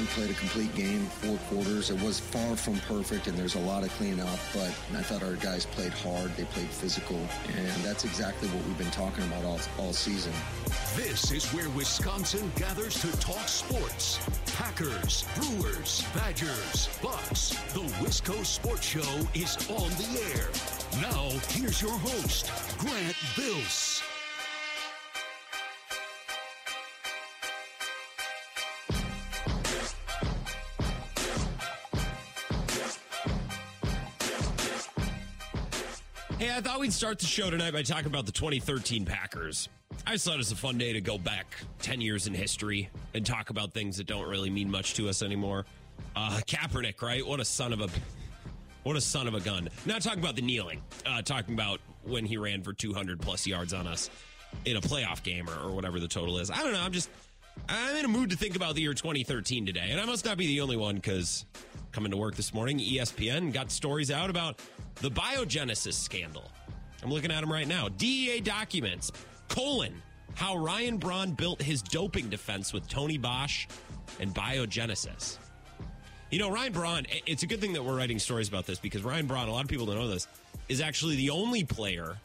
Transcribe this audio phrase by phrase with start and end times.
[0.00, 1.90] We played a complete game, four quarters.
[1.90, 5.34] It was far from perfect, and there's a lot of cleanup, but I thought our
[5.34, 6.34] guys played hard.
[6.38, 7.18] They played physical,
[7.54, 10.32] and that's exactly what we've been talking about all, all season.
[10.96, 14.18] This is where Wisconsin gathers to talk sports.
[14.56, 17.50] Packers, Brewers, Badgers, Bucks.
[17.74, 20.48] The Wisco Sports Show is on the air.
[21.02, 23.99] Now, here's your host, Grant Bills.
[36.60, 39.70] I thought we'd start the show tonight by talking about the 2013 Packers.
[40.06, 42.90] I just thought it was a fun day to go back 10 years in history
[43.14, 45.64] and talk about things that don't really mean much to us anymore.
[46.14, 47.26] Uh, Kaepernick, right?
[47.26, 47.88] What a son of a
[48.82, 49.70] what a son of a gun.
[49.86, 53.72] Not talking about the kneeling, uh, talking about when he ran for 200 plus yards
[53.72, 54.10] on us
[54.66, 56.50] in a playoff game or, or whatever the total is.
[56.50, 56.80] I don't know.
[56.82, 57.08] I'm just
[57.68, 60.36] I'm in a mood to think about the year 2013 today, and I must not
[60.36, 61.44] be the only one because
[61.92, 64.60] coming to work this morning, ESPN got stories out about
[64.96, 66.50] the biogenesis scandal.
[67.02, 67.88] I'm looking at them right now.
[67.88, 69.12] DEA documents,
[69.48, 70.02] colon,
[70.34, 73.66] how Ryan Braun built his doping defense with Tony Bosch
[74.20, 75.38] and biogenesis.
[76.30, 79.02] You know, Ryan Braun, it's a good thing that we're writing stories about this because
[79.02, 80.28] Ryan Braun, a lot of people don't know this,
[80.68, 82.16] is actually the only player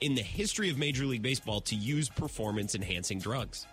[0.00, 3.66] in the history of Major League Baseball to use performance enhancing drugs.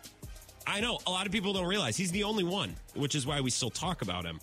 [0.68, 3.42] I know a lot of people don't realize he's the only one, which is why
[3.42, 4.40] we still talk about him.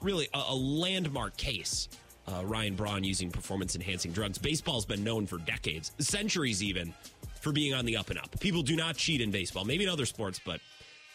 [0.00, 1.88] Really, a, a landmark case.
[2.28, 4.36] Uh, Ryan Braun using performance enhancing drugs.
[4.36, 6.92] Baseball's been known for decades, centuries even,
[7.40, 8.38] for being on the up and up.
[8.40, 10.60] People do not cheat in baseball, maybe in other sports, but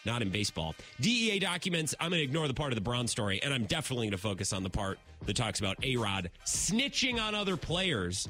[0.06, 0.74] not in baseball.
[1.00, 4.06] DEA documents, I'm going to ignore the part of the Braun story, and I'm definitely
[4.06, 8.28] going to focus on the part that talks about A Rod snitching on other players.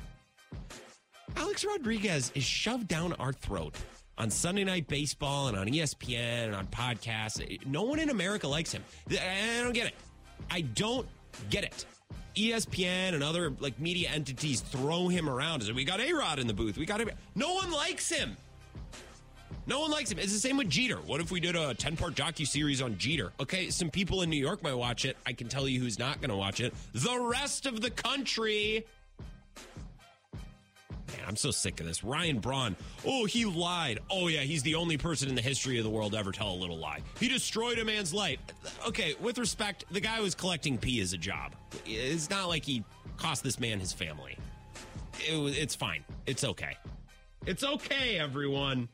[1.37, 3.77] Alex Rodriguez is shoved down our throat
[4.23, 7.67] on Sunday Night Baseball and on ESPN and on podcasts.
[7.67, 8.85] No one in America likes him.
[9.11, 9.95] I don't get it.
[10.49, 11.09] I don't
[11.51, 11.85] get it.
[12.37, 16.55] ESPN and other like media entities throw him around we got A Rod in the
[16.55, 16.79] booth.
[16.79, 17.11] We got him.
[17.35, 18.37] No one likes him.
[19.67, 20.21] No one likes him.
[20.21, 20.99] It's the same with Jeter.
[20.99, 23.33] What if we did a 10 part docu series on Jeter?
[23.41, 25.17] Okay, some people in New York might watch it.
[25.27, 26.73] I can tell you who's not going to watch it.
[26.93, 28.87] The rest of the country.
[31.17, 32.03] Man, I'm so sick of this.
[32.03, 32.77] Ryan Braun.
[33.07, 34.01] Oh, he lied.
[34.11, 36.51] Oh, yeah, he's the only person in the history of the world to ever tell
[36.51, 37.01] a little lie.
[37.21, 38.39] He destroyed a man's life.
[38.87, 41.55] Okay, with respect, the guy was collecting pee as a job.
[41.87, 42.85] It's not like he
[43.17, 44.37] cost this man his family.
[45.21, 46.05] It it's fine.
[46.27, 46.77] It's okay.
[47.47, 48.89] It's okay, everyone.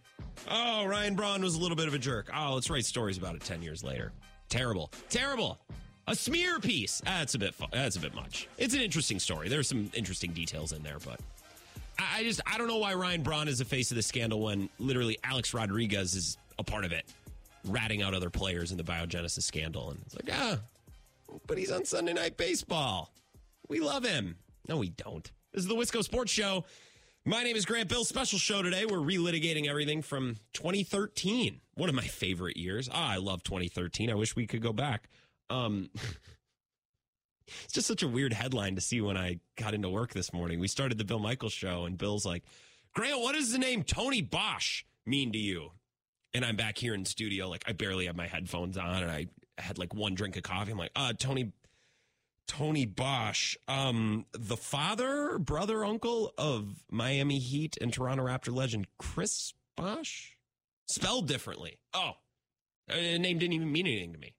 [0.50, 2.30] Oh, Ryan Braun was a little bit of a jerk.
[2.34, 4.12] Oh, let's write stories about it 10 years later.
[4.48, 4.90] Terrible.
[5.08, 5.58] Terrible.
[6.06, 7.02] A smear piece.
[7.04, 8.48] That's a bit that's a bit much.
[8.56, 9.48] It's an interesting story.
[9.48, 11.20] There's some interesting details in there, but
[11.98, 14.68] I just I don't know why Ryan Braun is the face of the scandal when
[14.78, 17.04] literally Alex Rodriguez is a part of it,
[17.64, 19.90] ratting out other players in the biogenesis scandal.
[19.90, 20.58] And it's like, ah,
[21.46, 23.12] but he's on Sunday Night Baseball.
[23.68, 24.36] We love him.
[24.68, 25.30] No, we don't.
[25.52, 26.64] This is the Wisco Sports Show.
[27.24, 28.04] My name is Grant Bill.
[28.04, 28.86] Special show today.
[28.86, 32.88] We're relitigating everything from 2013, one of my favorite years.
[32.90, 34.10] Ah, I love 2013.
[34.10, 35.08] I wish we could go back.
[35.50, 35.90] Um,
[37.64, 40.60] it's just such a weird headline to see when I got into work this morning.
[40.60, 42.44] We started the Bill Michaels show, and Bill's like,
[42.94, 45.72] Grant, what does the name Tony Bosch mean to you?
[46.34, 49.28] And I'm back here in studio, like I barely have my headphones on, and I
[49.56, 50.72] had like one drink of coffee.
[50.72, 51.52] I'm like, uh, Tony,
[52.46, 59.52] Tony Bosch, um, the father, brother, uncle of Miami Heat and Toronto Raptor legend Chris
[59.76, 60.36] Bosh,
[60.86, 61.78] spelled differently.
[61.94, 62.12] Oh,
[62.88, 64.34] the name didn't even mean anything to me.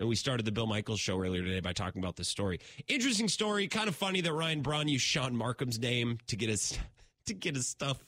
[0.00, 2.60] And we started the Bill Michaels show earlier today by talking about this story.
[2.86, 3.66] Interesting story.
[3.66, 6.78] Kind of funny that Ryan Braun used Shaun Marcum's name to get his
[7.26, 7.98] to get his stuff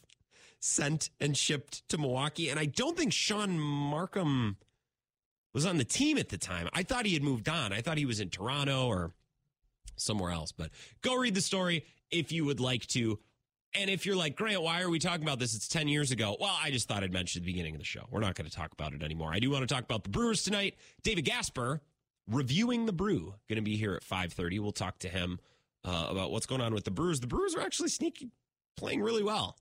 [0.60, 2.48] sent and shipped to Milwaukee.
[2.48, 4.56] And I don't think Shaun Marcum
[5.52, 6.68] was on the team at the time.
[6.72, 7.72] I thought he had moved on.
[7.72, 9.12] I thought he was in Toronto or
[9.96, 10.52] somewhere else.
[10.52, 10.70] But
[11.02, 13.18] go read the story if you would like to.
[13.74, 15.54] And if you're like, Grant, why are we talking about this?
[15.54, 16.36] It's 10 years ago.
[16.40, 18.04] Well, I just thought I'd mention at the beginning of the show.
[18.10, 19.30] We're not going to talk about it anymore.
[19.32, 20.74] I do want to talk about the Brewers tonight.
[21.04, 21.80] David Gasper
[22.30, 25.40] reviewing the brew going to be here at 5.30 we'll talk to him
[25.84, 28.30] uh, about what's going on with the brewers the brewers are actually sneaky
[28.76, 29.56] playing really well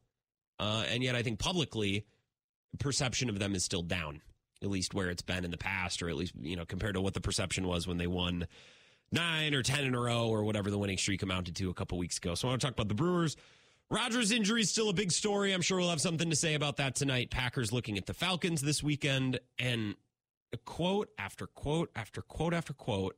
[0.60, 2.06] uh, and yet i think publicly
[2.80, 4.22] perception of them is still down
[4.62, 7.02] at least where it's been in the past or at least you know compared to
[7.02, 8.46] what the perception was when they won
[9.12, 11.98] nine or ten in a row or whatever the winning streak amounted to a couple
[11.98, 13.36] weeks ago so i want to talk about the brewers
[13.92, 15.52] Rodgers' injury is still a big story.
[15.52, 17.32] I'm sure we'll have something to say about that tonight.
[17.32, 19.96] Packers looking at the Falcons this weekend, and
[20.66, 23.16] quote after quote after quote after quote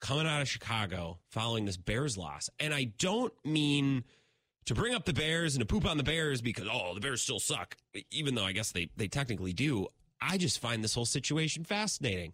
[0.00, 2.50] coming out of Chicago following this Bears loss.
[2.60, 4.04] And I don't mean
[4.66, 7.22] to bring up the Bears and to poop on the Bears because, oh, the Bears
[7.22, 7.76] still suck,
[8.10, 9.86] even though I guess they, they technically do.
[10.20, 12.32] I just find this whole situation fascinating.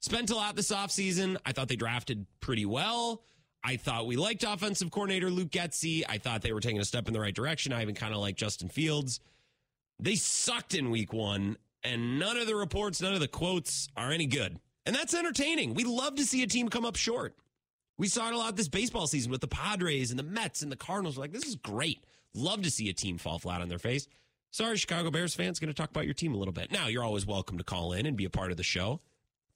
[0.00, 1.38] Spent a lot this offseason.
[1.44, 3.22] I thought they drafted pretty well.
[3.66, 6.04] I thought we liked offensive coordinator Luke Getsy.
[6.08, 7.72] I thought they were taking a step in the right direction.
[7.72, 9.18] I even kind of like Justin Fields.
[9.98, 14.12] They sucked in week one, and none of the reports, none of the quotes are
[14.12, 14.60] any good.
[14.86, 15.74] And that's entertaining.
[15.74, 17.34] We love to see a team come up short.
[17.98, 20.70] We saw it a lot this baseball season with the Padres and the Mets and
[20.70, 21.16] the Cardinals.
[21.16, 22.04] We're like, this is great.
[22.34, 24.06] Love to see a team fall flat on their face.
[24.52, 26.70] Sorry, Chicago Bears fans, going to talk about your team a little bit.
[26.70, 29.00] Now, you're always welcome to call in and be a part of the show.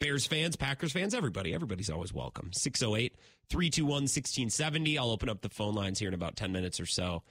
[0.00, 2.50] Bears fans, Packers fans, everybody, everybody's always welcome.
[2.55, 3.17] 608
[3.50, 4.97] 321 1670.
[4.97, 7.23] I'll open up the phone lines here in about 10 minutes or so.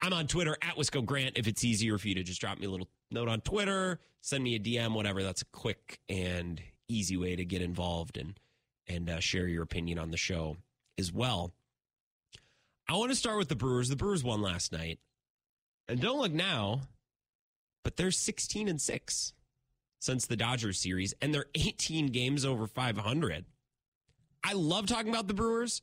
[0.00, 1.36] I'm on Twitter at Wisco Grant.
[1.36, 4.42] If it's easier for you to just drop me a little note on Twitter, send
[4.42, 5.22] me a DM, whatever.
[5.22, 8.40] That's a quick and easy way to get involved and
[8.86, 10.56] and uh, share your opinion on the show
[10.98, 11.52] as well.
[12.88, 13.90] I want to start with the Brewers.
[13.90, 14.98] The Brewers won last night,
[15.88, 16.82] and don't look now,
[17.82, 19.34] but they're 16 and six
[20.04, 23.46] since the Dodgers series, and they're 18 games over 500.
[24.44, 25.80] I love talking about the Brewers,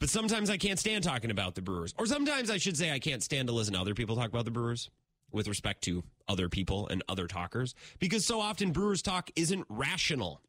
[0.00, 2.98] but sometimes I can't stand talking about the Brewers, or sometimes I should say I
[2.98, 4.88] can't stand to listen to other people talk about the Brewers
[5.30, 10.40] with respect to other people and other talkers because so often Brewers talk isn't rational.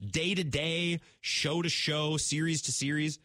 [0.00, 3.18] Day to day, show to show, series to series.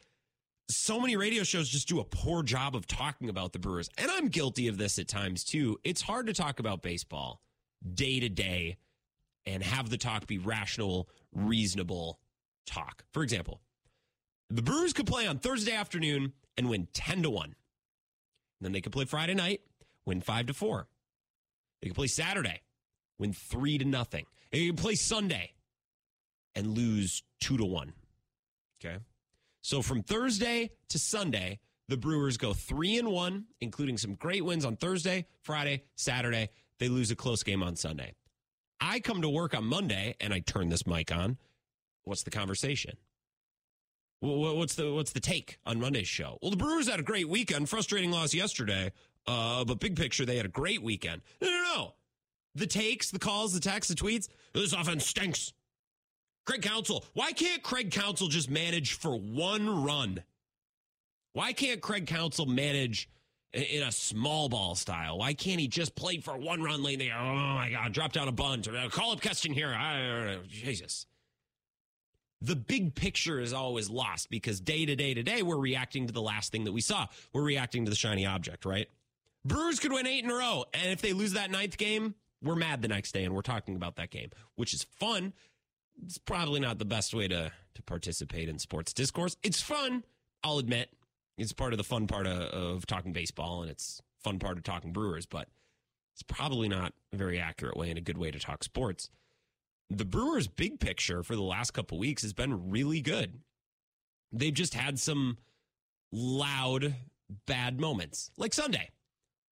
[0.68, 3.90] So many radio shows just do a poor job of talking about the Brewers.
[3.98, 5.80] And I'm guilty of this at times too.
[5.86, 7.40] It's hard to talk about baseball
[7.94, 8.78] day to day
[9.46, 12.20] and have the talk be rational, reasonable
[12.66, 13.04] talk.
[13.12, 13.62] For example,
[14.50, 17.56] the Brewers could play on Thursday afternoon and win 10 to 1.
[18.62, 19.62] then they could play Friday night,
[20.06, 20.88] win 5 to 4.
[21.82, 22.62] They could play Saturday,
[23.20, 24.26] win 3 to nothing.
[24.52, 25.54] They could play Sunday
[26.56, 27.94] and lose 2 to 1.
[28.84, 28.98] Okay?
[29.62, 34.66] So from Thursday to Sunday, the Brewers go 3 and 1, including some great wins
[34.66, 36.50] on Thursday, Friday, Saturday.
[36.80, 38.14] They lose a close game on Sunday.
[38.82, 41.38] I come to work on Monday and I turn this mic on.
[42.04, 42.98] What's the conversation?
[44.20, 46.40] What's the what's the take on Monday's show?
[46.42, 47.70] Well, the Brewers had a great weekend.
[47.70, 48.92] Frustrating loss yesterday,
[49.28, 51.22] uh, but big picture, they had a great weekend.
[51.42, 51.94] No, no, no.
[52.56, 54.28] The takes, the calls, the texts, the tweets.
[54.54, 55.54] This offense stinks.
[56.46, 57.04] Craig Counsell.
[57.14, 60.24] Why can't Craig Counsell just manage for one run?
[61.34, 63.10] Why can't Craig Counsell manage
[63.56, 65.18] in a small ball style?
[65.18, 67.00] Why can't he just play for one run late?
[67.00, 67.16] There?
[67.18, 68.68] Oh my God, drop down a bunt.
[68.68, 70.38] or uh, Call up Keston Hiura.
[70.38, 71.06] Uh, Jesus
[72.42, 76.14] the big picture is always lost because day to day to day, we're reacting to
[76.14, 77.08] the last thing that we saw.
[77.34, 78.88] We're reacting to the shiny object, right?
[79.44, 80.66] Brewers could win eight in a row.
[80.74, 83.76] And if they lose that ninth game, we're mad the next day and we're talking
[83.76, 85.34] about that game, which is fun.
[86.04, 89.38] It's probably not the best way to, to participate in sports discourse.
[89.44, 90.04] It's fun,
[90.44, 90.90] I'll admit.
[91.38, 94.64] It's part of the fun part of, of talking baseball and it's fun part of
[94.64, 95.48] talking Brewers, but
[96.14, 99.10] it's probably not a very accurate way and a good way to talk sports
[99.90, 103.40] the Brewers' big picture for the last couple weeks has been really good.
[104.32, 105.38] They've just had some
[106.12, 106.96] loud,
[107.46, 108.90] bad moments, like Sunday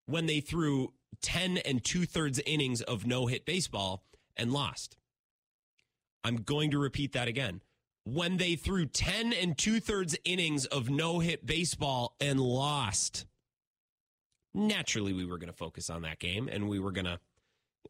[0.05, 4.03] when they threw 10 and two thirds innings of no hit baseball
[4.35, 4.97] and lost.
[6.23, 7.61] I'm going to repeat that again.
[8.05, 13.25] When they threw 10 and two thirds innings of no hit baseball and lost.
[14.53, 17.19] Naturally, we were going to focus on that game and we were going to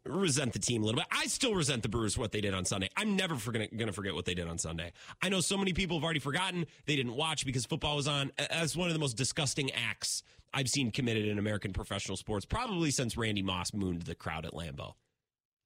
[0.06, 1.07] resent the team a little bit.
[1.12, 2.89] I still resent the Brewers what they did on Sunday.
[2.95, 4.91] I'm never going to forget what they did on Sunday.
[5.22, 6.65] I know so many people have already forgotten.
[6.86, 8.32] They didn't watch because football was on.
[8.38, 12.91] As one of the most disgusting acts I've seen committed in American professional sports, probably
[12.91, 14.93] since Randy Moss mooned the crowd at Lambeau.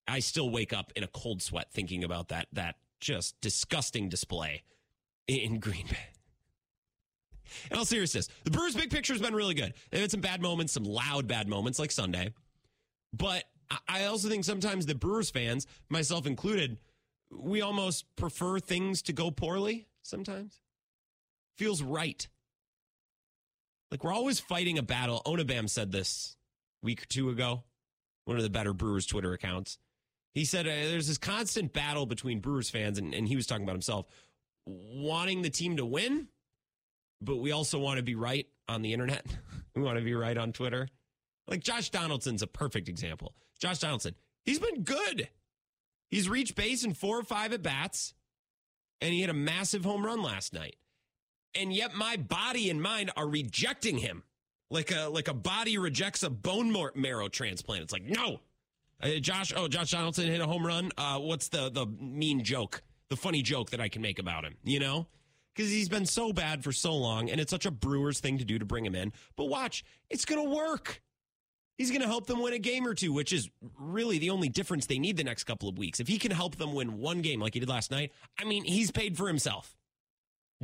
[0.08, 4.64] I still wake up in a cold sweat thinking about that that just disgusting display
[5.28, 5.98] in Green Bay.
[7.72, 9.74] In all seriousness, the Brewers' big picture has been really good.
[9.90, 12.34] They've had some bad moments, some loud bad moments like Sunday,
[13.14, 13.46] but
[13.88, 16.78] I also think sometimes the Brewers fans, myself included,
[17.32, 20.62] we almost prefer things to go poorly sometimes.
[21.58, 22.28] Feels right.
[23.92, 25.22] Like we're always fighting a battle.
[25.26, 26.36] Onabam said this
[26.82, 27.64] week or two ago,
[28.26, 29.78] one of the better Brewers Twitter accounts.
[30.38, 33.64] He said uh, there's this constant battle between Brewers fans, and, and he was talking
[33.64, 34.06] about himself,
[34.68, 36.28] wanting the team to win,
[37.20, 39.26] but we also want to be right on the internet.
[39.76, 40.90] we want to be right on Twitter.
[41.48, 43.34] Like Josh Donaldson's a perfect example.
[43.60, 44.14] Josh Donaldson,
[44.46, 45.28] he's been good.
[46.12, 48.14] He's reached base in four or five at bats,
[49.02, 50.76] and he had a massive home run last night.
[51.56, 54.22] And yet my body and mind are rejecting him
[54.70, 57.82] like a like a body rejects a bone marrow transplant.
[57.82, 58.42] It's like no,
[59.02, 59.54] uh, Josh.
[59.56, 60.92] Oh, Josh Donaldson hit a home run.
[60.98, 64.56] Uh, what's the the mean joke, the funny joke that I can make about him?
[64.64, 65.08] You know,
[65.56, 68.46] because he's been so bad for so long, and it's such a Brewers thing to
[68.46, 69.14] do to bring him in.
[69.36, 71.02] But watch, it's gonna work.
[71.78, 74.50] He's going to help them win a game or two, which is really the only
[74.50, 76.00] difference they need the next couple of weeks.
[76.00, 78.64] If he can help them win one game like he did last night, I mean,
[78.64, 79.76] he's paid for himself.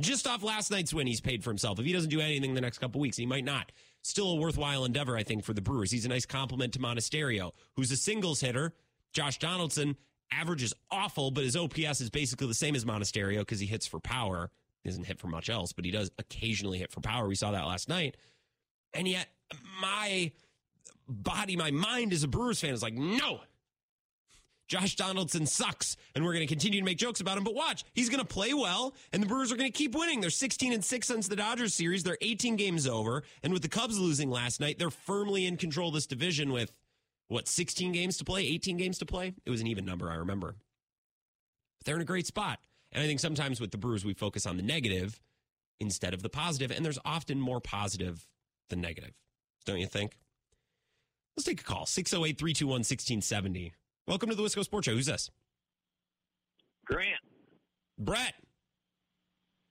[0.00, 1.78] Just off last night's win, he's paid for himself.
[1.78, 3.70] If he doesn't do anything the next couple weeks, he might not.
[4.04, 5.90] Still a worthwhile endeavor, I think, for the Brewers.
[5.90, 8.74] He's a nice compliment to Monasterio, who's a singles hitter.
[9.14, 9.96] Josh Donaldson
[10.30, 14.00] averages awful, but his OPS is basically the same as Monasterio because he hits for
[14.00, 14.50] power.
[14.82, 17.26] He doesn't hit for much else, but he does occasionally hit for power.
[17.26, 18.18] We saw that last night.
[18.92, 19.28] And yet,
[19.80, 20.32] my
[21.08, 23.40] body, my mind as a Brewers fan is like, no,
[24.66, 27.44] Josh Donaldson sucks, and we're going to continue to make jokes about him.
[27.44, 30.20] But watch, he's going to play well, and the Brewers are going to keep winning.
[30.20, 32.02] They're 16 and 6 since the Dodgers series.
[32.02, 33.22] They're 18 games over.
[33.42, 36.72] And with the Cubs losing last night, they're firmly in control of this division with,
[37.28, 39.34] what, 16 games to play, 18 games to play?
[39.44, 40.56] It was an even number, I remember.
[41.78, 42.58] But they're in a great spot.
[42.92, 45.20] And I think sometimes with the Brewers, we focus on the negative
[45.80, 48.26] instead of the positive, and there's often more positive
[48.70, 49.12] than negative.
[49.66, 50.16] Don't you think?
[51.36, 53.72] Let's take a call 608 321 1670.
[54.06, 54.92] Welcome to the Wisco Sports Show.
[54.92, 55.30] Who's this?
[56.84, 57.08] Grant.
[57.98, 58.34] Brett.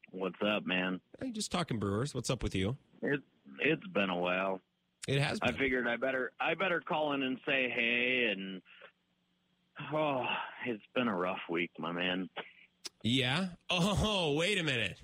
[0.09, 0.99] What's up, man?
[1.21, 2.15] Hey, just talking Brewers.
[2.15, 2.75] What's up with you?
[3.03, 3.19] It
[3.59, 4.59] it's been a while.
[5.07, 5.53] It has been.
[5.53, 8.59] I figured I better I better call in and say hey and
[9.93, 10.25] oh,
[10.65, 12.27] it's been a rough week, my man.
[13.03, 13.47] Yeah.
[13.69, 14.97] Oh, wait a minute.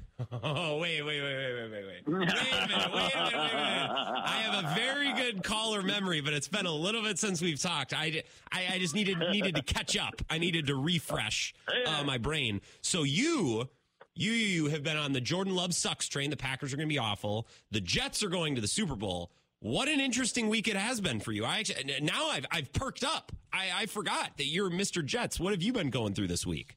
[0.43, 2.07] Oh, wait, wait, wait, wait, wait, wait, wait.
[2.07, 2.35] Wait a minute.
[2.35, 2.93] Wait a minute.
[2.93, 3.91] Wait a minute.
[4.25, 7.59] I have a very good caller memory, but it's been a little bit since we've
[7.59, 7.93] talked.
[7.93, 10.21] I, I, I just needed needed to catch up.
[10.29, 11.53] I needed to refresh
[11.87, 12.61] uh, my brain.
[12.81, 13.69] So you.
[14.15, 16.29] You, you have been on the Jordan Love sucks train.
[16.29, 17.47] The Packers are going to be awful.
[17.71, 19.31] The Jets are going to the Super Bowl.
[19.61, 21.45] What an interesting week it has been for you.
[21.45, 23.31] I actually now I've I've perked up.
[23.53, 25.05] I, I forgot that you're Mr.
[25.05, 25.39] Jets.
[25.39, 26.75] What have you been going through this week?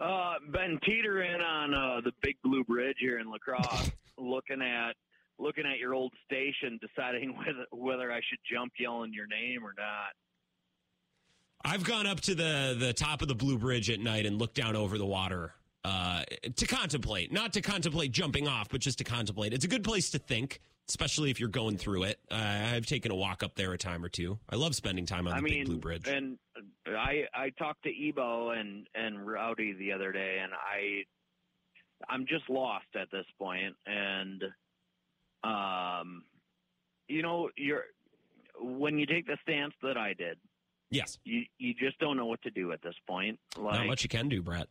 [0.00, 4.94] Uh, been teetering on uh, the Big Blue Bridge here in La Crosse, looking at
[5.38, 9.72] looking at your old station, deciding whether whether I should jump yelling your name or
[9.76, 10.14] not.
[11.64, 14.56] I've gone up to the the top of the Blue Bridge at night and looked
[14.56, 16.24] down over the water uh,
[16.56, 19.52] to contemplate, not to contemplate jumping off, but just to contemplate.
[19.52, 22.18] It's a good place to think, especially if you're going through it.
[22.30, 22.34] Uh,
[22.74, 24.38] I've taken a walk up there a time or two.
[24.48, 26.06] I love spending time on I the mean, Big Blue Bridge.
[26.08, 26.38] And
[26.86, 31.04] I I talked to Ebo and and Rowdy the other day, and I
[32.08, 34.42] I'm just lost at this point, and
[35.42, 36.22] um,
[37.08, 37.84] you know, you're
[38.60, 40.38] when you take the stance that I did,
[40.90, 43.38] yes, you you just don't know what to do at this point.
[43.56, 44.68] Like, not much you can do, Brett.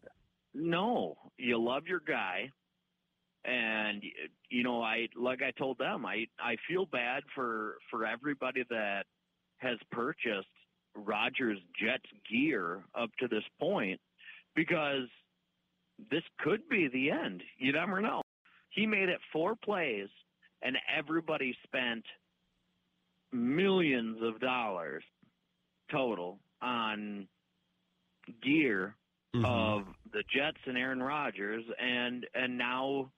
[0.53, 2.51] no, you love your guy,
[3.45, 4.03] and
[4.49, 9.05] you know, I like I told them, I I feel bad for for everybody that
[9.57, 10.47] has purchased
[10.95, 13.99] Rodgers Jets gear up to this point
[14.55, 15.07] because
[16.11, 17.43] this could be the end.
[17.57, 18.21] You never know.
[18.69, 20.09] He made it four plays,
[20.61, 22.03] and everybody spent
[23.31, 25.03] millions of dollars
[25.91, 27.27] total on
[28.41, 28.95] gear
[29.35, 29.45] Mhm.
[29.45, 33.11] of the Jets and Aaron Rodgers, and and now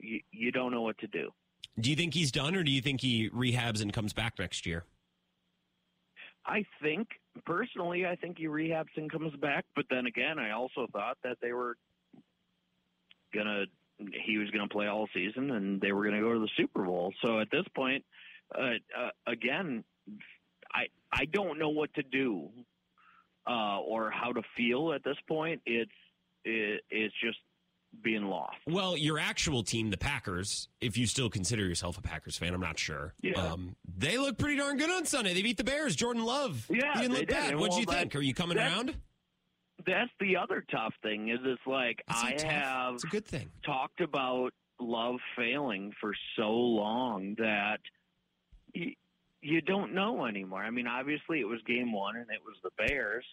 [0.00, 1.30] you, you don't know what to do.
[1.78, 4.66] Do you think he's done, or do you think he rehabs and comes back next
[4.66, 4.84] year?
[6.44, 7.08] I think
[7.44, 9.64] personally, I think he rehabs and comes back.
[9.76, 11.76] But then again, I also thought that they were
[13.34, 13.66] gonna
[14.24, 17.12] he was gonna play all season and they were gonna go to the Super Bowl.
[17.22, 18.04] So at this point,
[18.54, 19.84] uh, uh, again,
[20.72, 22.48] I I don't know what to do
[23.48, 25.60] uh, or how to feel at this point.
[25.66, 25.90] It's
[26.44, 27.38] it, it's just
[28.02, 28.56] being lost.
[28.66, 32.60] Well, your actual team, the Packers, if you still consider yourself a Packers fan, I'm
[32.60, 33.14] not sure.
[33.22, 33.32] Yeah.
[33.40, 35.34] Um, they look pretty darn good on Sunday.
[35.34, 35.96] They beat the Bears.
[35.96, 36.66] Jordan Love.
[36.70, 37.28] Yeah, he didn't look did.
[37.30, 37.54] bad.
[37.56, 38.14] What'd well, you think?
[38.16, 38.94] Are you coming that- around?
[39.86, 42.50] That's the other tough thing is it's like It's I tough.
[42.50, 43.50] have It's a good thing.
[43.64, 47.78] talked about love failing for so long that
[48.74, 48.92] you,
[49.40, 50.62] you don't know anymore.
[50.62, 53.24] I mean, obviously it was game one and it was the Bears.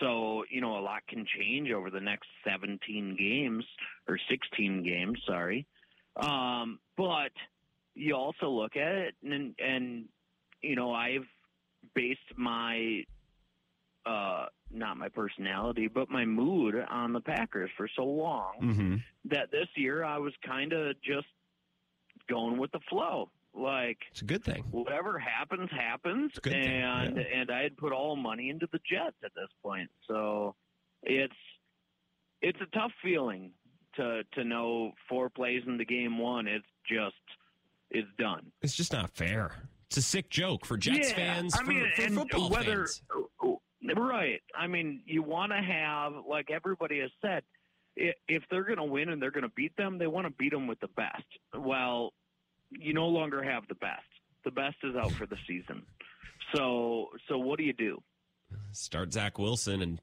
[0.00, 3.64] So, you know, a lot can change over the next 17 games
[4.08, 5.66] or 16 games, sorry.
[6.16, 7.32] Um, but
[7.94, 10.06] you also look at it and, and,
[10.62, 11.26] you know, I've
[11.94, 13.04] based my,
[14.06, 18.96] uh, not my personality, but my mood on the Packers for so long Mm-hmm.
[19.26, 21.26] that this year I was kind of just
[22.28, 23.30] going with the flow.
[23.56, 24.64] Like It's a good thing.
[24.70, 27.22] whatever happens, happens, It's a good thing, and yeah.
[27.40, 29.88] and I had put all money into the Jets at this point.
[30.08, 30.54] So
[31.02, 31.32] it's
[32.42, 33.52] it's a tough feeling
[33.96, 36.48] to to know four plays into game one.
[36.48, 37.14] It's just
[37.90, 38.50] it's done.
[38.60, 39.52] It's just not fair.
[39.86, 42.86] It's a sick joke for Jets Yeah, fans, I for, mean, for and football whether,
[42.86, 43.02] fans.
[43.96, 44.40] Right.
[44.58, 47.42] I mean, you want to have, like everybody has said,
[47.94, 50.50] if they're going to win and they're going to beat them, they want to beat
[50.52, 51.22] them with the best.
[51.56, 52.12] Well,
[52.70, 54.02] you no longer have the best.
[54.44, 55.82] The best is out for the season.
[56.54, 58.02] So so what do you do?
[58.72, 60.00] Start Zach Wilson and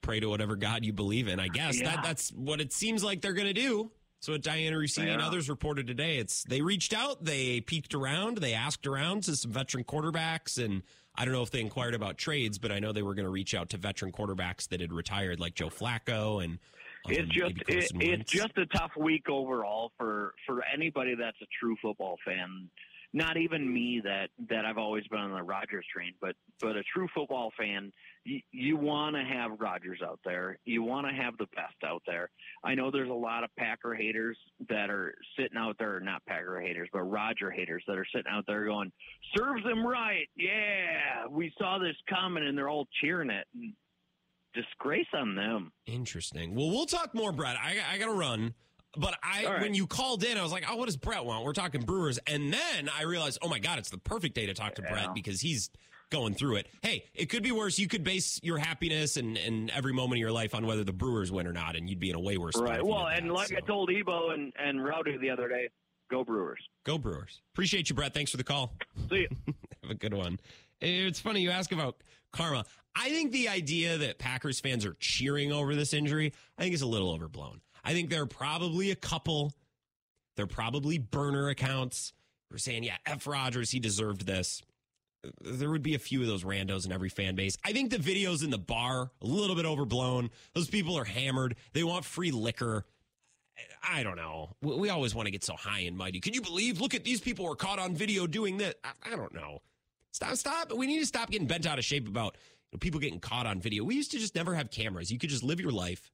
[0.00, 1.40] pray to whatever God you believe in.
[1.40, 1.96] I guess Yeah.
[1.96, 3.90] that that's what it seems like they're going to do.
[4.20, 8.38] So what Dianna Russini and others reported today, it's they reached out, they peeked around,
[8.38, 10.82] they asked around to some veteran quarterbacks, and
[11.14, 13.30] I don't know if they inquired about trades, but I know they were going to
[13.30, 16.58] reach out to veteran quarterbacks that had retired, like Joe Flacco and.
[17.08, 21.76] It's just it, it's just a tough week overall for for anybody that's a true
[21.82, 22.70] football fan.
[23.12, 26.82] Not even me that that I've always been on the Rodgers train, but but a
[26.82, 27.92] true football fan.
[28.24, 30.58] You, you want to have Rodgers out there.
[30.64, 32.30] You want to have the best out there.
[32.64, 36.58] I know there's a lot of Packer haters that are sitting out there, not Packer
[36.58, 38.90] haters, but Roger haters that are sitting out there going,
[39.36, 41.26] "Serves them right, yeah.
[41.30, 43.46] We saw this coming," and they're all cheering it.
[43.54, 43.74] And
[44.54, 45.72] disgrace on them.
[45.86, 46.54] Interesting.
[46.54, 47.56] Well, we'll talk more, Brett.
[47.56, 48.54] I, I got to run.
[48.96, 49.60] But I, right.
[49.60, 52.18] when you called in, I was like, "Oh, what does Brett want?" We're talking Brewers,
[52.28, 54.92] and then I realized, "Oh my God, it's the perfect day to talk to Yeah.
[54.92, 55.68] Brett because he's
[56.10, 57.76] going through it." Hey, it could be worse.
[57.76, 60.92] You could base your happiness and, and every moment of your life on whether the
[60.92, 62.54] Brewers win or not, and you'd be in a way worse.
[62.56, 62.84] Right.
[62.84, 65.70] Well, and that, like I told Ebo and, and Rowdy the other day,
[66.08, 66.60] go Brewers.
[66.84, 67.40] go Brewers.
[67.52, 68.14] Appreciate you, Brett.
[68.14, 68.76] Thanks for the call.
[69.10, 69.28] See you.
[69.82, 70.38] Have a good one.
[70.80, 71.96] It's funny you ask about
[72.32, 72.64] karma.
[72.96, 76.82] I think the idea that Packers fans are cheering over this injury, I think is
[76.82, 77.60] a little overblown.
[77.84, 79.52] I think there are probably a couple.
[80.36, 82.12] They're probably burner accounts
[82.48, 83.26] who are saying, "Yeah, F.
[83.26, 84.62] Rodgers, he deserved this."
[85.40, 87.56] There would be a few of those randos in every fan base.
[87.64, 90.30] I think the videos in the bar a little bit overblown.
[90.52, 91.56] Those people are hammered.
[91.72, 92.84] They want free liquor.
[93.82, 94.50] I don't know.
[94.60, 96.20] We always want to get so high and mighty.
[96.20, 96.80] Can you believe?
[96.80, 98.76] Look at these people were caught on video doing that.
[98.84, 99.62] I, I don't know.
[100.12, 100.72] Stop, stop.
[100.72, 102.36] We need to stop getting bent out of shape about
[102.80, 103.84] people getting caught on video.
[103.84, 105.10] We used to just never have cameras.
[105.10, 106.10] You could just live your life.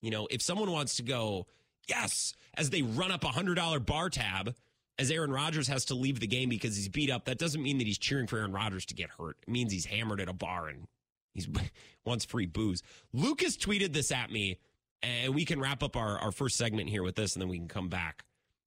[0.00, 1.46] You know, if someone wants to go,
[1.88, 4.54] yes, as they run up a hundred dollar bar tab,
[4.98, 7.78] as Aaron Rodgers has to leave the game because he's beat up, that doesn't mean
[7.78, 9.36] that he's cheering for Aaron Rodgers to get hurt.
[9.46, 10.86] It means he's hammered at a bar and
[11.32, 11.48] he's
[12.04, 12.82] wants free booze.
[13.12, 14.58] Lucas tweeted this at me,
[15.02, 17.58] and we can wrap up our, our first segment here with this, and then we
[17.58, 18.24] can come back.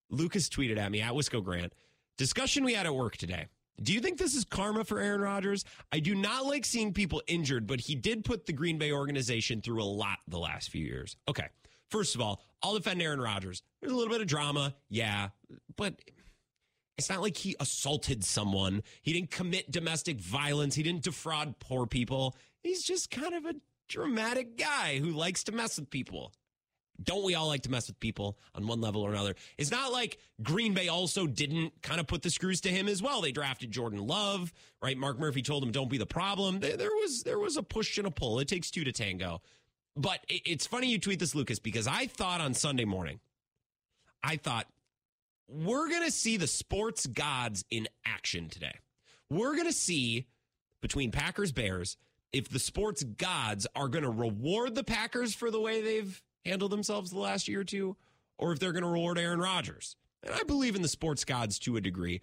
[0.10, 1.74] Lucas tweeted at me at Wisco Grant.
[2.18, 3.48] Discussion we had at work today.
[3.82, 5.66] Do you think this is karma for Aaron Rodgers?
[5.92, 9.62] I do not like seeing people injured, but he did put the Green Bay organization
[9.62, 11.18] through a lot the last few years.
[11.28, 11.48] Okay.
[11.90, 13.62] First of all, I'll defend Aaron Rodgers.
[13.80, 15.30] There's a little bit of drama, yeah,
[15.76, 15.94] but
[16.98, 18.82] it's not like he assaulted someone.
[19.02, 20.76] He didn't commit domestic violence.
[20.76, 22.36] He didn't defraud poor people.
[22.64, 23.56] He's just kind of a
[23.88, 26.34] dramatic guy who likes to mess with people.
[27.04, 29.36] Don't we all like to mess with people on one level or another?
[29.58, 33.02] It's not like Green Bay also didn't kind of put the screws to him as
[33.02, 33.22] well.
[33.22, 34.98] They drafted Jordan Love, right?
[34.98, 38.08] Mark Murphy told him, "Don't be the problem." There, was there was a push and
[38.08, 38.40] a pull.
[38.40, 39.42] It takes two to tango.
[39.98, 43.20] But it's funny you tweet this, Lucas, because I thought on Sunday morning,
[44.24, 44.68] I thought
[45.48, 48.80] we're to see the sports gods in action today.
[49.30, 50.28] We're to see
[50.82, 51.98] between Packers Bears
[52.34, 57.12] if the sports gods are to reward the Packers for the way they've handled themselves
[57.12, 57.96] the last year or two,
[58.38, 59.96] or if they're going to reward Aaron Rodgers.
[60.24, 62.22] And I believe in the sports gods to a degree.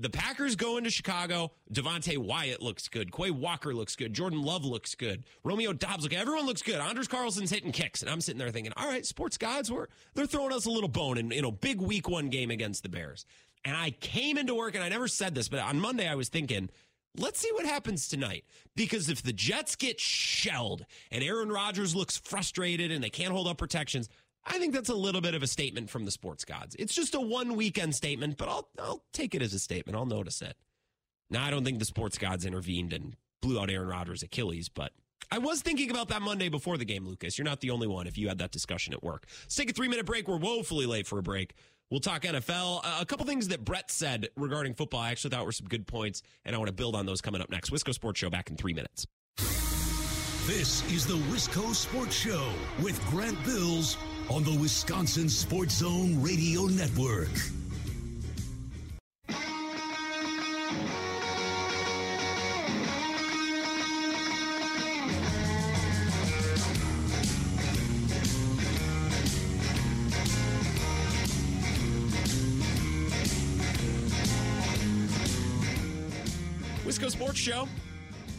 [0.00, 1.50] The Packers go into Chicago.
[1.72, 3.10] Devonte Wyatt looks good.
[3.12, 4.14] Quay Walker looks good.
[4.14, 5.24] Jordan Love looks good.
[5.42, 6.12] Romeo Doubs look.
[6.12, 6.76] Everyone looks good.
[6.76, 10.26] Anders Carlson's hitting kicks, and I'm sitting there thinking, all right, sports gods, were they're
[10.26, 13.26] throwing us a little bone in you know big week one game against the Bears.
[13.64, 16.28] And I came into work, and I never said this, but on Monday I was
[16.28, 16.70] thinking,
[17.18, 18.44] let's see what happens tonight.
[18.76, 23.48] Because if the Jets get shelled and Aaron Rodgers looks frustrated and they can't hold
[23.48, 24.08] up protections,
[24.44, 26.74] I think that's a little bit of a statement from the sports gods.
[26.78, 29.96] It's just a one weekend statement, but I'll I'll take it as a statement.
[29.96, 30.56] I'll notice it.
[31.30, 34.92] Now I don't think the sports gods intervened and blew out Aaron Rodgers' Achilles, but
[35.30, 37.36] I was thinking about that Monday before the game, Lucas.
[37.36, 39.26] You're not the only one if you had that discussion at work.
[39.44, 40.26] Let's take a three minute break.
[40.26, 41.54] We're woefully late for a break.
[41.90, 42.80] We'll talk NFL.
[42.84, 45.86] Uh, a couple things that Brett said regarding football I actually thought were some good
[45.86, 47.70] points, and I want to build on those coming up next.
[47.70, 49.06] Wisco Sports Show back in three minutes.
[50.46, 52.50] This is the Wisco Sports Show
[52.82, 53.96] with Grant Bills
[54.30, 57.28] on the Wisconsin Sports Zone Radio Network.
[76.98, 77.68] Wisco Sports Show.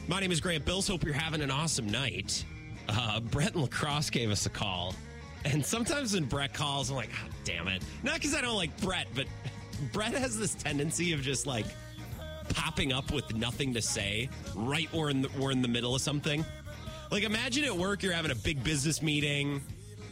[0.09, 0.85] My name is Grant Bills.
[0.85, 2.43] Hope you're having an awesome night.
[2.89, 4.93] Uh, Brett and La Crosse gave us a call.
[5.45, 7.81] And sometimes when Brett calls, I'm like, oh, damn it.
[8.03, 9.27] Not because I don't like Brett, but
[9.93, 11.67] Brett has this tendency of just like
[12.49, 16.01] popping up with nothing to say right where in the, we're in the middle of
[16.01, 16.43] something.
[17.11, 19.61] Like imagine at work you're having a big business meeting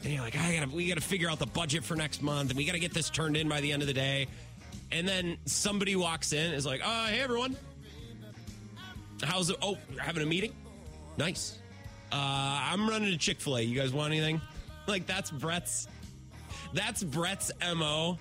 [0.06, 2.58] and you're like, I gotta we gotta figure out the budget for next month and
[2.58, 4.28] we gotta get this turned in by the end of the day.
[4.90, 7.58] And then somebody walks in, is like, "Oh, hey everyone,
[9.24, 9.58] how's it?
[9.62, 10.54] Oh, you're having a meeting?
[11.18, 11.60] Nice.
[12.12, 13.62] Uh, I'm running to Chick Fil A.
[13.62, 14.42] You guys want anything?
[14.88, 15.88] Like that's Brett's.
[16.74, 18.18] That's Brett's mo.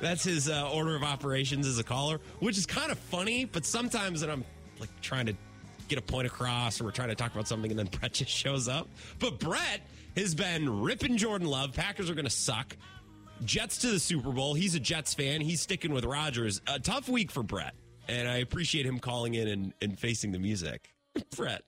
[0.00, 3.44] That's his uh, order of operations as a caller, which is kind of funny.
[3.44, 4.44] But sometimes when I'm
[4.80, 5.34] like trying to
[5.88, 8.30] get a point across, or we're trying to talk about something, and then Brett just
[8.30, 8.88] shows up.
[9.18, 9.80] But Brett
[10.16, 11.72] has been ripping Jordan Love.
[11.72, 12.76] Packers are going to suck.
[13.44, 14.54] Jets to the Super Bowl.
[14.54, 15.40] He's a Jets fan.
[15.40, 16.60] He's sticking with Rodgers.
[16.68, 17.74] A tough week for Brett,
[18.08, 20.94] and I appreciate him calling in and, and facing the music.
[21.36, 21.62] Brett.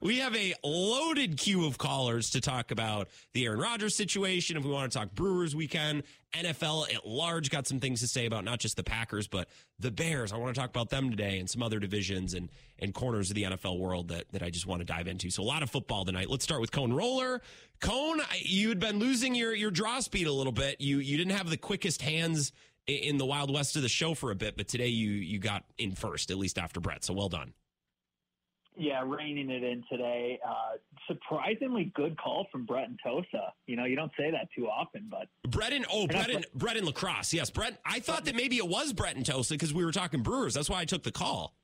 [0.00, 4.56] We have a loaded queue of callers to talk about the Aaron Rodgers situation.
[4.56, 6.02] If we want to talk Brewers weekend,
[6.34, 9.90] NFL at large got some things to say about not just the Packers, but the
[9.90, 10.32] Bears.
[10.32, 13.36] I want to talk about them today and some other divisions and, and corners of
[13.36, 15.30] the NFL world that, that I just want to dive into.
[15.30, 16.30] So a lot of football tonight.
[16.30, 17.42] Let's start with Cone Roller.
[17.80, 20.80] Cone, you had been losing your, your draw speed a little bit.
[20.80, 22.52] You, you didn't have the quickest hands
[22.86, 25.64] in the Wild West of the show for a bit, but today you, you got
[25.78, 27.04] in first, at least after Brett.
[27.04, 27.52] So well done.
[28.76, 30.40] Yeah, reining it in today.
[30.46, 33.52] Uh, surprisingly good call from Brett and Tosa.
[33.66, 36.78] You know, you don't say that too often, but Brett and oh, Brett and, Brett
[36.78, 37.34] and La Crosse.
[37.34, 37.78] Yes, Brett.
[37.84, 40.54] I thought that maybe it was Brett and Tosa because we were talking Brewers.
[40.54, 41.54] That's why I took the call.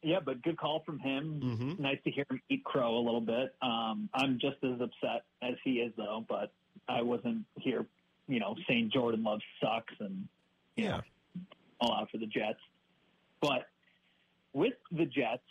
[0.00, 1.40] Yeah, but good call from him.
[1.42, 1.82] Mm-hmm.
[1.82, 3.52] Nice to hear him eat crow a little bit.
[3.60, 6.24] Um, I'm just as upset as he is, though.
[6.28, 6.52] But
[6.88, 7.84] I wasn't here,
[8.28, 10.28] you know, saying Jordan Love sucks and
[10.76, 11.00] yeah, know,
[11.80, 12.60] all out for the Jets.
[13.40, 13.66] But
[14.52, 15.42] with the Jets,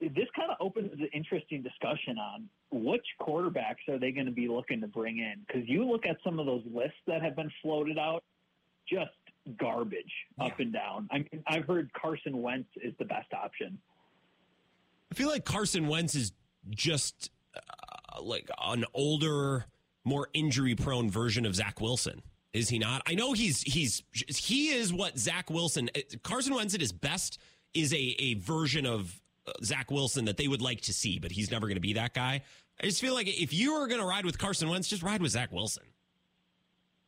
[0.00, 4.48] this kind of opens an interesting discussion on which quarterbacks are they going to be
[4.48, 5.40] looking to bring in?
[5.46, 8.22] Because you look at some of those lists that have been floated out,
[8.88, 9.10] just
[9.58, 10.46] garbage yeah.
[10.46, 11.08] up and down.
[11.10, 13.78] I mean, I've heard Carson Wentz is the best option.
[15.10, 16.32] I feel like Carson Wentz is
[16.70, 19.66] just uh, like an older,
[20.04, 22.22] more injury-prone version of Zach Wilson.
[22.52, 23.02] Is he not?
[23.06, 25.88] I know he's he's he is what Zach Wilson.
[25.94, 27.38] Uh, Carson Wentz at his best
[27.74, 31.30] is a a version of uh, Zach Wilson that they would like to see, but
[31.30, 32.42] he's never going to be that guy.
[32.82, 35.22] I just feel like if you are going to ride with Carson Wentz, just ride
[35.22, 35.84] with Zach Wilson.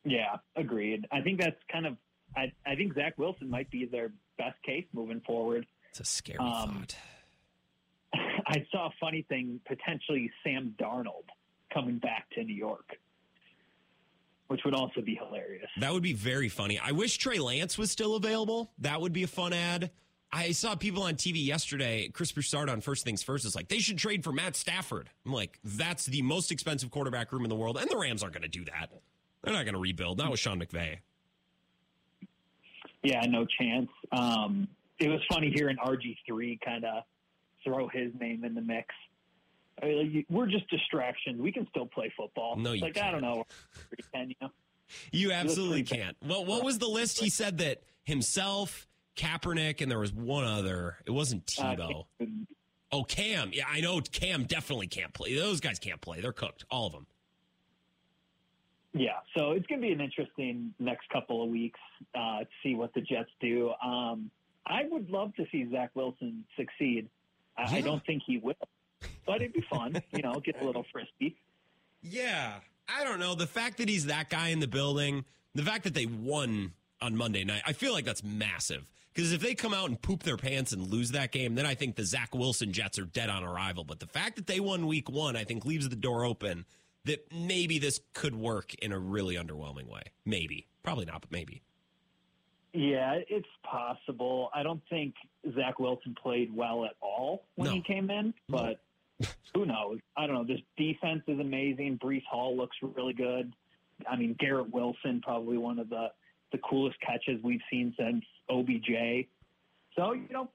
[0.05, 1.07] Yeah, agreed.
[1.11, 1.97] I think that's kind of.
[2.35, 5.65] I, I think Zach Wilson might be their best case moving forward.
[5.89, 6.95] It's a scary um, thought.
[8.47, 11.25] I saw a funny thing potentially Sam Darnold
[11.73, 12.97] coming back to New York,
[14.47, 15.69] which would also be hilarious.
[15.79, 16.79] That would be very funny.
[16.79, 18.71] I wish Trey Lance was still available.
[18.79, 19.91] That would be a fun ad.
[20.31, 22.09] I saw people on TV yesterday.
[22.11, 25.09] Chris Broussard on First Things First is like they should trade for Matt Stafford.
[25.25, 28.33] I'm like, that's the most expensive quarterback room in the world, and the Rams aren't
[28.33, 28.89] going to do that.
[29.43, 30.17] They're not going to rebuild.
[30.17, 30.97] Not with Sean McVay.
[33.03, 33.89] Yeah, no chance.
[34.11, 37.03] Um, it was funny hearing RG three kind of
[37.63, 38.87] throw his name in the mix.
[39.81, 41.41] I mean, we're just distractions.
[41.41, 42.55] We can still play football.
[42.57, 43.07] No, you like can't.
[43.07, 43.45] I don't know.
[44.13, 44.49] You?
[45.11, 46.15] You absolutely can't.
[46.25, 47.19] Well, what was the list?
[47.19, 50.97] He said that himself Kaepernick, and there was one other.
[51.05, 52.05] It wasn't Tebow.
[52.21, 52.25] Uh,
[52.91, 53.51] oh, Cam.
[53.53, 55.35] Yeah, I know Cam definitely can't play.
[55.35, 56.21] Those guys can't play.
[56.21, 57.07] They're cooked, all of them.
[58.95, 61.79] Yeah, so it's going to be an interesting next couple of weeks
[62.13, 63.71] uh, to see what the Jets do.
[63.83, 64.29] Um,
[64.67, 67.09] I would love to see Zach Wilson succeed.
[67.57, 67.65] Yeah.
[67.69, 68.53] I don't think he will,
[69.25, 70.01] but it'd be fun.
[70.11, 71.35] you know, get a little frisky.
[72.01, 72.55] Yeah,
[72.87, 73.35] I don't know.
[73.35, 77.15] The fact that he's that guy in the building, the fact that they won on
[77.15, 78.85] Monday night, I feel like that's massive.
[79.13, 81.75] Because if they come out and poop their pants and lose that game, then I
[81.75, 83.83] think the Zach Wilson Jets are dead on arrival.
[83.83, 86.65] But the fact that they won week one, I think leaves the door open
[87.05, 90.01] that maybe this could work in a really underwhelming way.
[90.25, 90.67] Maybe.
[90.81, 91.61] Probably not, but maybe.
[92.73, 94.49] Yeah, it's possible.
[94.53, 95.13] I don't think
[95.53, 97.75] Zach Wilson played well at all when no.
[97.75, 98.79] he came in, but.
[99.53, 99.99] Who knows?
[100.17, 100.45] I don't know.
[100.45, 101.99] This defense is amazing.
[102.03, 103.53] Breece Hall looks really good.
[104.09, 106.07] I mean, Garrett Wilson, probably one of the
[106.51, 109.27] the coolest catches we've seen since OBJ.
[109.95, 110.49] So you know,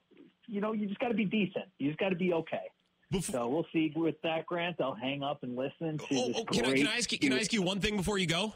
[0.46, 1.66] you know, you just got to be decent.
[1.78, 2.70] You just got to be okay.
[3.10, 4.80] Before, so we'll see with that, Grant.
[4.80, 7.18] I'll hang up and listen to oh, oh, can, I, can, I, ask you?
[7.18, 8.52] Can I ask you one thing before you go?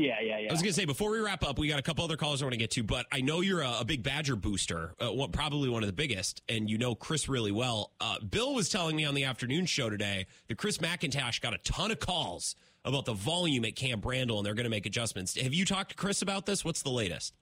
[0.00, 0.48] Yeah, yeah, yeah.
[0.48, 2.40] I was going to say before we wrap up, we got a couple other calls
[2.40, 5.12] I want to get to, but I know you're a, a big Badger booster, uh,
[5.12, 7.92] what, probably one of the biggest, and you know Chris really well.
[8.00, 11.58] Uh, Bill was telling me on the afternoon show today that Chris McIntosh got a
[11.58, 15.38] ton of calls about the volume at Camp Randall, and they're going to make adjustments.
[15.38, 16.64] Have you talked to Chris about this?
[16.64, 17.34] What's the latest?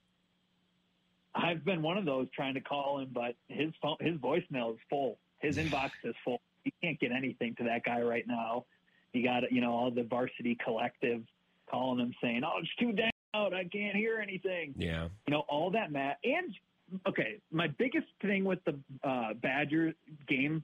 [1.36, 4.80] I've been one of those trying to call him, but his phone, his voicemail is
[4.90, 5.18] full.
[5.38, 6.40] His inbox is full.
[6.64, 8.64] You can't get anything to that guy right now.
[9.12, 11.22] You got you know all the varsity collective
[11.70, 13.54] calling them saying, "Oh, it's too damn out.
[13.54, 16.18] I can't hear anything." Yeah, you know all that, Matt.
[16.24, 16.54] And
[17.06, 19.94] okay, my biggest thing with the uh, Badger
[20.26, 20.62] game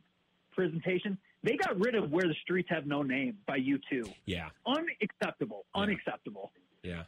[0.53, 4.13] presentation they got rid of where the streets have no name by U2.
[4.25, 4.49] Yeah.
[4.67, 5.67] Unacceptable.
[5.75, 6.53] Unacceptable.
[6.83, 7.03] Yeah.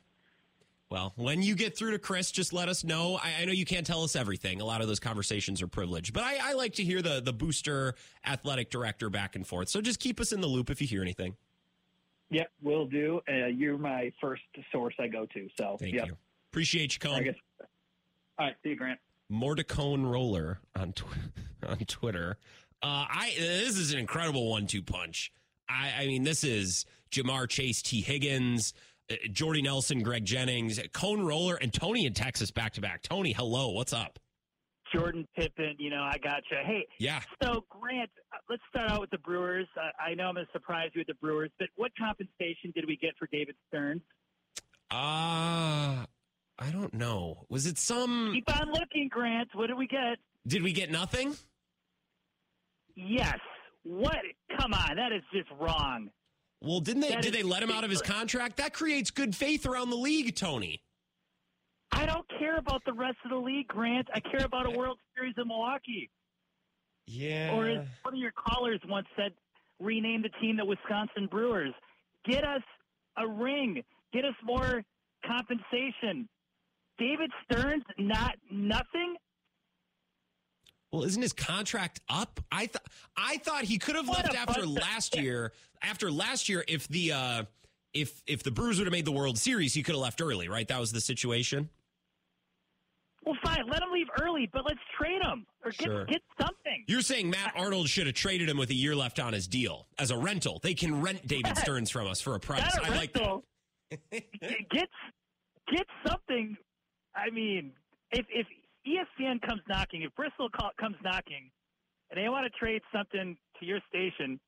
[0.90, 3.16] Well, when you get through to Chris, just let us know.
[3.16, 4.60] I, I, know you can't tell us everything.
[4.60, 7.32] A lot of those conversations are privileged, but I, I like to hear the the
[7.32, 9.68] booster athletic director back and forth.
[9.68, 11.34] So just keep us in the loop if you hear anything.
[12.30, 13.20] Yep, will do.
[13.28, 15.48] Uh, you're my first source I go to.
[15.56, 16.06] So thank yep.
[16.06, 16.16] you.
[16.50, 17.34] Appreciate you, Cone.
[18.38, 18.98] All right, see you, Grant.
[19.28, 21.04] More to Cone Roller on tw-
[21.66, 22.36] on Twitter.
[22.82, 25.32] Uh, I this is an incredible one-two punch.
[25.68, 28.72] I, I mean, this is Ja'Marr Chase, Tee Higgins.
[29.10, 33.02] Uh, Jordy Nelson, Greg Jennings, Cone Roller, and Tony in Texas back to back.
[33.02, 34.18] Tony, hello, what's up?
[34.96, 36.56] Jordan Pippen, you know, I got you.
[36.64, 37.20] Hey, yeah.
[37.42, 39.66] So Grant, uh, let's start out with the Brewers.
[40.00, 42.96] I know I'm going to surprise you with the Brewers, but what compensation did we
[42.96, 44.02] get for David Stearns?
[44.90, 46.06] Ah, uh,
[46.58, 47.44] I don't know.
[47.50, 48.30] Was it some?
[48.32, 49.48] Keep on looking, Grant.
[49.54, 50.18] What did we get?
[50.46, 51.36] Did we get nothing?
[52.94, 53.38] Yes.
[53.82, 54.16] What?
[54.58, 56.08] Come on, that is just wrong.
[56.62, 57.10] Well, didn't they?
[57.10, 58.56] That did they let him out of his contract?
[58.56, 60.80] That creates good faith around the league, Tony.
[61.92, 64.08] I don't care about the rest of the league, Grant.
[64.14, 66.10] I care about a World Series in Milwaukee.
[67.06, 67.54] Yeah.
[67.54, 69.32] Or as one of your callers once said,
[69.80, 71.72] rename the team the Wisconsin Brewers.
[72.28, 72.62] Get us
[73.16, 73.82] a ring.
[74.12, 74.82] Get us more
[75.24, 76.28] compensation.
[76.98, 79.16] David Stearns, not nothing.
[80.92, 82.40] Well, isn't his contract up?
[82.50, 85.52] I thought I thought he could have left after last year.
[85.82, 87.42] After last year, if the uh,
[87.96, 90.48] if if the Brewers would have made the World Series, he could have left early,
[90.48, 90.66] right?
[90.68, 91.68] That was the situation.
[93.24, 93.66] Well, fine.
[93.68, 96.04] Let him leave early, but let's trade him or get, sure.
[96.04, 96.84] get something.
[96.86, 99.88] You're saying Matt Arnold should have traded him with a year left on his deal
[99.98, 100.60] as a rental.
[100.62, 102.78] They can rent David Stearns from us for a price.
[102.82, 103.42] I like that.
[104.70, 104.88] get
[105.74, 106.56] get something.
[107.16, 107.72] I mean,
[108.12, 108.46] if if
[108.86, 111.50] ESPN comes knocking, if Bristol comes knocking,
[112.10, 114.38] and they want to trade something to your station,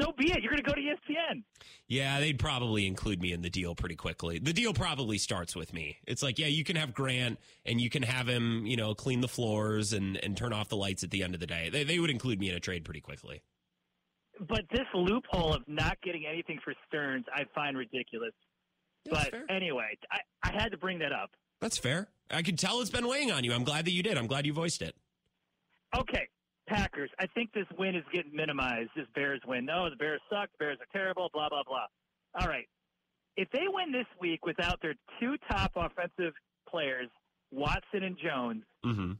[0.00, 0.42] so be it.
[0.42, 1.42] You're going to go to ESPN.
[1.86, 4.38] Yeah, they'd probably include me in the deal pretty quickly.
[4.38, 5.98] The deal probably starts with me.
[6.06, 9.20] It's like, yeah, you can have Grant and you can have him, you know, clean
[9.20, 11.68] the floors and, and turn off the lights at the end of the day.
[11.70, 13.42] They, they would include me in a trade pretty quickly.
[14.48, 18.32] But this loophole of not getting anything for Stearns, I find ridiculous.
[19.04, 19.44] That's but fair.
[19.50, 21.30] anyway, I, I had to bring that up.
[21.60, 22.08] That's fair.
[22.30, 23.52] I could tell it's been weighing on you.
[23.52, 24.18] I'm glad that you did.
[24.18, 24.96] I'm glad you voiced it.
[25.96, 26.28] Okay,
[26.66, 27.10] Packers.
[27.18, 28.90] I think this win is getting minimized.
[28.96, 29.64] This Bears win.
[29.64, 30.50] No, the Bears suck.
[30.52, 31.30] The Bears are terrible.
[31.32, 31.86] Blah blah blah.
[32.40, 32.66] All right.
[33.36, 36.34] If they win this week without their two top offensive
[36.68, 37.08] players,
[37.50, 39.12] Watson and Jones, mm-hmm.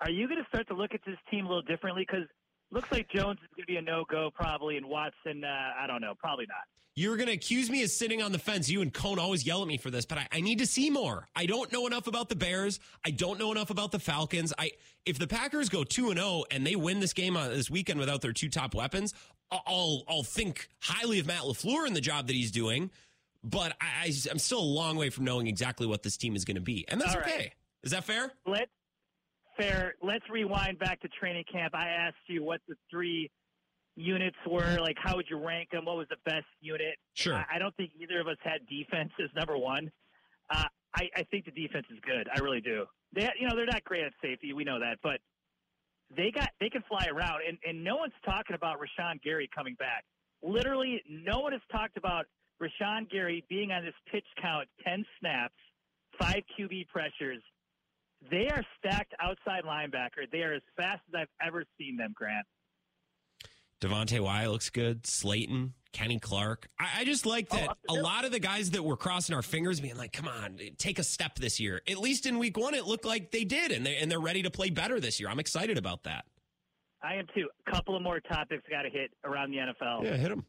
[0.00, 2.06] are you going to start to look at this team a little differently?
[2.06, 2.26] Because
[2.72, 5.86] looks like Jones is going to be a no go probably, and Watson, uh, I
[5.86, 6.64] don't know, probably not.
[6.94, 8.68] You're going to accuse me of sitting on the fence.
[8.68, 10.90] You and Cone always yell at me for this, but I, I, need to see
[10.90, 11.26] more.
[11.34, 12.80] I don't know enough about the Bears.
[13.02, 14.52] I don't know enough about the Falcons.
[14.58, 14.72] I
[15.06, 17.70] if the Packers go two and zero oh and they win this game on this
[17.70, 19.14] weekend without their two top weapons,
[19.50, 22.90] I'll I'll think highly of Matt LaFleur and the job that he's doing.
[23.42, 26.44] But I, I am still a long way from knowing exactly what this team is
[26.44, 27.52] going to be, and that's okay.
[27.82, 28.32] Is that fair?
[28.46, 28.70] Let's
[29.58, 29.94] fair.
[30.02, 31.74] Let's rewind back to training camp.
[31.74, 33.30] I asked you what the three
[33.96, 34.78] units were?
[34.80, 35.84] Like, how would you rank them?
[35.84, 36.96] What was the best unit?
[37.14, 37.34] Sure.
[37.34, 39.90] I, I don't think either of us had defense as number one.
[40.50, 42.28] Uh, I, I think the defense is good.
[42.34, 42.86] I really do.
[43.14, 44.52] They, you know, they're not great at safety.
[44.52, 45.20] We know that, but
[46.14, 49.74] they got they can fly around, and and no one's talking about Rashan Gary coming
[49.78, 50.04] back.
[50.42, 52.26] Literally, no one has talked about
[52.60, 55.54] Rashan Gary being on this pitch count, ten snaps,
[56.20, 57.42] five QB pressures.
[58.30, 60.30] They are stacked outside linebacker.
[60.30, 62.46] They are as fast as I've ever seen them, Grant.
[63.80, 65.02] Devonte Wyatt looks good.
[65.02, 66.68] Slaton, Kenny Clark.
[66.78, 69.42] I, I just like that oh, a lot of the guys that were crossing our
[69.42, 72.74] fingers, being like, "Come on, take a step this year." At least in Week One,
[72.74, 75.28] it looked like they did, and they and they're ready to play better this year.
[75.28, 76.24] I'm excited about that.
[77.02, 77.48] I am too.
[77.66, 80.04] A couple of more topics got to hit around the NFL.
[80.04, 80.46] Yeah, hit them.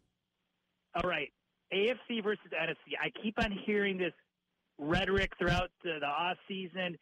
[0.95, 1.33] All right,
[1.73, 2.93] AFC versus NFC.
[3.01, 4.13] I keep on hearing this
[4.77, 6.97] rhetoric throughout the, the off season.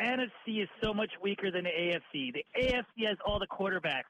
[0.00, 2.32] The NFC is so much weaker than the AFC.
[2.32, 4.04] The AFC has all the quarterbacks.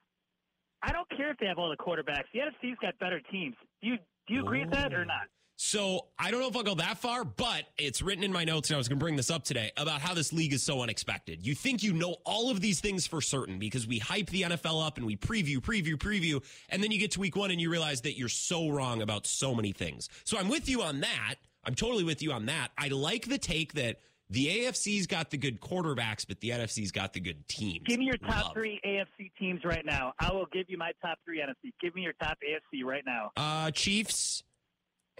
[0.82, 2.24] I don't care if they have all the quarterbacks.
[2.32, 3.54] The NFC's got better teams.
[3.82, 3.96] Do you
[4.28, 5.22] do you agree with that or not?
[5.56, 8.70] So I don't know if I'll go that far, but it's written in my notes,
[8.70, 10.80] and I was going to bring this up today about how this league is so
[10.80, 11.46] unexpected.
[11.46, 14.86] You think you know all of these things for certain because we hype the NFL
[14.86, 17.70] up and we preview, preview, preview, and then you get to week one and you
[17.70, 20.08] realize that you're so wrong about so many things.
[20.24, 21.34] So I'm with you on that.
[21.64, 22.70] I'm totally with you on that.
[22.78, 23.98] I like the take that
[24.30, 27.84] the AFC's got the good quarterbacks, but the NFC's got the good teams.
[27.84, 28.54] Give me your top Love.
[28.54, 30.14] three AFC teams right now.
[30.20, 31.72] I will give you my top three NFC.
[31.80, 33.32] Give me your top AFC right now.
[33.36, 34.44] Uh, Chiefs.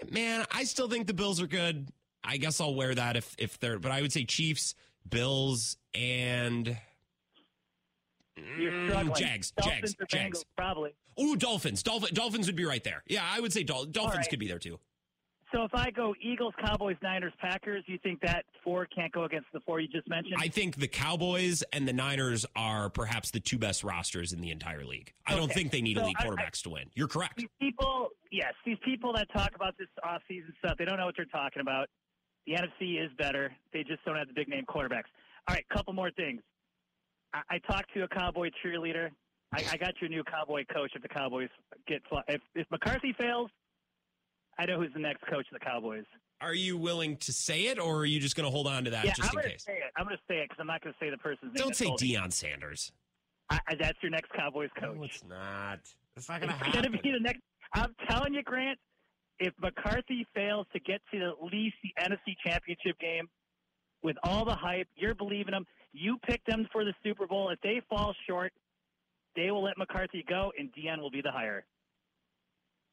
[0.09, 1.89] Man, I still think the Bills are good.
[2.23, 3.79] I guess I'll wear that if if they're.
[3.79, 4.75] But I would say Chiefs,
[5.07, 6.77] Bills, and.
[8.57, 9.15] You're mm, struggling.
[9.15, 10.39] Jags, Dolphins Jags, Jags.
[10.39, 10.91] Bengals, probably.
[11.19, 11.83] Ooh, Dolphins.
[11.83, 12.13] Dolphins.
[12.13, 13.03] Dolphins would be right there.
[13.07, 14.29] Yeah, I would say Dol- Dolphins right.
[14.29, 14.79] could be there too.
[15.53, 19.47] So if I go Eagles, Cowboys, Niners, Packers, you think that four can't go against
[19.51, 20.35] the four you just mentioned?
[20.39, 24.49] I think the Cowboys and the Niners are perhaps the two best rosters in the
[24.49, 25.11] entire league.
[25.27, 26.89] I don't think they need So elite I- quarterbacks to win.
[26.93, 27.37] You're correct.
[27.37, 31.15] these people, yes, these people that talk about this off-season stuff, they don't know what
[31.17, 31.87] they're talking about.
[32.47, 33.51] The NFC is better.
[33.73, 35.11] They just don't have the big name quarterbacks.
[35.47, 36.41] All right, couple more things.
[37.33, 39.09] I, I talked to a Cowboy cheerleader.
[39.53, 41.49] I, I got your new Cowboy coach if the Cowboys
[41.87, 43.49] get if if McCarthy fails.
[44.61, 46.05] I know who's the next coach of the Cowboys.
[46.39, 48.91] Are you willing to say it, or are you just going to hold on to
[48.91, 49.63] that yeah, just I'm in gonna case?
[49.63, 49.91] say it.
[49.97, 51.63] I'm going to say it because I'm not going to say the person's name.
[51.63, 51.87] Don't say.
[51.87, 52.91] Deion Sanders.
[53.49, 54.95] I, I, that's your next Cowboys coach.
[54.95, 55.79] No, it's not.
[56.15, 56.73] It's not going to happen.
[56.73, 57.41] going to be the next.
[57.73, 58.77] I'm telling you, Grant.
[59.39, 63.27] If McCarthy fails to get to at least the NFC Championship game,
[64.03, 65.65] with all the hype, you're believing them.
[65.93, 67.49] You picked them for the Super Bowl.
[67.49, 68.53] If they fall short,
[69.35, 71.65] they will let McCarthy go, and Deion will be the hire.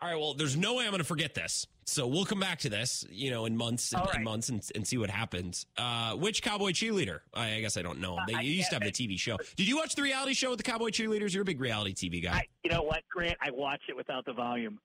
[0.00, 0.18] All right.
[0.18, 1.66] Well, there's no way I'm going to forget this.
[1.84, 4.16] So we'll come back to this, you know, in months and, right.
[4.16, 5.66] and months and, and see what happens.
[5.76, 7.20] Uh, which cowboy cheerleader?
[7.32, 8.18] I, I guess I don't know.
[8.26, 9.38] They, you used to have the TV show.
[9.56, 11.32] Did you watch the reality show with the cowboy cheerleaders?
[11.32, 12.36] You're a big reality TV guy.
[12.36, 13.38] I, you know what, Grant?
[13.40, 14.78] I watch it without the volume.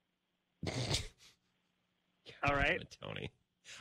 [2.48, 2.82] all right.
[3.02, 3.32] Tony.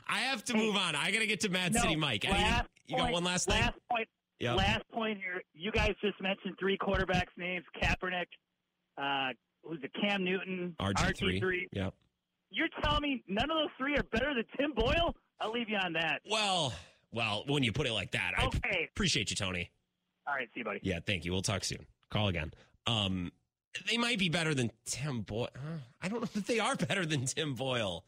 [0.09, 0.97] I have to move on.
[0.97, 2.25] I got to get to Mad No, City Mike.
[2.25, 3.61] Last you got point- one last thing?
[3.61, 4.09] Last point.
[4.41, 4.57] Yep.
[4.57, 5.43] Last point here.
[5.55, 8.27] You guys just mentioned three quarterbacks' names: Kaepernick,
[8.99, 9.91] uh, who's it?
[10.01, 11.41] Cam Newton, RG3.
[11.41, 11.69] RG3.
[11.73, 11.95] Yep.
[12.51, 15.15] You're telling me none of those three are better than Tim Boyle?
[15.41, 16.21] I'll leave you on that.
[16.31, 16.73] Well,
[17.13, 18.89] well, when you put it like that, I Okay.
[18.91, 19.71] appreciate you, Tony.
[20.27, 20.81] All right, see you, buddy.
[20.83, 21.33] Yeah, thank you.
[21.33, 21.87] We'll talk soon.
[22.11, 22.53] Call again.
[22.87, 23.33] Um,
[23.89, 25.49] they might be better than Tim Boyle.
[25.57, 25.79] Huh?
[26.03, 28.05] I don't know that they are better than Tim Boyle.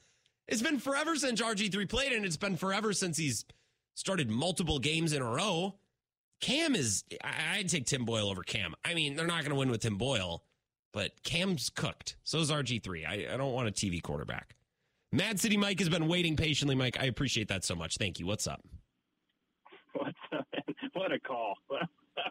[0.47, 3.47] It's been forever since RG3 played, and it's been forever since he's
[3.95, 5.75] started multiple games in a row.
[6.41, 8.75] Cam is, I'd take Tim Boyle over Cam.
[8.85, 10.43] I mean, they're not going to win with Tim Boyle,
[10.95, 12.17] but Cam's cooked.
[12.23, 13.07] So is RG3.
[13.07, 14.55] I, I don't want a TV quarterback.
[15.13, 16.97] Mad City Mike has been waiting patiently, Mike.
[16.99, 17.99] I appreciate that so much.
[17.99, 18.27] Thank you.
[18.27, 18.63] What's up?
[19.93, 20.47] What's up.
[20.95, 21.55] What a call.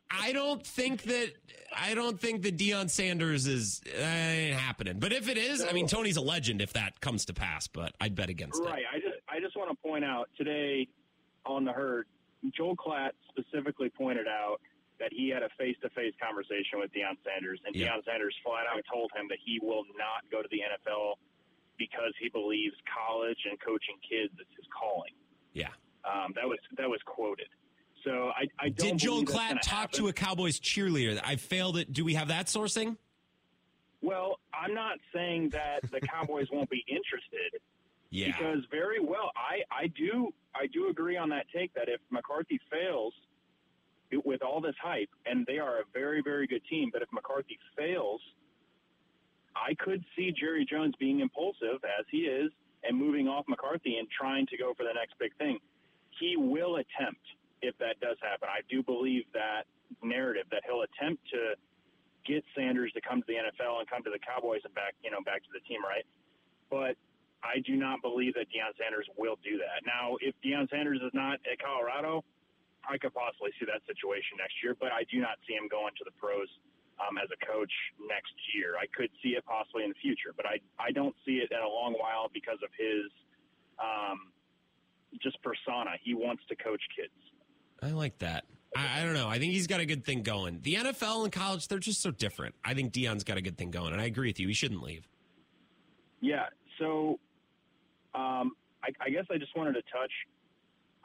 [0.10, 1.32] I don't think that
[1.78, 5.00] I don't think that Deion Sanders is uh, happening.
[5.00, 7.68] But if it is, I mean Tony's a legend if that comes to pass.
[7.68, 8.66] But I'd bet against it.
[8.66, 8.84] right.
[8.92, 10.88] I just I just want to point out today
[11.46, 12.08] on the herd,
[12.56, 14.60] Joel Klatt specifically pointed out
[15.00, 17.88] that he had a face to face conversation with Deion Sanders, and Yeah.
[17.98, 21.16] Deion Sanders flat out told him that he will not go to the NFL
[21.78, 25.14] because he believes college and coaching kids is his calling.
[25.54, 25.70] Yeah.
[26.06, 27.48] Um, that was that was quoted.
[28.04, 30.00] So I, I don't Did Joel Klatt talk happen.
[30.00, 31.20] to a Cowboys cheerleader?
[31.24, 31.92] I failed it.
[31.94, 32.98] Do we have that sourcing?
[34.02, 37.62] Well, I'm not saying that the Cowboys won't be interested.
[38.10, 38.28] Yeah.
[38.28, 42.60] Because very well, I, I do I do agree on that take that if McCarthy
[42.70, 43.14] fails
[44.24, 47.58] with all this hype, and they are a very very good team, but if McCarthy
[47.78, 48.22] fails,
[49.56, 52.52] I could see Jerry Jones being impulsive as he is
[52.84, 55.60] and moving off McCarthy and trying to go for the next big thing.
[56.20, 57.22] He will attempt
[57.62, 58.50] if that does happen.
[58.52, 59.64] I do believe that
[60.02, 61.56] narrative that he'll attempt to
[62.26, 65.12] get Sanders to come to the NFL and come to the Cowboys and back, you
[65.12, 66.06] know, back to the team, right?
[66.70, 66.96] But
[67.44, 69.84] I do not believe that Deion Sanders will do that.
[69.86, 72.24] Now, if Deion Sanders is not at Colorado,
[72.84, 75.96] I could possibly see that situation next year, but I do not see him going
[75.98, 76.48] to the pros
[77.00, 78.76] um, as a coach next year.
[78.76, 81.60] I could see it possibly in the future, but I I don't see it in
[81.60, 83.08] a long while because of his
[83.80, 84.32] um,
[85.22, 85.96] just persona.
[86.04, 87.16] He wants to coach kids.
[87.82, 88.46] I like that.
[88.76, 89.28] I, I don't know.
[89.28, 90.60] I think he's got a good thing going.
[90.62, 92.56] The NFL and college, they're just so different.
[92.64, 94.48] I think Deion's got a good thing going, and I agree with you.
[94.48, 95.08] He shouldn't leave.
[96.22, 96.46] Yeah.
[96.80, 97.20] So,
[98.16, 100.12] um, I, I guess I just wanted to touch.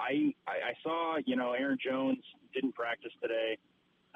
[0.01, 2.23] I, I saw you know Aaron Jones
[2.55, 3.59] didn't practice today.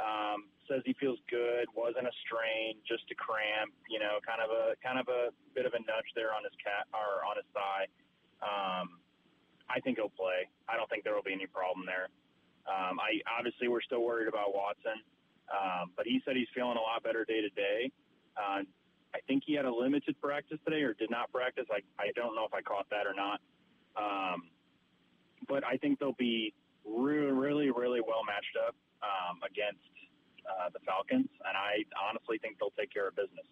[0.01, 1.69] Um, says he feels good.
[1.77, 3.75] Wasn't a strain, just a cramp.
[3.91, 6.55] You know, kind of a kind of a bit of a nudge there on his
[6.63, 7.87] cat or on his thigh.
[8.43, 8.99] Um,
[9.71, 10.49] I think he'll play.
[10.69, 12.09] I don't think there will be any problem there.
[12.67, 15.03] Um, I obviously we're still worried about Watson,
[15.51, 17.91] um, but he said he's feeling a lot better day to day.
[18.39, 18.63] Uh,
[19.15, 21.67] I think he had a limited practice today or did not practice.
[21.71, 23.41] I, I don't know if I caught that or not.
[23.97, 24.49] Um,
[25.49, 26.53] but I think they'll be
[26.85, 29.81] really, really, really well matched up um, against
[30.49, 31.29] uh, the Falcons.
[31.47, 33.47] And I honestly think they'll take care of business.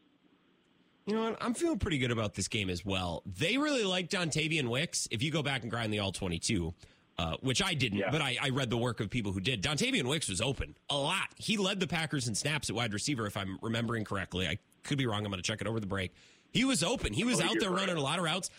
[1.07, 1.39] You know what?
[1.43, 3.23] I'm feeling pretty good about this game as well.
[3.27, 5.09] They really liked Dontayvion Wicks.
[5.11, 6.73] If you go back and grind the all 22,
[7.19, 8.11] uh, which I didn't, Yeah.
[8.11, 9.63] but I, I read the work of people who did.
[9.63, 11.29] Dontayvion Wicks was open a lot.
[11.37, 14.47] He led the Packers in snaps at wide receiver, if I'm remembering correctly.
[14.47, 15.25] I could be wrong.
[15.25, 16.13] I'm going to check it over the break.
[16.53, 17.13] He was open.
[17.13, 17.81] He was Oh, out there right.
[17.81, 18.51] running a lot of routes.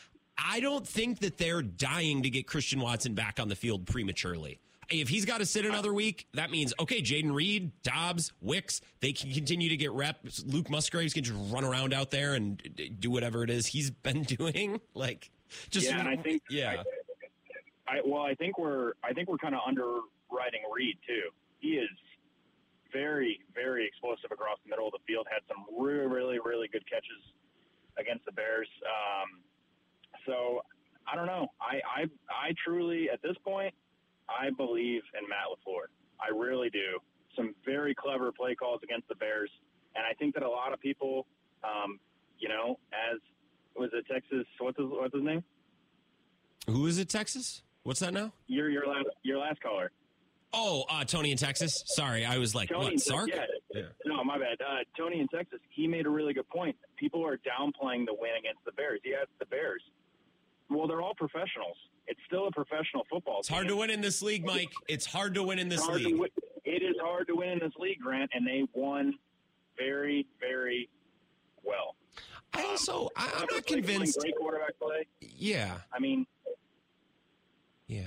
[0.43, 4.59] I don't think that they're dying to get Christian Watson back on the field prematurely.
[4.89, 9.13] if he's got to sit another week, that means okay, Jayden Reed, Doubs, Wicks, they
[9.13, 10.43] can continue to get reps.
[10.45, 14.23] Luke Musgraves can just run around out there and do whatever it is he's been
[14.23, 14.81] doing.
[14.93, 15.31] Like,
[15.69, 16.83] just yeah, and I think yeah.
[17.87, 21.29] I, I well, I think we're I think we're kind of underwriting Reed too.
[21.59, 21.89] He is
[22.91, 25.27] very very explosive across the middle of the field.
[25.31, 27.21] Had some really really really good catches
[27.97, 28.67] against the Bears.
[28.83, 29.41] Um,
[30.25, 30.61] so
[31.11, 31.47] I don't know.
[31.59, 33.73] I, I I truly at this point
[34.29, 35.87] I believe in Matt LaFleur.
[36.19, 36.99] I really do.
[37.35, 39.49] Some very clever play calls against the Bears,
[39.95, 41.25] and I think that a lot of people,
[41.63, 41.99] um,
[42.37, 43.19] you know, as
[43.75, 44.45] was it Texas?
[44.59, 45.43] What's his, what's his name?
[46.67, 47.09] Who is it?
[47.09, 47.63] Texas?
[47.83, 48.31] What's that now?
[48.47, 49.91] Your your last your last caller.
[50.53, 51.81] Oh, uh, Tony in Texas.
[51.85, 52.99] Sorry, I was like, Tony what?
[52.99, 53.29] Sark?
[53.29, 53.45] Yeah.
[53.73, 53.81] yeah.
[54.05, 54.57] No, my bad.
[54.59, 55.59] Uh, Tony in Texas.
[55.69, 56.75] He made a really good point.
[56.97, 58.99] People are downplaying the win against the Bears.
[59.05, 59.81] Yeah, it's the Bears.
[60.71, 61.75] Well, they're all professionals.
[62.07, 63.39] It's still a professional football.
[63.39, 64.71] It's hard to win in this league, Mike.
[64.87, 66.17] It's hard to win in this league.
[66.17, 66.29] win-
[66.63, 69.15] It is hard to win in this league, Grant, and they won
[69.77, 70.89] very, very
[71.63, 71.95] well.
[72.53, 74.19] I also, I, I'm not convinced.
[74.19, 75.05] Great quarterback play.
[75.21, 76.25] Yeah, I mean,
[77.87, 78.03] yeah.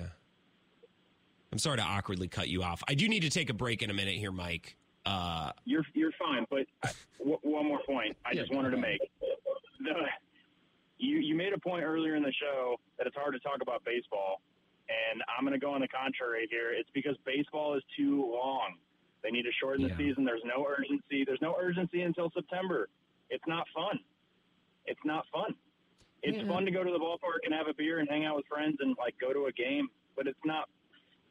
[1.52, 2.82] I'm sorry to awkwardly cut you off.
[2.88, 4.76] I do need to take a break in a minute here, Mike.
[5.06, 6.46] Uh, you're you're fine.
[6.50, 6.88] But uh,
[7.18, 9.00] w- one more point I just wanted to make.
[9.80, 9.92] The,
[10.98, 13.84] you you made a point earlier in the show that it's hard to talk about
[13.84, 14.40] baseball,
[14.88, 16.72] and I'm going to go on the contrary here.
[16.72, 18.76] It's because baseball is too long.
[19.22, 19.94] They need to shorten Yeah.
[19.96, 20.24] the season.
[20.24, 21.24] There's no urgency.
[21.24, 22.88] There's no urgency until September.
[23.30, 23.98] It's not fun.
[24.86, 25.54] It's not fun.
[26.22, 28.46] It's fun to go to the ballpark and have a beer and hang out with
[28.46, 30.68] friends and like go to a game, but it's not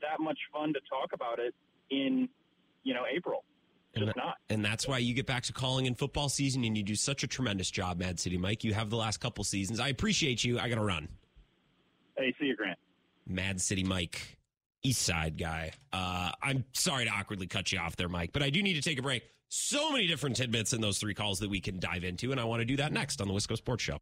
[0.02, 1.56] that much fun to talk about it
[1.90, 2.30] in
[2.84, 3.44] you know April.
[3.96, 4.38] And, Just not.
[4.50, 7.24] and that's why you get back to calling in football season, and you do such
[7.24, 8.64] a tremendous job, Mad City Mike.
[8.64, 9.80] You have the last couple seasons.
[9.80, 10.60] I appreciate you.
[10.60, 11.08] I got to run.
[12.18, 12.78] Hey, see you, Grant.
[13.28, 14.38] Mad City Mike,
[14.84, 15.72] East Side guy.
[15.92, 18.82] Uh, I'm sorry to awkwardly cut you off there, Mike, but I do need to
[18.82, 19.24] take a break.
[19.50, 22.44] So many different tidbits in those three calls that we can dive into, and I
[22.44, 23.98] want to do that next on the Wisco Sports Show.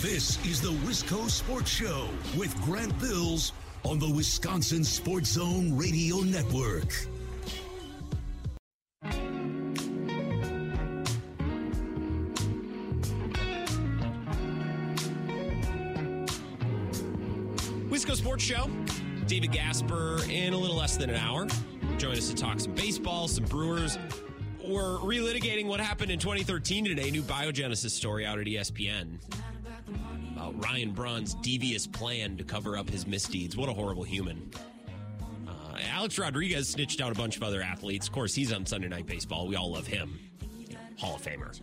[0.00, 3.52] This is the Wisco Sports Show with Grant Bills
[3.84, 6.92] on the Wisconsin Sports Zone Radio Network.
[17.98, 18.70] Wisco Sports Show.
[19.26, 21.48] David Gasper in a little less than an hour.
[21.96, 23.98] Join us to talk some baseball, some Brewers.
[24.64, 27.10] We're relitigating what happened in 2013 today.
[27.10, 29.18] New biogenesis story out at ESPN
[30.30, 33.56] about Ryan Braun's devious plan to cover up his misdeeds.
[33.56, 34.48] What a horrible human.
[35.80, 38.06] Alex Rodriguez snitched out a bunch of other athletes.
[38.06, 39.46] Of course, he's on Sunday Night Baseball.
[39.46, 40.18] We all love him.
[40.98, 41.58] Hall of Famer.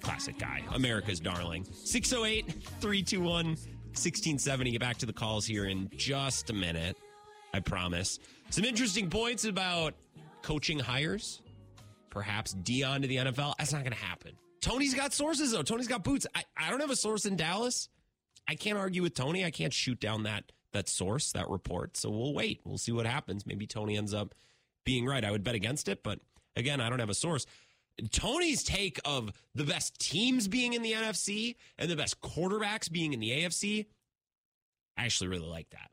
[0.00, 0.62] Classic guy.
[0.74, 1.66] America's darling.
[1.84, 4.70] 608 321 1670.
[4.72, 6.96] Get back to the calls here in just a minute.
[7.54, 8.18] I promise.
[8.50, 9.94] Some interesting points about
[10.42, 11.40] coaching hires.
[12.10, 13.54] Perhaps Deion to the NFL.
[13.58, 14.32] That's not going to happen.
[14.60, 15.62] Tony's got sources, though.
[15.62, 16.26] Tony's got boots.
[16.34, 17.88] I, I don't have a source in Dallas.
[18.48, 19.44] I can't argue with Tony.
[19.44, 20.44] I can't shoot down that
[20.76, 21.96] that source, that report.
[21.96, 22.60] So we'll wait.
[22.64, 23.46] We'll see what happens.
[23.46, 24.34] Maybe Tony ends up
[24.84, 25.24] being right.
[25.24, 26.20] I would bet against it, but
[26.54, 27.46] again, I don't have a source.
[28.10, 33.12] Tony's take of the best teams being in the NFC and the best quarterbacks being
[33.12, 33.86] in the AFC,
[34.96, 35.90] I actually really like that.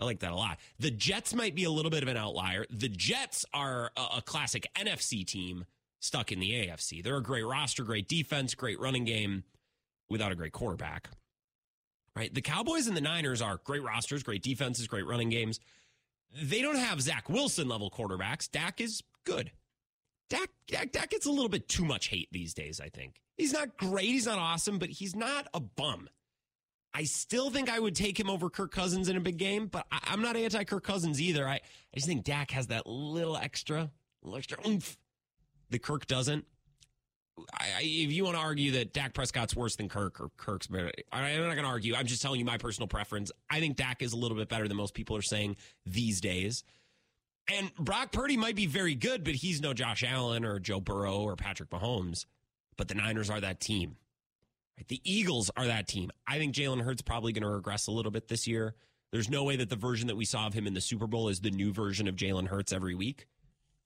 [0.00, 0.58] I like that a lot.
[0.78, 2.64] The Jets might be a little bit of an outlier.
[2.70, 5.64] The Jets are a, a classic NFC team
[6.00, 7.02] stuck in the AFC.
[7.02, 9.44] They're a great roster, great defense, great running game
[10.08, 11.10] without a great quarterback.
[12.18, 12.34] Right?
[12.34, 15.60] The Cowboys and the Niners are great rosters, great defenses, great running games.
[16.42, 18.50] They don't have Zach Wilson level quarterbacks.
[18.50, 19.52] Dak is good.
[20.28, 23.20] Dak, Dak, Dak gets a little bit too much hate these days, I think.
[23.36, 26.08] He's not great, he's not awesome, but he's not a bum.
[26.92, 29.86] I still think I would take him over Kirk Cousins in a big game, but
[29.92, 31.46] I, I'm not anti Kirk Cousins either.
[31.46, 31.60] I, I
[31.94, 33.92] just think Dak has that little extra,
[34.24, 34.98] little extra oomph
[35.70, 36.46] that Kirk doesn't.
[37.52, 40.90] I, if you want to argue that Dak Prescott's worse than Kirk or Kirk's better,
[41.12, 41.94] I'm not going to argue.
[41.94, 43.32] I'm just telling you my personal preference.
[43.50, 46.64] I think Dak is a little bit better than most people are saying these days.
[47.50, 51.18] And Brock Purdy might be very good, but he's no Josh Allen or Joe Burrow
[51.20, 52.26] or Patrick Mahomes.
[52.76, 53.96] But the Niners are that team.
[54.76, 54.86] Right?
[54.86, 56.10] The Eagles are that team.
[56.26, 58.74] I think Jalen Hurts probably going to regress a little bit this year.
[59.10, 61.28] There's no way that the version that we saw of him in the Super Bowl
[61.28, 63.26] is the new version of Jalen Hurts every week.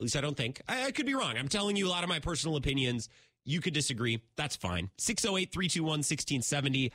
[0.00, 0.60] At least I don't think.
[0.68, 1.38] I, I could be wrong.
[1.38, 3.08] I'm telling you a lot of my personal opinions.
[3.44, 4.20] You could disagree.
[4.36, 4.90] That's fine.
[4.98, 6.92] 608 321 1670.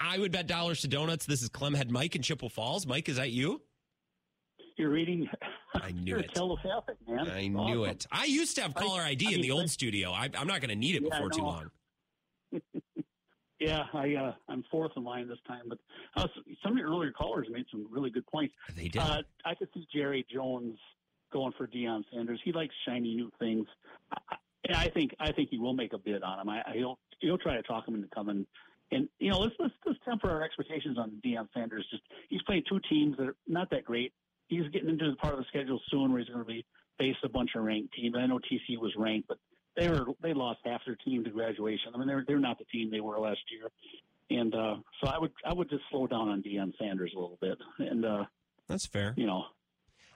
[0.00, 1.26] I would bet dollars to donuts.
[1.26, 2.86] This is Clemhead Mike in Chippewa Falls.
[2.86, 3.60] Mike, is that you?
[4.78, 5.28] You're reading.
[5.74, 6.32] I knew You're it.
[6.34, 7.28] telepathic, man.
[7.28, 8.06] I It's knew it.
[8.10, 10.10] I used to have caller ID I in mean, the old but- studio.
[10.12, 11.70] I, I'm not going to need it Yeah, before too long.
[13.62, 15.76] Yeah, I uh, I'm fourth in line this time, but
[16.16, 16.26] uh,
[16.62, 18.54] some of your earlier callers made some really good points.
[18.74, 19.02] They did.
[19.02, 20.78] Uh, I could see Jerry Jones
[21.30, 22.40] going for Deion Sanders.
[22.42, 23.66] He likes shiny new things.
[24.12, 24.36] I,
[24.68, 26.48] I think I think he will make a bid on him.
[26.48, 28.46] I, I he'll he'll try to talk him into coming.
[28.92, 31.86] And you know, let's let's let's temper our expectations on Deion Sanders.
[31.90, 34.12] Just he's played two teams that are not that great.
[34.48, 36.64] He's getting into the part of the schedule soon where he's going to be
[36.98, 38.16] face a bunch of ranked teams.
[38.18, 39.38] I know TC was ranked, but
[39.76, 41.92] they were they lost half their team to graduation.
[41.94, 43.70] I mean, they're they're not the team they were last year.
[44.30, 47.38] And uh, so I would I would just slow down on Deion Sanders a little
[47.40, 47.58] bit.
[47.78, 48.24] And uh,
[48.68, 49.14] that's fair.
[49.16, 49.44] You know,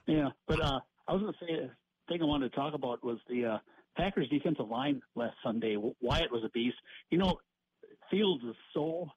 [0.05, 0.29] yeah.
[0.47, 1.69] But uh, I was going to say the
[2.07, 3.57] thing I wanted to talk about was the uh,
[3.95, 5.77] Packers defensive line last Sunday.
[6.01, 6.77] Wyatt was a beast.
[7.09, 7.39] You know,
[8.11, 9.09] Fields is so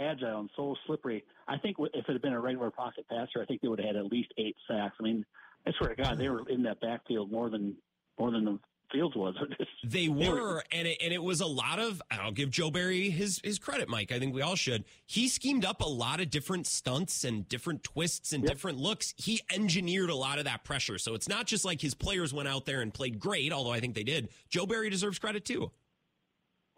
[0.00, 1.24] agile and so slippery.
[1.46, 3.94] I think if it had been a regular pocket passer, I think they would have
[3.94, 4.94] had at least eight sacks.
[4.98, 5.24] I mean,
[5.66, 7.76] I swear to God, they were in that backfield more than
[8.18, 8.58] more than the
[8.92, 9.34] Fields was.
[9.84, 12.02] they were, and it, and it was a lot of.
[12.10, 14.12] I'll give Joe Barry his his credit, Mike.
[14.12, 14.84] I think we all should.
[15.06, 18.52] He schemed up a lot of different stunts and different twists and yep.
[18.52, 19.14] different looks.
[19.16, 20.98] He engineered a lot of that pressure.
[20.98, 23.80] So it's not just like his players went out there and played great, although I
[23.80, 24.28] think they did.
[24.48, 25.70] Joe Barry deserves credit too.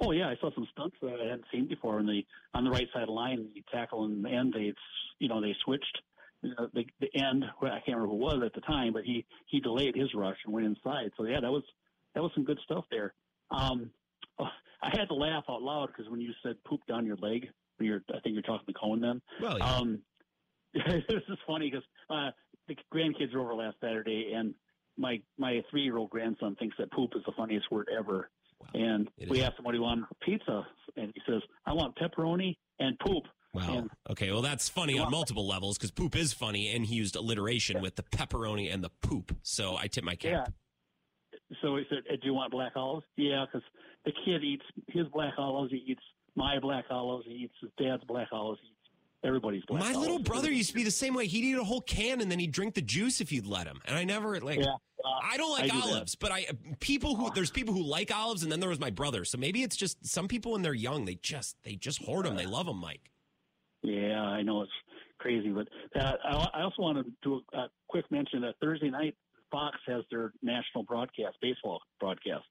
[0.00, 2.00] Oh yeah, I saw some stunts that I hadn't seen before.
[2.00, 4.72] In the on the right side of the line, the tackle and the end, they
[5.18, 6.00] you know they switched.
[6.58, 9.24] Uh, the, the end, I can't remember who it was at the time, but he
[9.46, 11.10] he delayed his rush and went inside.
[11.16, 11.62] So yeah, that was
[12.14, 13.14] that was some good stuff there.
[13.50, 13.90] Um,
[14.38, 14.46] oh,
[14.82, 17.48] I had to laugh out loud because when you said poop down your leg,
[17.80, 19.22] you're, I think you're talking to Cohen then.
[19.40, 19.76] Well, yeah.
[19.76, 19.98] Um,
[20.74, 22.30] this is funny because uh,
[22.68, 24.54] the grandkids were over last Saturday, and
[24.96, 28.28] my my three year old grandson thinks that poop is the funniest word ever.
[28.60, 28.68] Wow.
[28.74, 29.44] And it we is.
[29.44, 33.24] asked him what he wanted for pizza, and he says, "I want pepperoni and poop."
[33.52, 33.78] Wow.
[33.78, 34.32] And, okay.
[34.32, 37.82] Well, that's funny on multiple levels because poop is funny, and he used alliteration yeah.
[37.82, 39.36] with the pepperoni and the poop.
[39.42, 40.46] So I tip my cap.
[40.48, 40.52] Yeah
[41.62, 43.66] so he said, "Do you want black olives?" Yeah, because
[44.04, 45.70] the kid eats his black olives.
[45.72, 46.02] He eats
[46.34, 47.26] my black olives.
[47.26, 48.60] He eats his dad's black olives.
[48.62, 48.74] He eats
[49.22, 49.82] everybody's black.
[49.82, 49.94] Olives.
[49.94, 50.10] My olives.
[50.10, 51.26] little brother used to be the same way.
[51.26, 53.80] He'd eat a whole can and then he'd drink the juice if you'd let him.
[53.86, 54.58] And I never like.
[54.58, 54.74] Yeah.
[55.04, 56.20] Uh, I don't like I do olives, that.
[56.20, 56.46] but I
[56.80, 59.24] people who there's people who like olives, and then there was my brother.
[59.24, 62.36] So maybe it's just some people when they're young, they just they just hoard them.
[62.36, 63.10] They love them, Mike.
[63.82, 64.72] Yeah, I know it's
[65.18, 68.88] crazy, but uh, I, I also want to do a, a quick mention that Thursday
[68.88, 69.14] night
[69.54, 72.44] Fox has their national broadcast, baseball broadcast.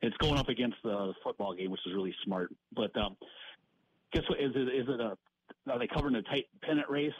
[0.00, 2.54] It's going up against the football game, which is really smart.
[2.72, 3.16] But um,
[4.12, 4.38] guess what?
[4.38, 5.18] Is it is it a?
[5.68, 7.12] Are they covering a tight pennant race?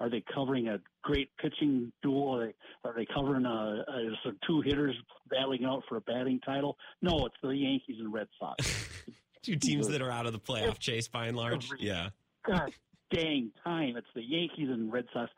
[0.00, 2.36] Are they covering a great pitching duel?
[2.36, 2.54] Are they,
[2.88, 4.96] are they covering a, a, two hitters
[5.30, 6.76] battling out for a batting title?
[7.02, 8.88] No, it's the Yankees and Red Sox.
[9.42, 11.68] two teams that are out of the playoff chase by and large.
[11.78, 12.08] Yeah.
[12.46, 12.72] God
[13.12, 13.96] dang time!
[13.98, 15.30] It's the Yankees and Red Sox.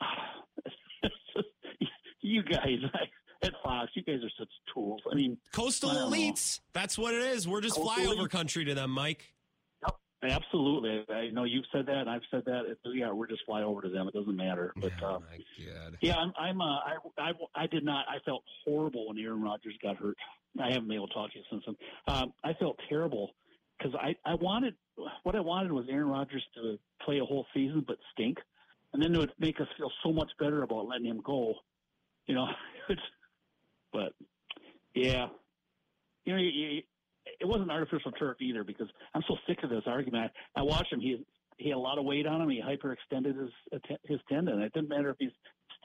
[2.20, 2.78] you guys
[3.42, 5.00] at Fox, you guys are such tools.
[5.10, 6.58] I mean, coastal I elites.
[6.58, 6.80] Know.
[6.80, 7.48] That's what it is.
[7.48, 8.30] We're just coastal flyover elites.
[8.30, 9.32] country to them, Mike.
[9.82, 11.04] Yep, absolutely.
[11.14, 12.76] I know you've said that, and I've said that.
[12.94, 14.08] yeah, we're just flyover to them.
[14.08, 14.72] It doesn't matter.
[14.76, 15.96] But oh, uh, my God.
[16.00, 16.32] yeah, I'm.
[16.38, 18.06] I'm uh, I, I, I did not.
[18.08, 20.16] I felt horrible when Aaron Rodgers got hurt.
[20.60, 21.76] I haven't been able to talk to you since then.
[22.08, 23.30] Um, I felt terrible
[23.78, 24.74] because I, I wanted
[25.22, 28.38] what I wanted was Aaron Rodgers to play a whole season but stink,
[28.92, 31.54] and then it would make us feel so much better about letting him go
[32.30, 32.46] you know,
[32.88, 33.00] it's,
[33.92, 34.12] but
[34.94, 35.26] yeah,
[36.24, 36.82] you know, you, you,
[37.40, 40.30] it wasn't artificial turf either because I'm so sick of this argument.
[40.56, 41.00] I, I watched him.
[41.00, 41.24] He
[41.56, 42.48] he had a lot of weight on him.
[42.48, 43.50] He hyperextended his
[44.04, 44.60] his tendon.
[44.60, 45.32] It didn't matter if he's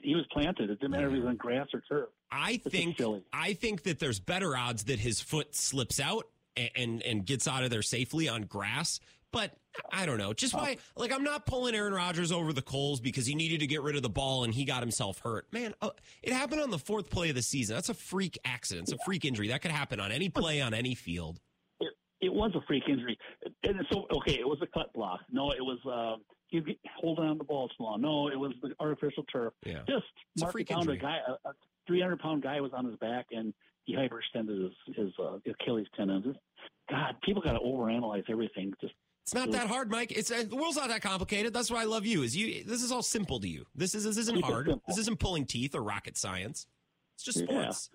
[0.03, 0.69] he was planted.
[0.69, 2.09] It didn't matter if he was on grass or turf.
[2.31, 3.01] I it's think
[3.33, 7.47] I think that there's better odds that his foot slips out and, and, and gets
[7.47, 8.99] out of there safely on grass
[9.35, 9.51] but
[9.91, 10.31] I don't know.
[10.31, 13.67] Just why, like, I'm not pulling Aaron Rodgers over the coals because he needed to
[13.67, 15.51] get rid of the ball and he got himself hurt.
[15.51, 15.89] Man, uh,
[16.23, 17.75] it happened on the fourth play of the season.
[17.75, 18.87] That's a freak accident.
[18.87, 19.49] It's a freak injury.
[19.49, 21.41] That could happen on any play on any field.
[21.81, 23.17] It, it was a freak injury.
[23.63, 25.19] And so, okay, it was a cut block.
[25.29, 26.15] No, it was uh,
[26.47, 26.61] he
[26.97, 27.99] holding on the ball too long.
[27.99, 29.51] No, it was the artificial turf.
[29.65, 29.79] Yeah.
[29.79, 30.05] Just
[30.35, 30.87] it's mark it down.
[30.87, 31.49] A guy, a
[31.87, 36.37] 300 pound guy was on his back and he hyperextended his, his uh, Achilles tendon.
[36.89, 38.73] God, people got to overanalyze everything.
[38.79, 38.93] Just
[39.25, 40.11] it's not that hard, Mike.
[40.11, 41.51] It's uh, the world's not that complicated.
[41.51, 42.21] That's why I love you.
[42.21, 42.63] Is you?
[42.63, 43.65] This is all simple to you.
[43.73, 44.69] This is this isn't hard.
[44.87, 46.67] This isn't pulling teeth or rocket science.
[47.15, 47.89] It's just sports.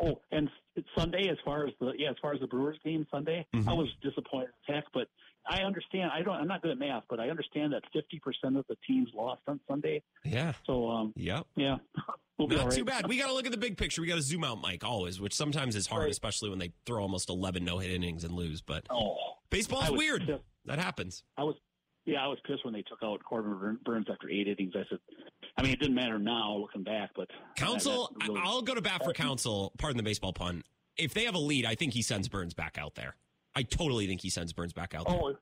[0.00, 0.08] Yeah.
[0.08, 0.48] Oh, and
[0.96, 3.68] Sunday, as far as the yeah, as far as the Brewers game Sunday, mm-hmm.
[3.68, 5.08] I was disappointed heck, but
[5.48, 6.10] I understand.
[6.14, 6.34] I don't.
[6.34, 9.42] I'm not good at math, but I understand that 50 percent of the teams lost
[9.48, 10.02] on Sunday.
[10.24, 10.52] Yeah.
[10.66, 11.12] So um.
[11.16, 11.46] Yep.
[11.56, 11.76] Yeah.
[12.38, 13.06] We'll not too bad.
[13.08, 14.00] We got to look at the big picture.
[14.00, 16.10] We got to zoom out, Mike, always, which sometimes is hard, right.
[16.10, 18.60] especially when they throw almost 11 no hit innings and lose.
[18.60, 19.16] But oh,
[19.50, 20.26] baseball's weird.
[20.26, 21.22] Just, that happens.
[21.36, 21.56] I was,
[22.04, 24.72] yeah, I was pissed when they took out Corbin Burnes after eight innings.
[24.74, 24.98] I said,
[25.56, 28.10] I mean, it didn't matter now looking back, but Counsell.
[28.26, 29.72] Really, I'll go to bat for Counsell.
[29.78, 30.64] Pardon the baseball pun.
[30.96, 33.16] If they have a lead, I think he sends Burnes back out there.
[33.54, 35.16] I totally think he sends Burnes back out there.
[35.16, 35.34] Oh,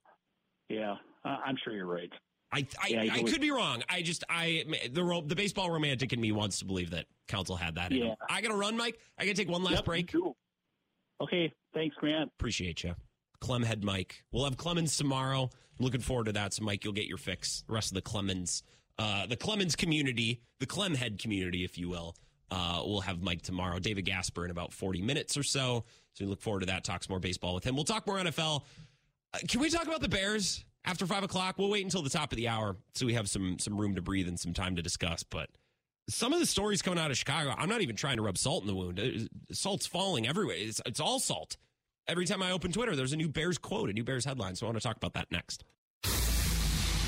[0.69, 2.11] Yeah, I'm sure you're right.
[2.53, 3.83] I I, yeah, I could be wrong.
[3.89, 7.77] I just I the the baseball romantic in me wants to believe that Counsell had
[7.77, 7.93] that.
[7.93, 8.15] Yeah.
[8.29, 8.99] I got to run, Mike.
[9.19, 10.13] I got to take one last yep, break.
[11.21, 12.31] Okay, thanks, Grant.
[12.39, 12.95] Appreciate you.
[13.41, 14.25] Clemhead Mike.
[14.33, 15.43] We'll have Clemens tomorrow.
[15.43, 16.55] I'm looking forward to that.
[16.55, 17.63] So, Mike, you'll get your fix.
[17.67, 18.63] The rest of the Clemens,
[18.99, 22.17] uh, the Clemens community, the Clemhead community, if you will,
[22.51, 23.79] uh, we'll have Mike tomorrow.
[23.79, 25.85] David Gasper in about 40 minutes or so.
[26.15, 26.85] So, we look forward to that.
[26.85, 27.75] Talk some more baseball with him.
[27.75, 28.63] We'll talk more NFL.
[29.33, 31.57] Uh, can we talk about the Bears after five o'clock?
[31.59, 34.03] We'll wait until the top of the hour so we have some some room to
[34.03, 35.23] breathe and some time to discuss.
[35.23, 35.51] But
[36.09, 38.63] some of the stories coming out of Chicago, I'm not even trying to rub salt
[38.63, 39.29] in the wound.
[39.53, 40.57] Salt's falling everywhere.
[40.59, 41.57] It's, it's all salt
[42.11, 44.57] every time I open Twitter, there's a new Bears quote, a new Bears headline.
[44.57, 45.65] So I want to talk about that next.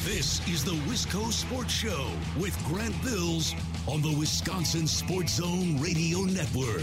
[0.04, 3.54] This is the Wisco Sports Show with Grant Bills
[3.86, 6.82] on the Wisconsin Sports Zone Radio Network.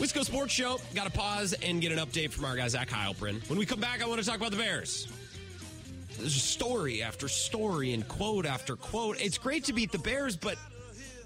[0.00, 0.80] Wisco Sports Show.
[0.96, 3.48] Got to pause and get an update from our guy, Zach Heilprin.
[3.48, 5.06] When we come back, I want to talk about the Bears
[6.18, 9.20] There's story after story and quote after quote.
[9.20, 10.58] It's great to beat the Bears, but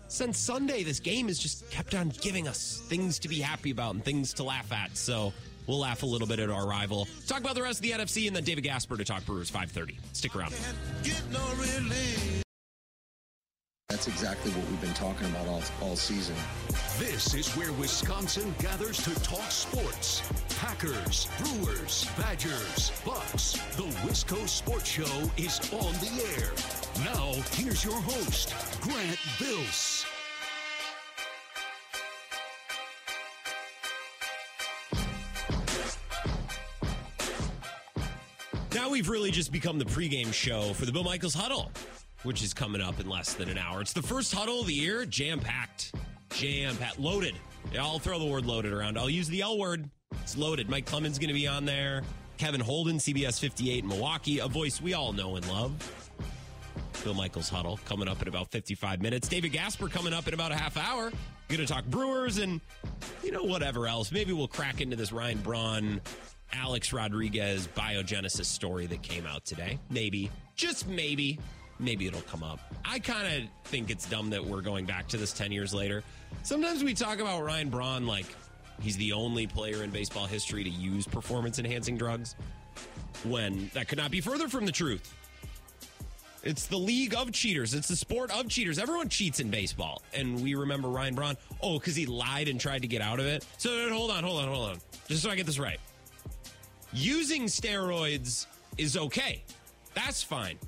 [0.09, 3.95] since Sunday, this game has just kept on giving us things to be happy about
[3.95, 4.97] and things to laugh at.
[4.97, 5.33] So
[5.67, 7.09] we'll laugh a little bit at our rival.
[7.27, 9.99] Talk about the rest of the NFC, and then David Gasper to talk Brewers 5:30.
[10.13, 10.55] Stick around.
[13.89, 16.35] That's exactly what we've been talking about all, all season.
[16.99, 20.23] This is where Wisconsin gathers to talk sports.
[20.59, 23.53] Packers, Brewers, Badgers, Bucks.
[23.77, 26.53] The Wisco Sports Show is on the air.
[27.05, 29.96] Now, here's your host, Grant Bills.
[38.97, 41.71] We've really just become the pregame show for the Bill Michaels Huddle
[42.23, 43.83] which is coming up in less than an hour.
[43.83, 45.95] It's the first huddle of the year, jam packed,
[46.31, 47.35] jam packed, loaded.
[47.73, 48.99] Yeah, I'll throw the word loaded around.
[48.99, 49.89] I'll use the L word.
[50.23, 50.71] It's loaded.
[50.71, 52.03] Mike Clemens going to be on there.
[52.39, 55.73] Kevin Holden, CBS 58 in Milwaukee, a voice we all know and love.
[57.05, 59.29] Bill Michaels huddle coming up in about 55 minutes.
[59.29, 61.13] David Gasper coming up in about a half hour.
[61.49, 62.63] Going to talk Brewers and,
[63.23, 64.11] you know, whatever else.
[64.11, 66.01] Maybe we'll crack into this Ryan Braun,
[66.53, 69.79] Alex Rodriguez biogenesis story that came out today.
[69.91, 71.39] Maybe, just maybe
[71.79, 72.61] maybe it'll come up.
[72.85, 76.03] I kind of think it's dumb that we're going back to this 10 years later.
[76.43, 78.27] Sometimes we talk about Ryan Braun like
[78.81, 82.35] he's the only player in baseball history to use performance enhancing drugs
[83.25, 85.15] when that could not be further from the truth.
[86.43, 87.75] It's the league of cheaters.
[87.75, 88.79] It's the sport of cheaters.
[88.79, 90.03] Everyone cheats in baseball.
[90.15, 93.27] And we remember Ryan Braun, oh, because he lied and tried to get out of
[93.27, 93.45] it.
[93.59, 94.79] So hold on, hold on, hold on.
[95.09, 95.81] Just so I get this right.
[96.97, 99.45] Using steroids is okay.
[99.95, 100.59] That's fine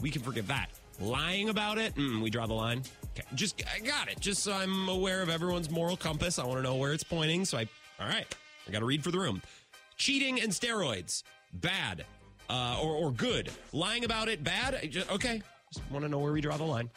[0.00, 0.68] we can forgive that.
[1.00, 2.82] Lying about it, mm, we draw the line.
[3.12, 4.18] Okay, just I got it.
[4.20, 6.38] Just so I'm aware of everyone's moral compass.
[6.38, 7.44] I want to know where it's pointing.
[7.44, 7.68] So I,
[8.00, 8.26] all right,
[8.66, 9.42] I got to read for the room.
[9.96, 11.22] Cheating and steroids,
[11.52, 12.04] bad,
[12.48, 13.50] uh, or or good.
[13.72, 14.90] Lying about it, bad.
[14.90, 16.90] Just, okay, just want to know where we draw the line.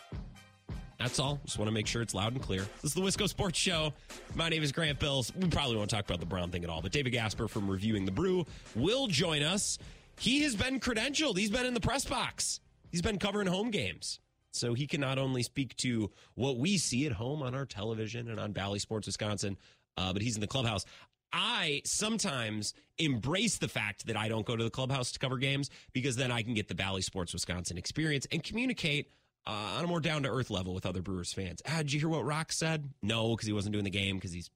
[1.00, 1.40] That's all.
[1.46, 2.66] Just want to make sure it's loud and clear.
[2.82, 3.94] This is the Wisco Sports Show.
[4.36, 5.32] My name is Grant Bills.
[5.34, 8.04] We probably won't talk about the Braun thing at all, but David Gasper from Reviewing
[8.04, 8.46] the Brew
[8.76, 9.78] will join us.
[10.20, 11.38] He has been credentialed.
[11.38, 12.60] He's been in the press box.
[12.92, 14.20] He's been covering home games.
[14.52, 18.28] So he can not only speak to what we see at home on our television
[18.30, 19.56] and on Bally Sports Wisconsin,
[19.96, 20.84] uh, but he's in the clubhouse.
[21.32, 25.70] I sometimes embrace the fact that I don't go to the clubhouse to cover games
[25.94, 29.12] because then I can get the Bally Sports Wisconsin experience and communicate
[29.48, 31.62] uh, on a more down to earth level with other Brewers fans.
[31.68, 32.90] Ah, did you hear what Rock said?
[33.02, 34.50] No, because he wasn't doing the game because he's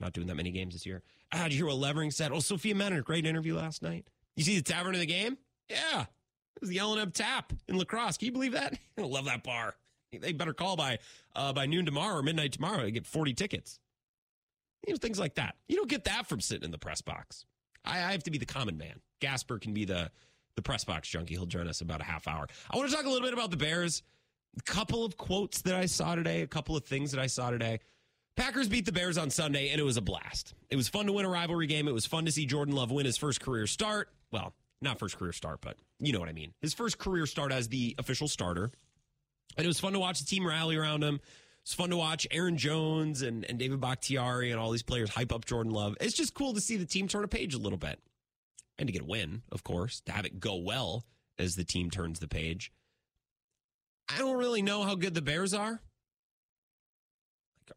[0.00, 1.02] not doing that many games this year.
[1.32, 2.32] Ah, did you hear what Levering said?
[2.32, 4.06] Oh, Sophia Minnaert, great interview last night.
[4.36, 5.36] You see the tavern of the game?
[5.68, 8.16] Yeah, it was the L&M Tap in La Crosse.
[8.16, 8.78] Can you believe that?
[8.98, 9.74] I love that bar.
[10.12, 10.98] They better call by
[11.36, 13.78] uh, by noon tomorrow or midnight tomorrow to get 40 tickets.
[14.86, 15.56] You know, things like that.
[15.68, 17.44] You don't get that from sitting in the press box.
[17.84, 19.00] I, I have to be the common man.
[19.20, 20.10] Gasper can be the
[20.56, 21.34] the press box junkie.
[21.34, 22.48] He'll join us about a half hour.
[22.70, 24.02] I want to talk a little bit about the Bears.
[24.64, 27.80] Couple of quotes that I saw today, a couple of things that I saw today.
[28.36, 30.54] Packers beat the Bears on Sunday, and it was a blast.
[30.70, 31.88] It was fun to win a rivalry game.
[31.88, 34.10] It was fun to see Jordan Love win his first career start.
[34.30, 36.54] Well, not first career start, but you know what I mean.
[36.60, 38.70] His first career start as the official starter.
[39.56, 41.20] And it was fun to watch the team rally around him.
[41.62, 45.32] It's fun to watch Aaron Jones and, and David Bakhtiari and all these players hype
[45.32, 45.96] up Jordan Love.
[46.00, 47.98] It's just cool to see the team turn a page a little bit.
[48.78, 51.04] And to get a win, of course, to have it go well
[51.38, 52.70] as the team turns the page.
[54.08, 55.80] I don't really know how good the Bears are.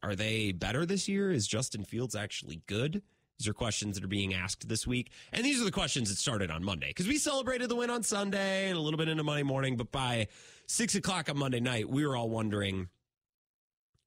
[0.04, 1.32] Are they better this year?
[1.32, 3.02] Is Justin Fields actually good?
[3.38, 5.12] These are questions that are being asked this week.
[5.34, 8.04] And these are the questions that started on Monday because we celebrated the win on
[8.04, 9.78] Sunday and a little bit into Monday morning.
[9.78, 10.28] But by
[10.68, 12.88] six o'clock on Monday night, we were all wondering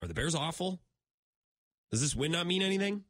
[0.03, 0.81] are the Bears awful?
[1.91, 3.05] Does this win not mean anything?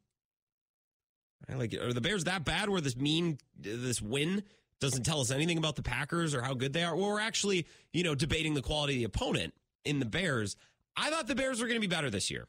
[1.52, 4.44] Like, are the Bears that bad where this mean, this win
[4.84, 6.94] doesn't tell us anything about the Packers or how good they are?
[6.94, 9.54] Well, we're actually, you know, debating the quality of the opponent
[9.84, 10.56] in the Bears.
[10.96, 12.46] I thought the Bears were going to be better this year.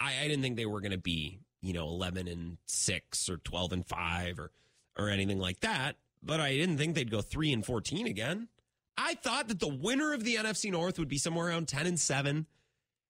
[0.00, 3.36] I, I didn't think they were going to be, you know, 11 and 6 or
[3.38, 4.50] 12 and 5 or,
[4.98, 5.96] or anything like that.
[6.22, 8.48] But I didn't think they'd go 3 and 14 again.
[8.96, 11.98] I thought that the winner of the NFC North would be somewhere around 10 and
[11.98, 12.46] 7.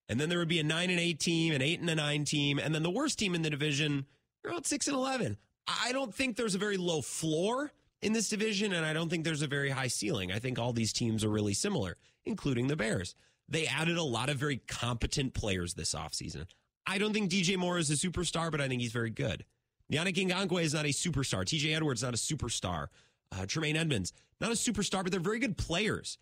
[0.09, 2.25] And then there would be a 9 and 8 team, an 8 and a 9
[2.25, 2.59] team.
[2.59, 4.05] And then the worst team in the division,
[4.45, 5.37] around 6 and 11.
[5.67, 9.23] I don't think there's a very low floor in this division, and I don't think
[9.23, 10.31] there's a very high ceiling.
[10.31, 13.15] I think all these teams are really similar, including the Bears.
[13.47, 16.45] They added a lot of very competent players this offseason.
[16.85, 19.45] I don't think DJ Moore is a superstar, but I think he's very good.
[19.91, 21.43] Yannick Ngakoue is not a superstar.
[21.43, 22.87] TJ Edwards not a superstar.
[23.31, 26.17] Uh, Tremaine Edmunds not a superstar, but they're very good players.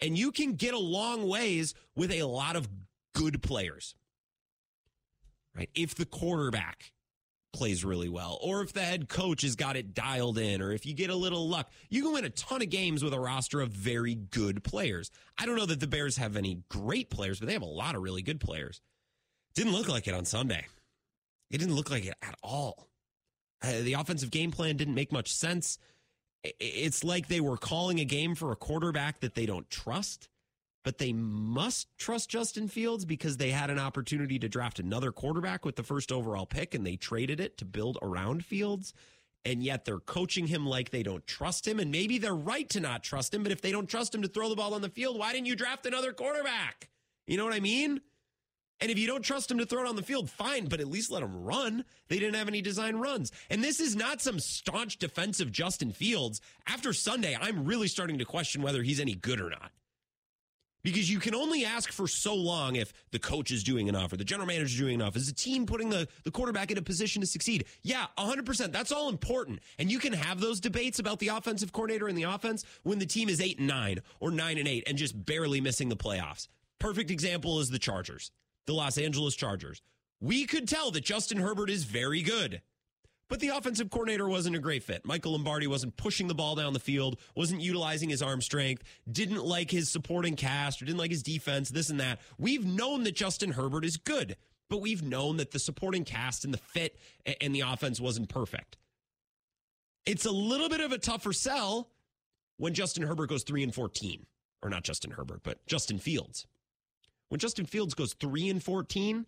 [0.00, 2.68] And you can get a long ways with a lot of
[3.14, 3.94] good players.
[5.54, 5.70] Right?
[5.74, 6.92] If the quarterback
[7.54, 10.84] plays really well, or if the head coach has got it dialed in, or if
[10.84, 13.62] you get a little luck, you can win a ton of games with a roster
[13.62, 15.10] of very good players.
[15.38, 17.94] I don't know that the Bears have any great players, but they have a lot
[17.94, 18.82] of really good players.
[19.54, 20.66] Didn't look like it on Sunday.
[21.50, 22.88] It didn't look like it at all.
[23.62, 25.78] Uh, the offensive game plan didn't make much sense.
[26.42, 30.28] It's like they were calling a game for a quarterback that they don't trust,
[30.84, 35.64] but they must trust Justin Fields because they had an opportunity to draft another quarterback
[35.64, 38.92] with the first overall pick and they traded it to build around Fields.
[39.46, 41.78] And yet they're coaching him like they don't trust him.
[41.78, 44.28] And maybe they're right to not trust him, but if they don't trust him to
[44.28, 46.88] throw the ball on the field, why didn't you draft another quarterback?
[47.26, 48.00] You know what I mean?
[48.80, 50.88] And if you don't trust him to throw it on the field, fine, but at
[50.88, 51.84] least let him run.
[52.08, 53.32] They didn't have any design runs.
[53.48, 56.40] And this is not some staunch defensive Justin Fields.
[56.66, 59.72] After Sunday, I'm really starting to question whether he's any good or not.
[60.84, 64.16] Because you can only ask for so long if the coach is doing enough or
[64.16, 65.16] the general manager is doing enough.
[65.16, 67.64] Is the team putting the, the quarterback in a position to succeed?
[67.82, 68.70] Yeah, 100%.
[68.70, 69.60] That's all important.
[69.80, 73.06] And you can have those debates about the offensive coordinator and the offense when the
[73.06, 76.46] team is 8 and 9 or 9 and 8 and just barely missing the playoffs.
[76.78, 78.30] Perfect example is the Chargers
[78.66, 79.82] the Los Angeles Chargers.
[80.20, 82.62] We could tell that Justin Herbert is very good.
[83.34, 85.04] But the offensive coordinator wasn't a great fit.
[85.04, 89.44] Michael Lombardi wasn't pushing the ball down the field, wasn't utilizing his arm strength, didn't
[89.44, 92.20] like his supporting cast, or didn't like his defense, this and that.
[92.38, 94.36] We've known that Justin Herbert is good,
[94.70, 96.96] but we've known that the supporting cast and the fit
[97.40, 98.76] and the offense wasn't perfect.
[100.06, 101.90] It's a little bit of a tougher sell
[102.58, 104.26] when Justin Herbert goes 3 and 14.
[104.62, 106.46] Or not Justin Herbert, but Justin Fields.
[107.30, 109.26] When Justin Fields goes 3 and 14,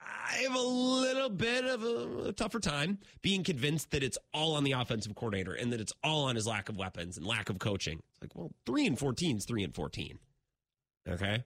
[0.00, 4.64] I have a little bit of a, tougher time being convinced that it's all on
[4.64, 7.58] the offensive coordinator and that it's all on his lack of weapons and lack of
[7.58, 8.02] coaching.
[8.12, 10.18] It's like, well, 3 and 14 is 3 and 14.
[11.08, 11.44] Okay?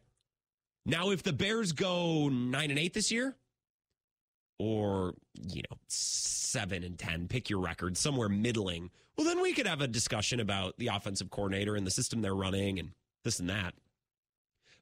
[0.85, 3.37] Now if the Bears go 9 and 8 this year
[4.59, 5.15] or,
[5.49, 9.81] you know, 7 and 10, pick your record, somewhere middling, well then we could have
[9.81, 12.91] a discussion about the offensive coordinator and the system they're running and
[13.25, 13.75] this and that.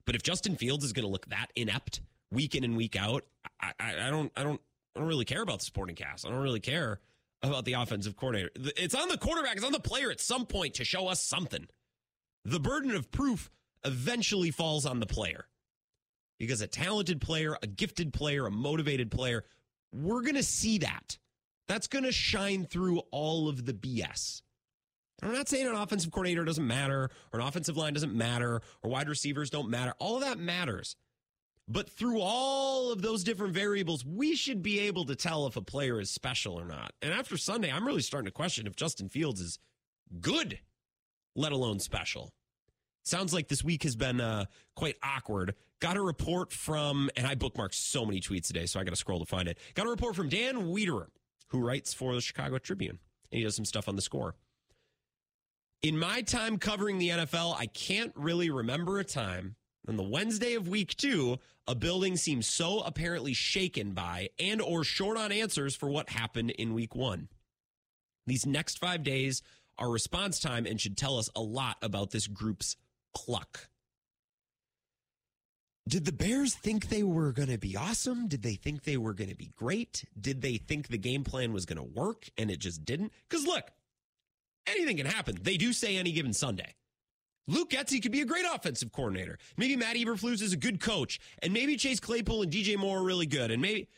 [0.07, 2.01] But if Justin Fields is going to look that inept
[2.33, 3.25] week in and week out,
[3.61, 4.61] I, I, don't, I don't,
[4.95, 6.27] I don't really care about the supporting cast.
[6.27, 7.01] I don't really care
[7.43, 8.51] about the offensive coordinator.
[8.77, 9.57] It's on the quarterback.
[9.57, 11.67] It's on the player at some point to show us something.
[12.45, 13.51] The burden of proof
[13.85, 15.47] eventually falls on the player
[16.39, 19.45] because a talented player, a gifted player, a motivated player,
[19.93, 21.19] we're going to see that.
[21.69, 24.43] That's going to shine through all of the BS.
[25.23, 28.91] I'm not saying an offensive coordinator doesn't matter or an offensive line doesn't matter or
[28.91, 29.95] wide receivers don't matter.
[29.99, 30.97] All of that matters.
[31.73, 35.63] But through all of those different variables, we should be able to tell if a
[35.63, 36.93] player is special or not.
[37.01, 39.61] And after Sunday, I'm really starting to question if Justin Fields is
[40.21, 40.59] good,
[41.37, 42.33] let alone special.
[43.05, 45.55] Sounds like this week has been uh, quite awkward.
[45.79, 48.97] Got a report from, and I bookmarked so many tweets today, so I got to
[48.97, 49.57] scroll to find it.
[49.75, 51.07] Got a report from Dan Wiederer,
[51.51, 52.99] who writes for the Chicago Tribune,
[53.31, 54.35] and he does some stuff on the score.
[55.83, 59.55] In my time covering the NFL, I can't really remember a time
[59.89, 64.85] on the Wednesday of week two, a building seems so apparently shaken by and or
[64.85, 67.29] short on answers for what happened in week one.
[68.27, 69.43] These next five days
[69.79, 72.77] are response time and should tell us a lot about this group's
[73.15, 73.69] pluck.
[75.89, 78.29] Did the Bears think they were going to be awesome?
[78.29, 80.05] Did they think they were going to be great?
[80.21, 83.13] Did they think the game plan was going to work and it just didn't?
[83.29, 83.65] Because look,
[84.67, 85.39] anything can happen.
[85.43, 86.75] They do say any given Sunday.
[87.47, 89.39] Luke Getsy could be a great offensive coordinator.
[89.57, 93.03] Maybe Matt Eberflus is a good coach, and maybe Chase Claypool and DJ Moore are
[93.03, 93.89] really good, and maybe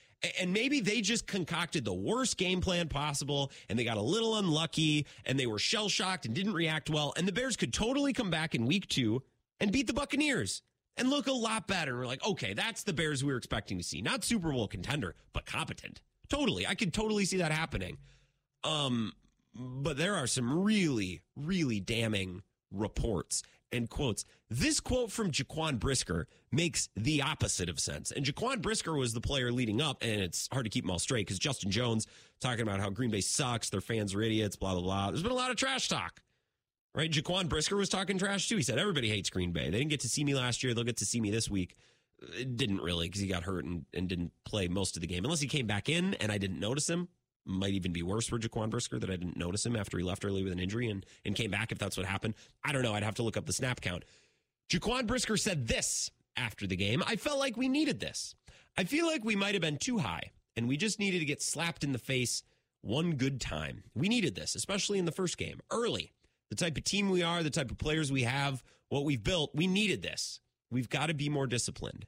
[0.40, 4.36] And maybe they just concocted the worst game plan possible and they got a little
[4.36, 7.12] unlucky and they were shell shocked and didn't react well.
[7.16, 9.24] And the Bears could totally come back in week two
[9.59, 10.62] and beat the Buccaneers
[10.97, 11.90] and look a lot better.
[11.90, 14.01] And we're like, okay, that's the Bears we were expecting to see.
[14.01, 16.01] Not Super Bowl contender, but competent.
[16.28, 16.68] Totally.
[16.68, 17.99] I could totally see that happening.
[18.62, 19.12] Um,
[19.57, 22.43] but there are some really, really damning
[22.73, 23.43] reports
[23.73, 24.25] and quotes.
[24.51, 28.11] This quote from Jaquan Brisker makes the opposite of sense.
[28.12, 30.99] And Jaquan Brisker was the player leading up, and it's hard to keep them all
[30.99, 32.07] straight because Justin Jones
[32.41, 35.11] talking about how Green Bay sucks, their fans are idiots, blah, blah, blah.
[35.11, 36.20] There's been a lot of trash talk,
[36.95, 37.11] right?
[37.11, 38.57] Jaquan Brisker was talking trash too.
[38.57, 39.70] He said, everybody hates Green Bay.
[39.70, 40.75] They didn't get to see me last year.
[40.75, 41.75] They'll get to see me this week.
[42.39, 45.25] It didn't really because he got hurt and, and didn't play most of the game,
[45.25, 47.09] unless he came back in and I didn't notice him
[47.45, 50.24] might even be worse for Jaquan Brisker that I didn't notice him after he left
[50.24, 52.34] early with an injury and, and came back if that's what happened.
[52.64, 52.95] I don't know.
[52.95, 54.05] I'd have to look up the snap count.
[54.70, 57.03] Jaquan Brisker said this after the game.
[57.07, 58.34] I felt like we needed this.
[58.76, 61.43] I feel like we might have been too high and we just needed to get
[61.43, 62.43] slapped in the face
[62.80, 63.84] one good time.
[63.95, 66.12] We needed this, especially in the first game, early.
[66.51, 69.55] The type of team we are, the type of players we have, what we've built,
[69.55, 70.40] we needed this.
[70.70, 72.07] We've got to be more disciplined.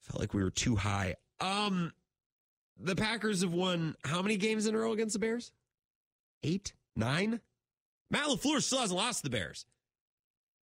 [0.00, 1.16] Felt like we were too high.
[1.40, 1.92] Um,
[2.78, 5.52] the Packers have won how many games in a row against the Bears?
[6.42, 6.72] Eight?
[6.94, 7.40] Nine?
[8.10, 9.66] Matt LaFleur still hasn't lost the Bears.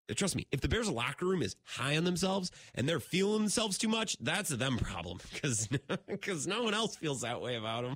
[0.09, 3.39] Uh, trust me, if the Bears locker room is high on themselves and they're feeling
[3.39, 5.67] themselves too much, that's a them problem because
[6.07, 7.95] because no one else feels that way about them.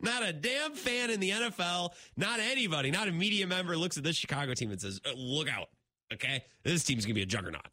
[0.00, 4.04] Not a damn fan in the NFL, not anybody, not a media member looks at
[4.04, 5.70] this Chicago team and says, uh, "Look out,
[6.12, 7.66] okay, this team's gonna be a juggernaut."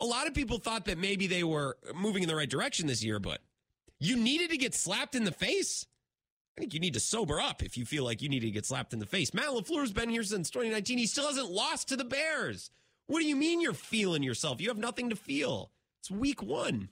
[0.00, 3.04] A lot of people thought that maybe they were moving in the right direction this
[3.04, 3.40] year, but
[4.00, 5.86] you needed to get slapped in the face.
[6.56, 8.66] I think you need to sober up if you feel like you need to get
[8.66, 9.34] slapped in the face.
[9.34, 10.98] Matt LaFleur's been here since 2019.
[10.98, 12.70] He still hasn't lost to the Bears.
[13.06, 14.60] What do you mean you're feeling yourself?
[14.60, 15.72] You have nothing to feel.
[16.00, 16.90] It's week one.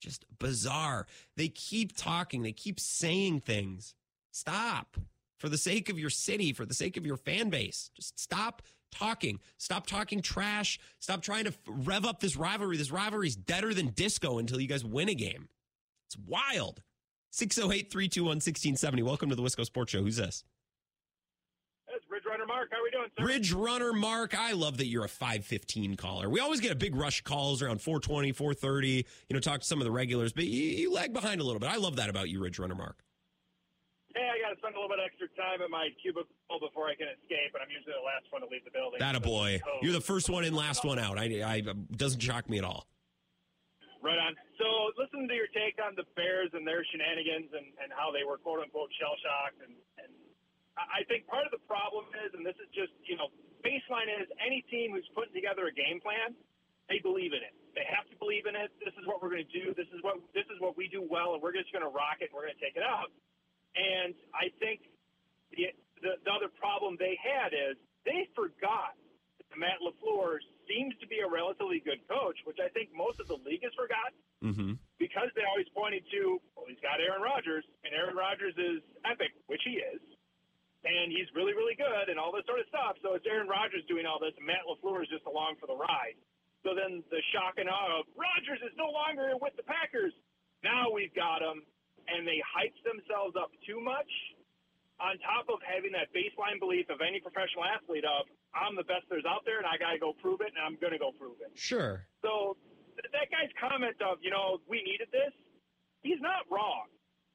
[0.00, 1.06] Just bizarre.
[1.36, 3.94] They keep talking, they keep saying things.
[4.30, 4.98] Stop.
[5.38, 8.62] For the sake of your city, for the sake of your fan base, just stop
[8.90, 9.40] talking.
[9.58, 10.78] Stop talking trash.
[11.00, 12.76] Stop trying to rev up this rivalry.
[12.76, 15.48] This rivalry is deader than disco until you guys win a game.
[16.06, 16.82] It's wild.
[17.30, 19.02] 608 321 1670.
[19.02, 20.02] Welcome to the Wisco Sports Show.
[20.02, 20.44] Who's this?
[21.90, 22.68] That's Ridge Runner Mark.
[22.70, 23.26] How are we doing, sir?
[23.26, 24.38] Ridge Runner Mark.
[24.38, 26.30] I love that you're a 515 caller.
[26.30, 28.88] We always get a big rush calls around 420, 430.
[28.88, 31.60] You know, talk to some of the regulars, but you, you lag behind a little
[31.60, 31.70] bit.
[31.70, 33.02] I love that about you, Ridge Runner Mark.
[34.14, 36.28] Hey, I got to spend a little bit extra time at my cubicle
[36.60, 39.00] before I can escape, and I'm usually the last one to leave the building.
[39.00, 39.60] That a boy.
[39.66, 39.78] Oh.
[39.82, 41.18] You're the first one in, last one out.
[41.18, 41.62] I, I
[41.96, 42.86] doesn't shock me at all.
[44.04, 44.36] Right on.
[44.60, 48.20] So, listen to your take on the Bears and their shenanigans and, and how they
[48.20, 49.64] were quote unquote shell shocked.
[49.64, 50.12] And, and
[50.76, 53.32] I think part of the problem is, and this is just, you know,
[53.64, 56.36] baseline is any team who's putting together a game plan,
[56.92, 57.56] they believe in it.
[57.72, 58.68] They have to believe in it.
[58.76, 59.72] This is what we're going to do.
[59.72, 62.20] This is what this is what we do well, and we're just going to rock
[62.20, 62.28] it.
[62.28, 63.08] and We're going to take it out.
[63.72, 64.84] And I think
[65.50, 65.72] the,
[66.04, 68.94] the the other problem they had is they forgot
[69.40, 73.26] that Matt LaFleur seems to be a relatively good coach, which I think most of
[73.28, 74.72] the league has forgotten mm-hmm.
[74.98, 79.32] because they always pointed to, well, he's got Aaron Rodgers, and Aaron Rodgers is epic,
[79.48, 80.02] which he is,
[80.84, 83.00] and he's really, really good, and all this sort of stuff.
[83.00, 85.76] So it's Aaron Rodgers doing all this, and Matt LaFleur is just along for the
[85.76, 86.16] ride.
[86.64, 90.16] So then the shock and awe of Rodgers is no longer with the Packers.
[90.64, 91.60] Now we've got him,
[92.08, 94.08] and they hyped themselves up too much
[95.00, 98.24] on top of having that baseline belief of any professional athlete of
[98.54, 100.78] I'm the best there's out there and I got to go prove it and I'm
[100.78, 101.50] going to go prove it.
[101.58, 102.06] Sure.
[102.22, 102.56] So
[102.96, 105.34] that guy's comment of, you know, we needed this,
[106.02, 106.88] he's not wrong.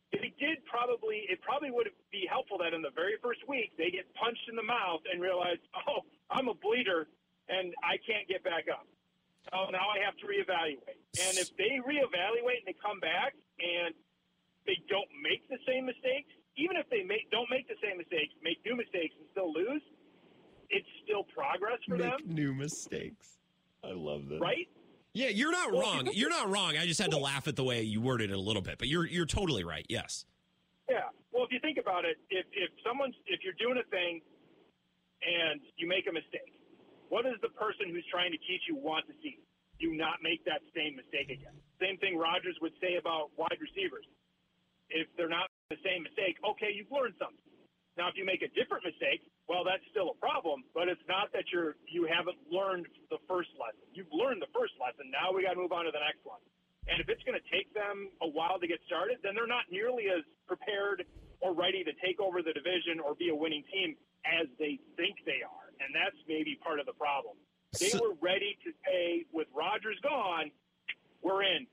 [0.09, 3.77] If he did probably, it probably would be helpful that in the very first week
[3.77, 6.01] they get punched in the mouth and realize, oh,
[6.33, 7.05] I'm a bleeder
[7.45, 8.89] and I can't get back up.
[9.53, 10.97] Oh, now I have to reevaluate.
[11.17, 13.93] And if they reevaluate and they come back and
[14.65, 18.33] they don't make the same mistakes, even if they make, don't make the same mistakes,
[18.41, 19.81] make new mistakes and still lose,
[20.69, 22.19] it's still progress for make them.
[22.25, 23.37] New mistakes.
[23.83, 24.39] I love that.
[24.39, 24.67] Right?
[25.13, 26.09] Yeah, you're not well, wrong.
[26.13, 26.77] You're not wrong.
[26.77, 28.87] I just had to laugh at the way you worded it a little bit, but
[28.87, 29.85] you're you're totally right.
[29.89, 30.25] Yes.
[30.89, 31.09] Yeah.
[31.33, 34.21] Well, if you think about it, if if someone's if you're doing a thing
[35.25, 36.53] and you make a mistake,
[37.09, 39.41] what does the person who's trying to teach you want to see?
[39.79, 41.55] You not make that same mistake again.
[41.81, 44.05] Same thing Rodgers would say about wide receivers.
[44.89, 47.45] If they're not the same mistake, okay, you've learned something.
[47.97, 50.61] Now, if you make a different mistake, well, that's still a problem.
[50.77, 53.81] But it's not that you're you haven't learned the first lesson.
[53.97, 55.09] You've learned the first lesson.
[55.09, 56.39] Now we got to move on to the next one.
[56.85, 59.65] And if it's going to take them a while to get started, then they're not
[59.73, 61.05] nearly as prepared
[61.41, 65.21] or ready to take over the division or be a winning team as they think
[65.25, 65.65] they are.
[65.81, 67.37] And that's maybe part of the problem.
[67.77, 70.49] They were ready to pay with Rodgers gone.
[71.21, 71.65] We're in.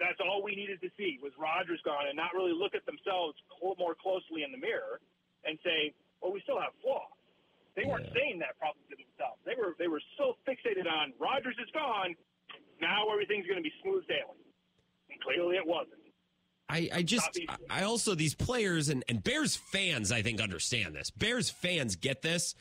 [0.00, 3.36] that's all we needed to see was Rodgers gone, and not really look at themselves
[3.62, 5.00] more closely in the mirror
[5.46, 7.17] and say, "Well, we still have flaws."
[7.78, 8.18] They weren't yeah.
[8.18, 9.38] saying that probably to themselves.
[9.46, 12.16] They were they were so fixated on Rodgers is gone.
[12.80, 14.42] Now everything's going to be smooth sailing,
[15.10, 16.02] and clearly it wasn't.
[16.68, 17.38] I, I just
[17.70, 21.10] I also these players and, and Bears fans I think understand this.
[21.10, 22.54] Bears fans get this.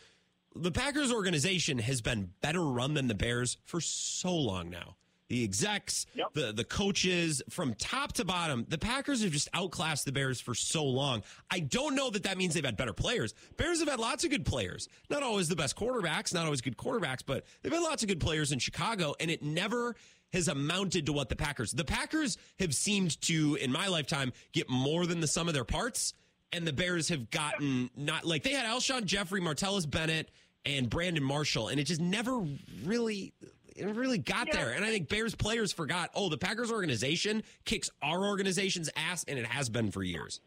[0.55, 4.95] The Packers organization has been better run than the Bears for so long now
[5.29, 6.33] the execs, yep.
[6.33, 8.65] the the coaches, from top to bottom.
[8.69, 11.23] The Packers have just outclassed the Bears for so long.
[11.51, 13.33] I don't know that that means they've had better players.
[13.57, 16.77] Bears have had lots of good players, not always the best quarterbacks, not always good
[16.77, 19.95] quarterbacks, but they've had lots of good players in Chicago, and it never
[20.33, 21.71] has amounted to what the Packers.
[21.71, 25.63] The Packers have seemed to, in my lifetime, get more than the sum of their
[25.63, 26.13] parts,
[26.51, 30.31] and the Bears have gotten not like they had Alshon Jeffery, Martellus Bennett,
[30.65, 32.45] and Brandon Marshall, and it just never
[32.83, 33.33] really
[33.77, 34.55] it really got yeah.
[34.55, 34.71] there.
[34.71, 39.37] And I think Bears players forgot, oh, the Packers organization kicks our organization's ass, and
[39.37, 40.41] it has been for years.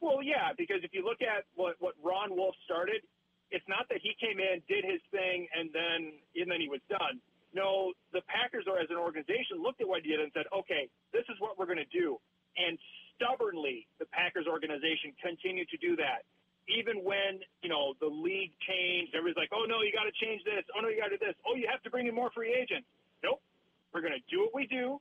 [0.00, 3.00] Well, yeah, because if you look at what, what Ron Wolf started,
[3.50, 6.80] it's not that he came in, did his thing, and then and then he was
[6.90, 7.22] done.
[7.54, 10.90] No, the Packers, or as an organization, looked at what he did and said, okay,
[11.14, 12.18] this is what we're going to do.
[12.58, 12.76] And
[13.14, 16.26] stubbornly, the Packers organization continued to do that
[16.68, 20.44] even when you know the league changed, everybody's like, "Oh no, you got to change
[20.44, 20.64] this.
[20.72, 21.36] Oh no, you got to do this.
[21.44, 22.88] Oh, you have to bring in more free agents."
[23.22, 23.40] Nope,
[23.92, 25.00] we're going to do what we do,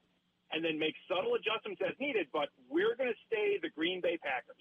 [0.52, 2.28] and then make subtle adjustments as needed.
[2.32, 4.60] But we're going to stay the Green Bay Packers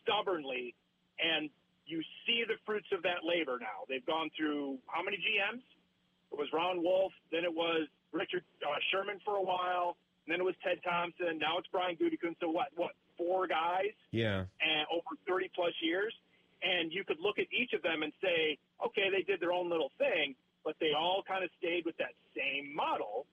[0.00, 0.74] stubbornly,
[1.20, 1.50] and
[1.86, 3.84] you see the fruits of that labor now.
[3.88, 5.62] They've gone through how many GMs?
[6.32, 10.40] It was Ron Wolf, then it was Richard uh, Sherman for a while, and then
[10.40, 11.36] it was Ted Thompson.
[11.36, 12.40] Now it's Brian Gutekunst.
[12.40, 12.68] So what?
[12.76, 12.92] What?
[13.22, 13.94] Four guys?
[14.10, 14.50] Yeah.
[14.58, 16.12] And over 30 plus years
[16.62, 19.68] and you could look at each of them and say, okay, they did their own
[19.68, 23.26] little thing, but they all kind of stayed with that same model.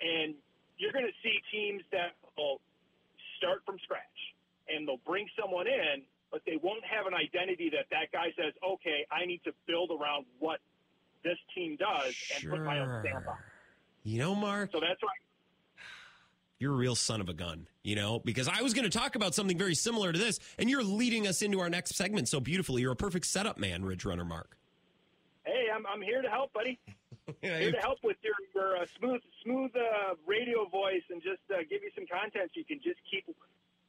[0.00, 0.34] And
[0.78, 2.60] you're going to see teams that will
[3.36, 4.18] start from scratch
[4.68, 8.52] and they'll bring someone in, but they won't have an identity that that guy says,
[8.62, 10.60] okay, I need to build around what
[11.24, 13.38] this team does and put my own stamp on.
[14.04, 14.70] You know, Mark.
[14.72, 15.10] So that's why
[16.58, 19.14] you're a real son of a gun, you know, because I was going to talk
[19.14, 22.40] about something very similar to this, and you're leading us into our next segment so
[22.40, 22.82] beautifully.
[22.82, 24.56] You're a perfect setup man, Ridge Runner Mark.
[25.44, 26.78] Hey, I'm, I'm here to help, buddy.
[27.42, 31.40] yeah, here to help with your, your uh, smooth smooth uh, radio voice and just
[31.50, 33.24] uh, give you some content so you can just keep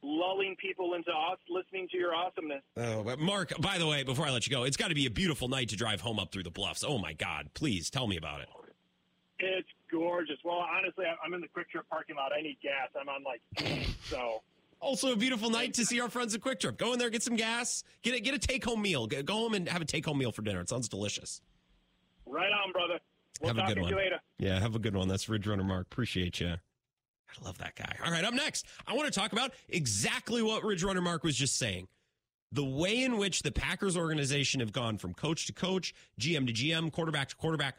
[0.02, 2.62] lulling people into us listening to your awesomeness.
[2.76, 5.06] Oh, but Mark, by the way, before I let you go, it's got to be
[5.06, 6.84] a beautiful night to drive home up through the bluffs.
[6.86, 7.50] Oh my God!
[7.52, 8.48] Please tell me about it.
[9.40, 10.36] It's gorgeous.
[10.44, 12.32] Well, honestly, I'm in the QuikTrip parking lot.
[12.36, 12.88] I need gas.
[12.98, 13.40] I'm on like
[14.04, 14.42] so.
[14.80, 16.78] Also, a beautiful night to see our friends at QuikTrip.
[16.78, 19.06] Go in there, get some gas, get a, get a take home meal.
[19.06, 20.60] Go home and have a take home meal for dinner.
[20.60, 21.42] It sounds delicious.
[22.24, 22.98] Right on, brother.
[23.40, 23.94] We'll have a good one.
[23.94, 24.20] later.
[24.38, 25.08] Yeah, have a good one.
[25.08, 25.86] That's Ridge Runner Mark.
[25.90, 26.48] Appreciate you.
[26.48, 27.94] I love that guy.
[28.04, 31.36] All right, up next, I want to talk about exactly what Ridge Runner Mark was
[31.36, 31.88] just saying.
[32.52, 36.52] The way in which the Packers organization have gone from coach to coach, GM to
[36.52, 37.76] GM, quarterback to quarterback,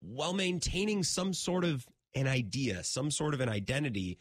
[0.00, 4.18] while maintaining some sort of an idea, some sort of an identity.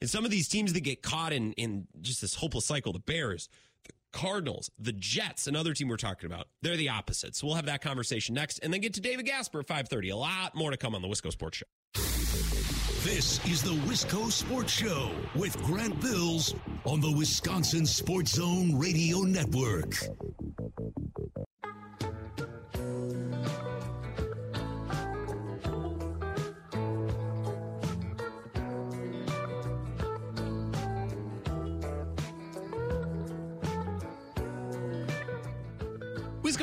[0.00, 2.98] And some of these teams that get caught in in just this hopeless cycle, the
[2.98, 3.48] Bears,
[3.84, 7.36] the Cardinals, the Jets, another team we're talking about, they're the opposite.
[7.36, 10.10] So we'll have that conversation next and then get to David Gasper at 5:30.
[10.10, 11.66] A lot more to come on the Wisco Sports Show.
[13.04, 16.54] This is the Wisco Sports Show with Grant Bills
[16.84, 19.94] on the Wisconsin Sports Zone Radio Network.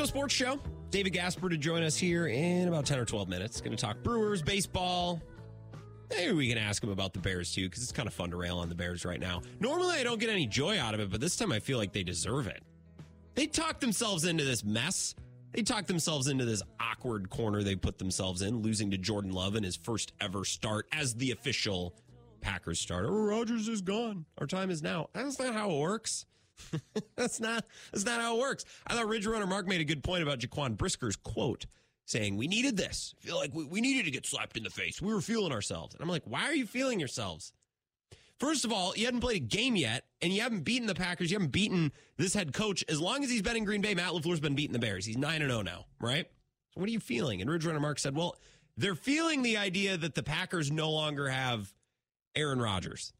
[0.06, 0.58] Sports Show.
[0.90, 3.60] David Gasper to join us here in about 10 or 12 minutes.
[3.60, 5.20] Going to talk Brewers, baseball.
[6.10, 8.36] Maybe we can ask him about the Bears too, because it's kind of fun to
[8.36, 9.42] rail on the Bears right now.
[9.60, 11.92] Normally, I don't get any joy out of it, but this time I feel like
[11.92, 12.62] they deserve it.
[13.34, 15.14] They talked themselves into this mess.
[15.52, 19.56] They talked themselves into this awkward corner they put themselves in, losing to Jordan Love
[19.56, 21.94] in his first ever start as the official
[22.40, 23.10] Packers starter.
[23.10, 24.24] Rodgers is gone.
[24.38, 25.08] Our time is now.
[25.12, 26.26] That's not how it works.
[27.16, 28.64] that's not that's not how it works.
[28.86, 31.66] I thought Ridge Runner Mark made a good point about Jaquan Brisker's quote
[32.06, 33.14] saying we needed this.
[33.22, 35.00] I feel like we, we needed to get slapped in the face.
[35.00, 35.94] We were feeling ourselves.
[35.94, 37.52] And I'm like, why are you feeling yourselves?
[38.40, 41.30] First of all, you hadn't played a game yet, and you haven't beaten the Packers.
[41.30, 42.82] You haven't beaten this head coach.
[42.88, 45.04] As long as he's been in Green Bay, Matt LaFleur's been beating the Bears.
[45.04, 46.26] He's 9 0 now, right?
[46.70, 47.42] So what are you feeling?
[47.42, 48.36] And Ridge Runner Mark said, well,
[48.76, 51.72] they're feeling the idea that the Packers no longer have
[52.34, 53.12] Aaron Rodgers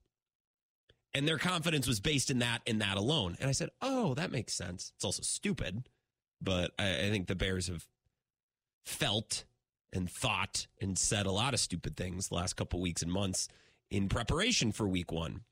[1.14, 3.36] and their confidence was based in that in that alone.
[3.40, 5.88] And I said, "Oh, that makes sense." It's also stupid,
[6.40, 7.86] but I, I think the Bears have
[8.84, 9.44] felt
[9.92, 13.48] and thought and said a lot of stupid things the last couple weeks and months
[13.90, 15.42] in preparation for week one.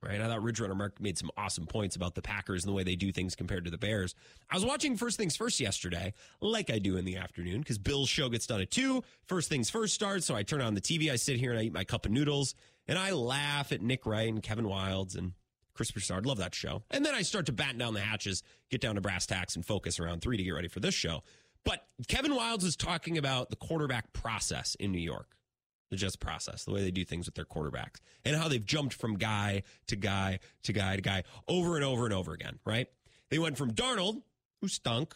[0.00, 0.20] Right.
[0.20, 2.84] I thought Ridge Runner Mark made some awesome points about the Packers and the way
[2.84, 4.14] they do things compared to the Bears.
[4.48, 8.08] I was watching First Things First yesterday, like I do in the afternoon, because Bill's
[8.08, 9.02] show gets done at two.
[9.26, 10.24] First Things First starts.
[10.24, 12.12] So I turn on the TV, I sit here and I eat my cup of
[12.12, 12.54] noodles,
[12.88, 15.32] and I laugh at Nick Wright and Kevin Wildes and
[15.74, 16.26] Chris Broussard.
[16.26, 16.82] Love that show.
[16.90, 19.64] And then I start to batten down the hatches, get down to brass tacks, and
[19.64, 21.22] focus around three to get ready for this show.
[21.64, 25.36] But Kevin Wildes is talking about the quarterback process in New York
[25.90, 28.94] the Jets process, the way they do things with their quarterbacks, and how they've jumped
[28.94, 32.88] from guy to guy to guy to guy over and over and over again, right?
[33.30, 34.22] They went from Darnold,
[34.60, 35.14] who stunk,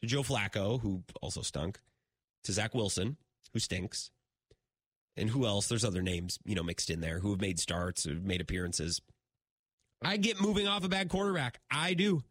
[0.00, 1.80] to Joe Flacco, who also stunk,
[2.44, 3.16] to Zach Wilson,
[3.52, 4.10] who stinks,
[5.16, 5.68] and who else?
[5.68, 9.00] There's other names, you know, mixed in there who have made starts, have made appearances.
[10.02, 11.60] I get moving off a bad quarterback.
[11.70, 12.22] I do.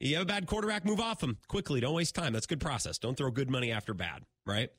[0.00, 1.80] You have a bad quarterback, move off him quickly.
[1.80, 2.32] Don't waste time.
[2.32, 2.98] That's good process.
[2.98, 4.70] Don't throw good money after bad, right?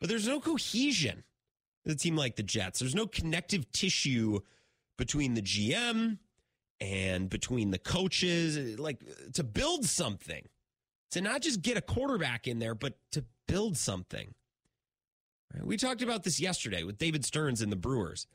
[0.00, 1.24] But there's no cohesion
[1.86, 2.80] a team like the Jets.
[2.80, 4.40] There's no connective tissue
[4.98, 6.18] between the GM
[6.80, 9.00] and between the coaches, like
[9.34, 10.46] to build something,
[11.12, 14.34] to not just get a quarterback in there, but to build something.
[15.62, 18.26] We talked about this yesterday with David Stearns and the Brewers.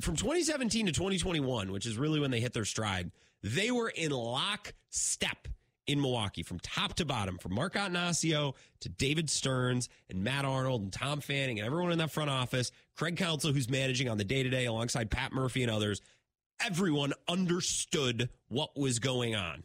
[0.00, 3.10] From 2017 to 2021, which is really when they hit their stride,
[3.42, 5.48] they were in lockstep
[5.86, 10.82] in Milwaukee from top to bottom, from Mark Attanasio to David Stearns and Matt Arnold
[10.82, 14.24] and Tom Fanning and everyone in that front office, Craig Counsell, who's managing on the
[14.24, 16.00] day to day alongside Pat Murphy and others.
[16.64, 19.64] Everyone understood what was going on.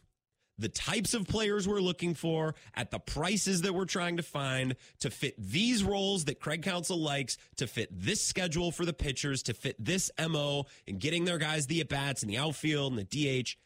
[0.58, 4.76] The types of players we're looking for at the prices that we're trying to find
[5.00, 9.42] to fit these roles that Craig Counsell likes, to fit this schedule for the pitchers,
[9.44, 13.06] to fit this MO and getting their guys the at bats in the outfield and
[13.06, 13.56] the DH.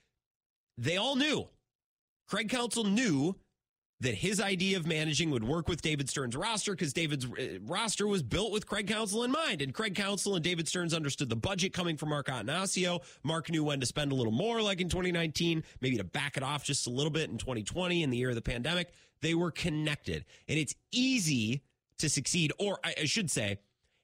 [0.79, 1.49] They all knew
[2.27, 3.37] Craig Counsell knew
[4.01, 8.07] that his idea of managing would work with David Stearns' roster because David's uh, roster
[8.07, 9.61] was built with Craig Counsell in mind.
[9.61, 13.03] And Craig Counsell and David Stearns understood the budget coming from Mark Attanasio.
[13.23, 16.43] Mark knew when to spend a little more, like in 2019, maybe to back it
[16.43, 18.93] off just a little bit in 2020 in the year of the pandemic.
[19.21, 20.25] They were connected.
[20.49, 21.63] And it's easy
[21.99, 23.59] to succeed, or I should say,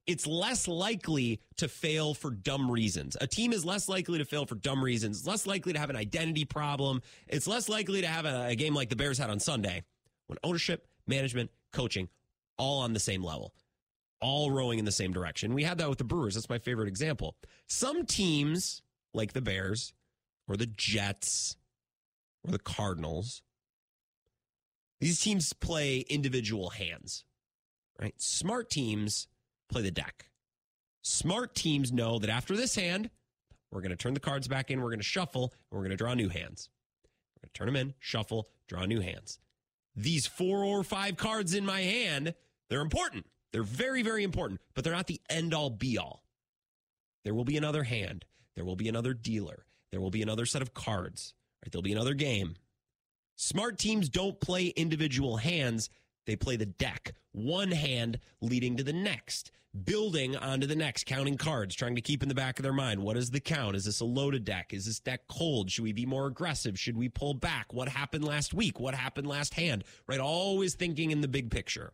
[0.07, 3.17] it's less likely to fail for dumb reasons.
[3.21, 5.97] A team is less likely to fail for dumb reasons, less likely to have an
[5.97, 7.03] identity problem.
[7.27, 9.83] It's less likely to have a, a game like the Bears had on Sunday
[10.29, 12.09] when ownership, management, coaching,
[12.57, 13.53] all on the same level,
[14.21, 15.55] all rowing in the same direction.
[15.55, 16.35] We had that with the Brewers.
[16.35, 17.37] That's my favorite example.
[17.67, 18.83] Some teams,
[19.13, 19.93] like the Bears
[20.49, 21.57] or the Jets
[22.45, 23.43] or the Cardinals,
[25.01, 27.25] these teams play individual hands,
[28.01, 28.15] right?
[28.17, 29.29] Smart teams
[29.69, 30.29] play the deck.
[31.03, 33.11] Smart teams know that after this hand,
[33.71, 35.91] we're going to turn the cards back in, we're going to shuffle, and we're going
[35.91, 36.69] to draw new hands.
[37.35, 39.39] We're going to turn them in, shuffle, draw new hands.
[39.95, 42.35] These four or five cards in my hand,
[42.69, 43.27] they're important.
[43.53, 46.23] They're very, very important, but they're not the end all be all.
[47.25, 48.25] There will be another hand.
[48.55, 49.64] There will be another dealer.
[49.91, 51.35] There will be another set of cards.
[51.62, 51.73] Right?
[51.73, 52.57] There'll be another game.
[53.37, 55.91] Smart teams don't play individual hands.
[56.27, 59.53] They play the deck, one hand leading to the next,
[59.85, 63.01] building onto the next, counting cards, trying to keep in the back of their mind
[63.01, 63.77] what is the count?
[63.77, 64.72] Is this a loaded deck?
[64.74, 65.70] Is this deck cold?
[65.70, 66.79] Should we be more aggressive?
[66.79, 67.72] Should we pull back?
[67.72, 68.81] What happened last week?
[68.81, 69.85] What happened last hand?
[70.07, 70.20] Right?
[70.20, 71.93] Always thinking in the big picture.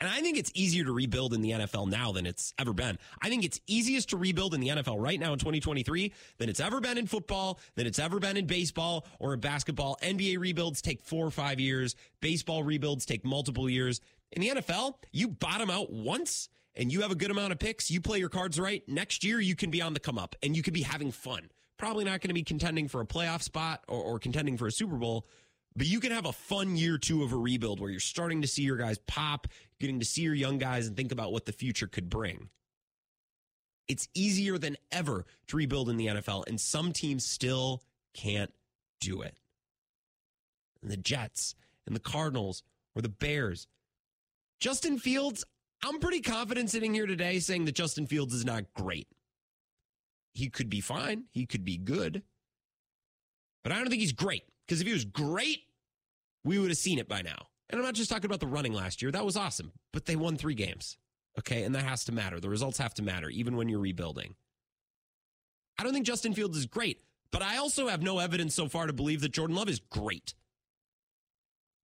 [0.00, 2.98] And I think it's easier to rebuild in the NFL now than it's ever been.
[3.20, 6.60] I think it's easiest to rebuild in the NFL right now in 2023 than it's
[6.60, 9.98] ever been in football, than it's ever been in baseball or in basketball.
[10.02, 11.96] NBA rebuilds take four or five years.
[12.20, 14.00] Baseball rebuilds take multiple years.
[14.30, 17.90] In the NFL, you bottom out once and you have a good amount of picks.
[17.90, 18.82] You play your cards right.
[18.86, 21.50] Next year, you can be on the come up and you can be having fun.
[21.76, 24.72] Probably not going to be contending for a playoff spot or, or contending for a
[24.72, 25.26] Super Bowl,
[25.78, 28.48] but you can have a fun year two of a rebuild where you're starting to
[28.48, 29.46] see your guys pop,
[29.78, 32.48] getting to see your young guys and think about what the future could bring.
[33.86, 37.82] It's easier than ever to rebuild in the NFL, and some teams still
[38.12, 38.52] can't
[39.00, 39.36] do it.
[40.82, 41.54] And the Jets
[41.86, 42.64] and the Cardinals
[42.96, 43.68] or the Bears.
[44.58, 45.44] Justin Fields,
[45.84, 49.06] I'm pretty confident sitting here today saying that Justin Fields is not great.
[50.34, 52.24] He could be fine, he could be good,
[53.62, 54.42] but I don't think he's great.
[54.66, 55.60] Because if he was great,
[56.44, 57.48] we would have seen it by now.
[57.70, 59.10] And I'm not just talking about the running last year.
[59.10, 60.96] That was awesome, but they won three games.
[61.38, 61.62] Okay.
[61.64, 62.40] And that has to matter.
[62.40, 64.34] The results have to matter, even when you're rebuilding.
[65.78, 68.86] I don't think Justin Fields is great, but I also have no evidence so far
[68.86, 70.34] to believe that Jordan Love is great.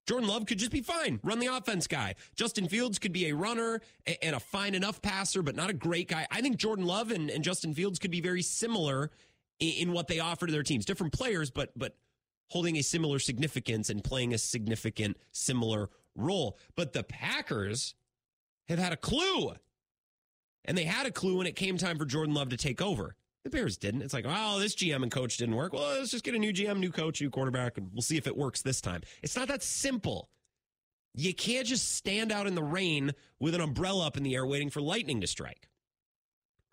[0.06, 2.14] Jordan Love could just be fine, run the offense guy.
[2.34, 3.80] Justin Fields could be a runner
[4.20, 6.26] and a fine enough passer, but not a great guy.
[6.30, 9.10] I think Jordan Love and, and Justin Fields could be very similar
[9.60, 10.84] in, in what they offer to their teams.
[10.84, 11.96] Different players, but but
[12.50, 16.58] holding a similar significance and playing a significant similar role.
[16.76, 17.94] But the Packers
[18.68, 19.52] have had a clue.
[20.64, 23.16] And they had a clue when it came time for Jordan Love to take over.
[23.44, 24.00] The Bears didn't.
[24.00, 25.74] It's like, oh, this GM and coach didn't work.
[25.74, 28.26] Well, let's just get a new GM, new coach, new quarterback, and we'll see if
[28.26, 29.02] it works this time.
[29.22, 30.30] It's not that simple.
[31.14, 34.46] You can't just stand out in the rain with an umbrella up in the air
[34.46, 35.68] waiting for lightning to strike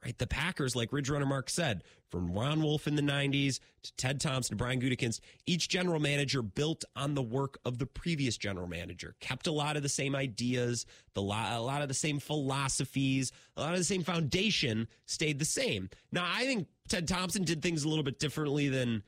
[0.04, 0.18] right?
[0.18, 4.20] The Packers, like Ridge Runner Mark said, from Ron Wolf in the 90s to Ted
[4.20, 8.68] Thompson to Brian Gutekunst, each general manager built on the work of the previous general
[8.68, 13.32] manager, kept a lot of the same ideas, the a lot of the same philosophies,
[13.56, 15.90] a lot of the same foundation stayed the same.
[16.12, 19.04] Now, I think Ted Thompson did things a little bit differently than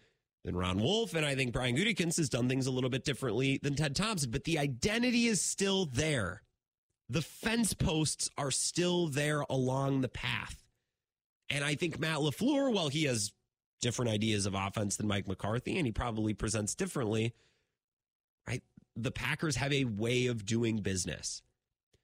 [0.45, 3.60] than Ron Wolf, and I think Brian Gutekunst has done things a little bit differently
[3.64, 6.41] than Ted Thompson, but the identity is still there.
[7.10, 10.62] The fence posts are still there along the path.
[11.49, 13.32] And I think Matt LaFleur, while he has
[13.82, 17.34] different ideas of offense than Mike McCarthy, and he probably presents differently,
[18.48, 18.64] right?
[18.95, 21.41] The Packers have a way of doing business.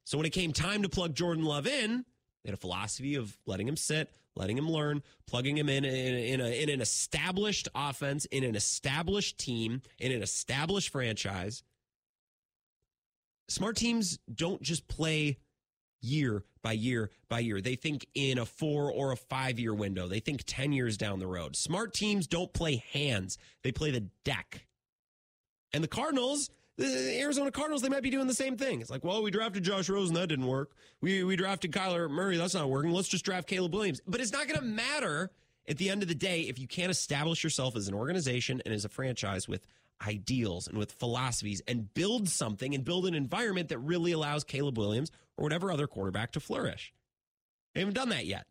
[0.03, 2.03] So when it came time to plug Jordan Love in,
[2.44, 6.16] they had a philosophy of letting him sit, letting him learn, plugging him in in,
[6.16, 11.64] in, a, in an established offense, in an established team, in an established franchise.
[13.48, 15.38] Smart teams don't just play
[16.02, 17.61] year by year by year.
[17.61, 20.07] They think in a four or a five year window.
[20.07, 21.56] They think 10 years down the road.
[21.56, 24.65] Smart teams don't play hands, they play the deck.
[25.72, 28.81] And the Cardinals, the Arizona Cardinals, they might be doing the same thing.
[28.81, 30.72] It's like, well, we drafted Josh Rosen, that didn't work.
[31.02, 32.91] We, we drafted Kyler Murray, that's not working.
[32.91, 34.02] Let's just draft Caleb Williams.
[34.07, 35.30] But it's not going to matter
[35.68, 38.73] at the end of the day if you can't establish yourself as an organization and
[38.73, 39.68] as a franchise with
[40.06, 44.77] ideals and with philosophies and build something and build an environment that really allows Caleb
[44.77, 46.94] Williams or whatever other quarterback to flourish.
[47.74, 48.45] They haven't done that yet.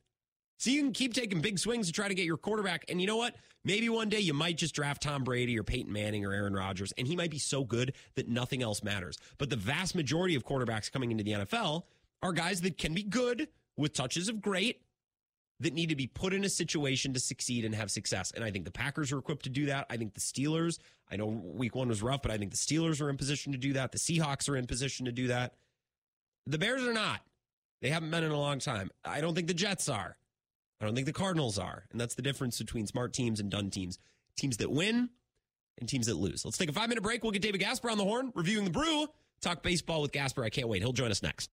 [0.58, 2.84] So you can keep taking big swings to try to get your quarterback.
[2.88, 3.36] And you know what?
[3.64, 6.92] Maybe one day you might just draft Tom Brady or Peyton Manning or Aaron Rodgers,
[6.98, 9.18] and he might be so good that nothing else matters.
[9.36, 11.82] But the vast majority of quarterbacks coming into the NFL
[12.22, 14.80] are guys that can be good with touches of great
[15.60, 18.32] that need to be put in a situation to succeed and have success.
[18.34, 19.86] And I think the Packers are equipped to do that.
[19.90, 20.78] I think the Steelers,
[21.10, 23.58] I know week one was rough, but I think the Steelers are in position to
[23.58, 23.92] do that.
[23.92, 25.54] The Seahawks are in position to do that.
[26.48, 27.20] The Bears are not.
[27.82, 28.90] They haven't been in a long time.
[29.04, 30.16] I don't think the Jets are.
[30.80, 31.84] I don't think the Cardinals are.
[31.92, 33.98] And that's the difference between smart teams and done teams.
[34.36, 35.10] Teams that win
[35.78, 36.46] and teams that lose.
[36.46, 37.22] Let's take a five minute break.
[37.22, 39.06] We'll get David Gasper on the horn, reviewing the brew,
[39.42, 40.42] talk baseball with Gasper.
[40.42, 40.80] I can't wait.
[40.80, 41.50] He'll join us next.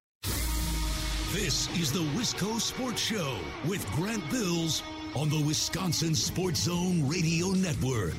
[1.34, 4.82] This is the Wisco Sports Show with Grant Bills
[5.14, 8.16] on the Wisconsin Sports Zone Radio Network.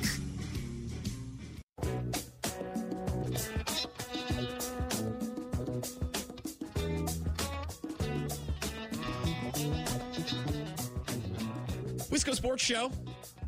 [12.17, 12.91] Wisco Sports Show.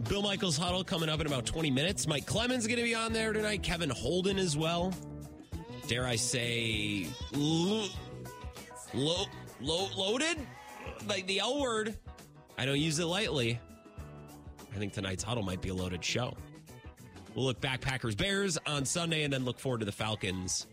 [0.07, 2.05] Bill Michaels huddle coming up in about 20 minutes.
[2.05, 3.63] Mike Clemens going to be on there tonight.
[3.63, 4.93] Kevin Holden as well.
[5.87, 7.87] Dare I say, lo-
[8.93, 9.25] lo-
[9.59, 10.37] lo- loaded?
[11.07, 11.97] Like the L word.
[12.59, 13.59] I don't use it lightly.
[14.71, 16.37] I think tonight's huddle might be a loaded show.
[17.33, 20.67] We'll look back Packers Bears on Sunday and then look forward to the Falcons.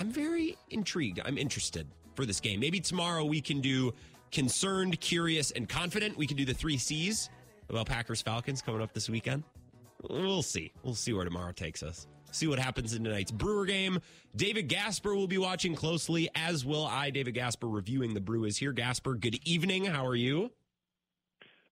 [0.00, 1.20] I'm very intrigued.
[1.24, 1.86] I'm interested
[2.16, 2.58] for this game.
[2.58, 3.94] Maybe tomorrow we can do
[4.30, 6.16] concerned, curious, and confident.
[6.16, 7.30] We can do the three C's
[7.68, 9.44] about Packers Falcons coming up this weekend.
[10.08, 10.72] We'll see.
[10.82, 12.06] We'll see where tomorrow takes us.
[12.30, 14.00] See what happens in tonight's Brewer game.
[14.36, 17.10] David Gasper will be watching closely, as will I.
[17.10, 18.72] David Gasper reviewing the Brew is here.
[18.72, 19.86] Gasper, good evening.
[19.86, 20.50] How are you?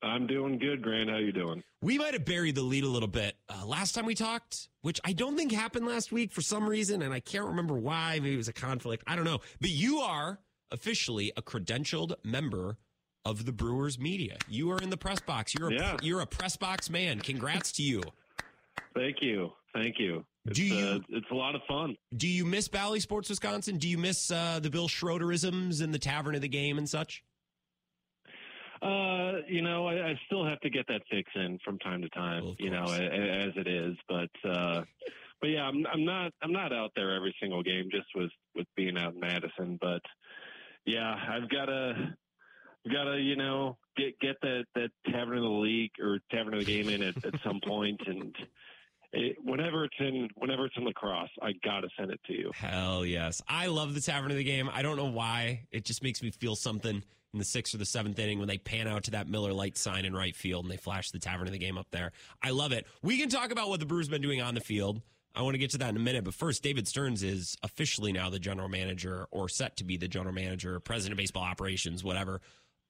[0.03, 1.11] I'm doing good, Grant.
[1.11, 1.63] How you doing?
[1.83, 5.01] We might have buried the lead a little bit uh, last time we talked, which
[5.05, 8.15] I don't think happened last week for some reason, and I can't remember why.
[8.15, 9.05] Maybe it was a conflict.
[9.07, 9.41] I don't know.
[9.61, 10.39] But you are
[10.71, 12.79] officially a credentialed member
[13.25, 14.37] of the Brewers media.
[14.49, 15.55] You are in the press box.
[15.55, 15.97] You're a, Yeah.
[16.03, 17.19] you're a press box man.
[17.21, 18.03] Congrats to you.
[18.95, 19.51] Thank you.
[19.75, 20.25] Thank you.
[20.47, 21.97] It's, Do you- uh, it's a lot of fun.
[22.17, 23.79] Do you miss Bally Sports Wisconsin?
[23.79, 27.23] Do you miss uh, the Bill Schroederisms and the Tavern of the Game and such?
[28.83, 32.09] Uh, you know, I, I still have to get that fix in from time to
[32.11, 32.45] time.
[32.45, 32.99] Well, you know, course.
[32.99, 34.83] a, a- as it is, but uh,
[35.41, 38.67] but yeah, I'm, I'm not I'm not out there every single game just with with
[38.77, 39.79] being out in Madison.
[39.81, 40.03] But
[40.87, 42.15] yeah, I've got to
[42.93, 46.61] got to you know get get that that tavern of the league or tavern of
[46.61, 48.35] the game in at, at some point and.
[49.13, 52.51] It, whenever it's in, whenever it's in La Crosse, I gotta send it to you.
[52.53, 53.41] Hell yes.
[53.49, 54.69] I love the Tavern of the Game.
[54.71, 55.63] I don't know why.
[55.71, 57.03] It just makes me feel something
[57.33, 59.79] in the sixth or the seventh inning when they pan out to that Miller Lite
[59.79, 62.13] sign in right field and they flash the Tavern of the Game up there.
[62.43, 62.87] I love it.
[63.03, 65.01] We can talk about what the Brewers been doing on the field.
[65.37, 68.11] I want to get to that in a minute, but first, David Stearns is officially
[68.11, 72.03] now the general manager or set to be the general manager, president of baseball operations,
[72.03, 72.41] whatever,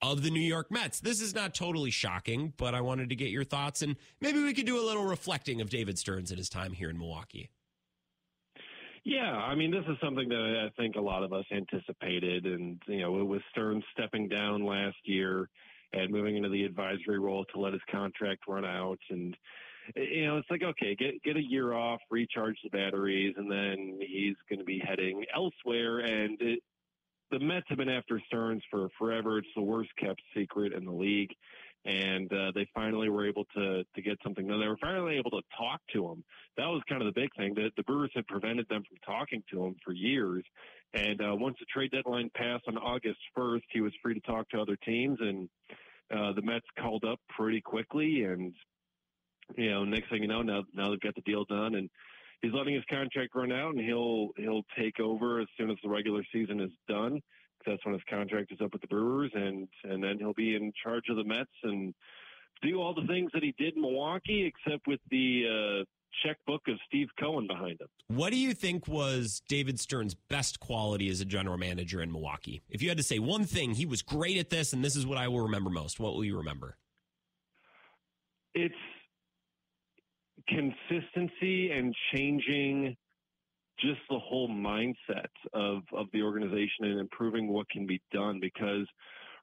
[0.01, 1.01] of the New York Mets.
[1.01, 4.55] This is not totally shocking, but I wanted to get your thoughts and maybe we
[4.55, 7.51] could do a little reflecting of David Stearns and his time here in Milwaukee.
[9.05, 12.83] Yeah, I mean, this is something that I think a lot of us anticipated, and
[12.89, 15.49] you know, with Stearns stepping down last year
[15.93, 19.37] and moving into the advisory role to let his contract run out, and
[19.95, 23.99] you know, it's like okay, get get a year off, recharge the batteries, and then
[24.01, 26.01] he's going to be heading elsewhere.
[26.01, 26.61] And it,
[27.31, 29.39] the Mets have been after Stearns for forever.
[29.39, 31.33] It's the worst kept secret in the league
[31.87, 34.61] and uh, they finally were able to to get something done.
[34.61, 36.25] They were finally able to talk to him.
[36.57, 37.55] That was kind of the big thing.
[37.55, 40.45] The, the Brewers had prevented them from talking to him for years,
[40.95, 44.49] and uh, once the trade deadline passed on August first, he was free to talk
[44.51, 45.49] to other teams, and
[46.13, 48.25] uh, the Mets called up pretty quickly.
[48.25, 48.53] And
[49.57, 51.89] you know, next thing you know, now now they've got the deal done, and
[52.43, 55.89] he's letting his contract run out, and he'll he'll take over as soon as the
[55.89, 57.21] regular season is done
[57.67, 60.73] that's when his contract is up with the Brewers, and and then he'll be in
[60.83, 61.95] charge of the Mets and
[62.63, 65.85] do all the things that he did in Milwaukee, except with the uh,
[66.25, 67.89] checkbook of Steve Cohen behind him.
[68.09, 72.63] What do you think was David Stearns' best quality as a general manager in Milwaukee?
[72.71, 75.07] If you had to say one thing, he was great at this, and this is
[75.07, 76.01] what I will remember most.
[76.01, 76.79] What will you remember?
[78.55, 78.75] It's
[80.49, 82.97] consistency and changing
[83.79, 88.87] just the whole mindset of, of the organization and improving what can be done because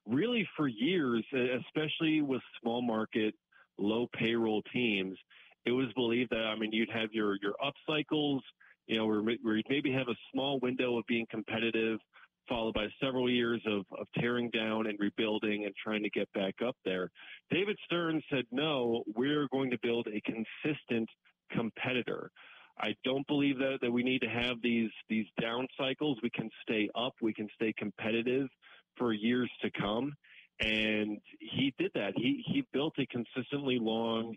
[0.06, 3.34] really for years, especially with small market,
[3.78, 5.16] low payroll teams,
[5.64, 8.42] it was believed that, I mean, you'd have your, your up cycles,
[8.86, 12.00] you know, where, where you'd maybe have a small window of being competitive,
[12.48, 16.54] followed by several years of, of tearing down and rebuilding and trying to get back
[16.66, 17.10] up there.
[17.50, 21.08] David Stearns said, no, we're going to build a consistent
[21.50, 22.30] competitor.
[22.78, 26.18] I don't believe that, that we need to have these these down cycles.
[26.22, 27.14] We can stay up.
[27.22, 28.48] We can stay competitive
[28.96, 30.12] for years to come.
[30.60, 32.14] And he did that.
[32.16, 34.36] He he built a consistently long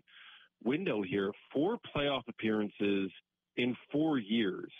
[0.62, 3.10] window here, four playoff appearances
[3.56, 4.70] in four years.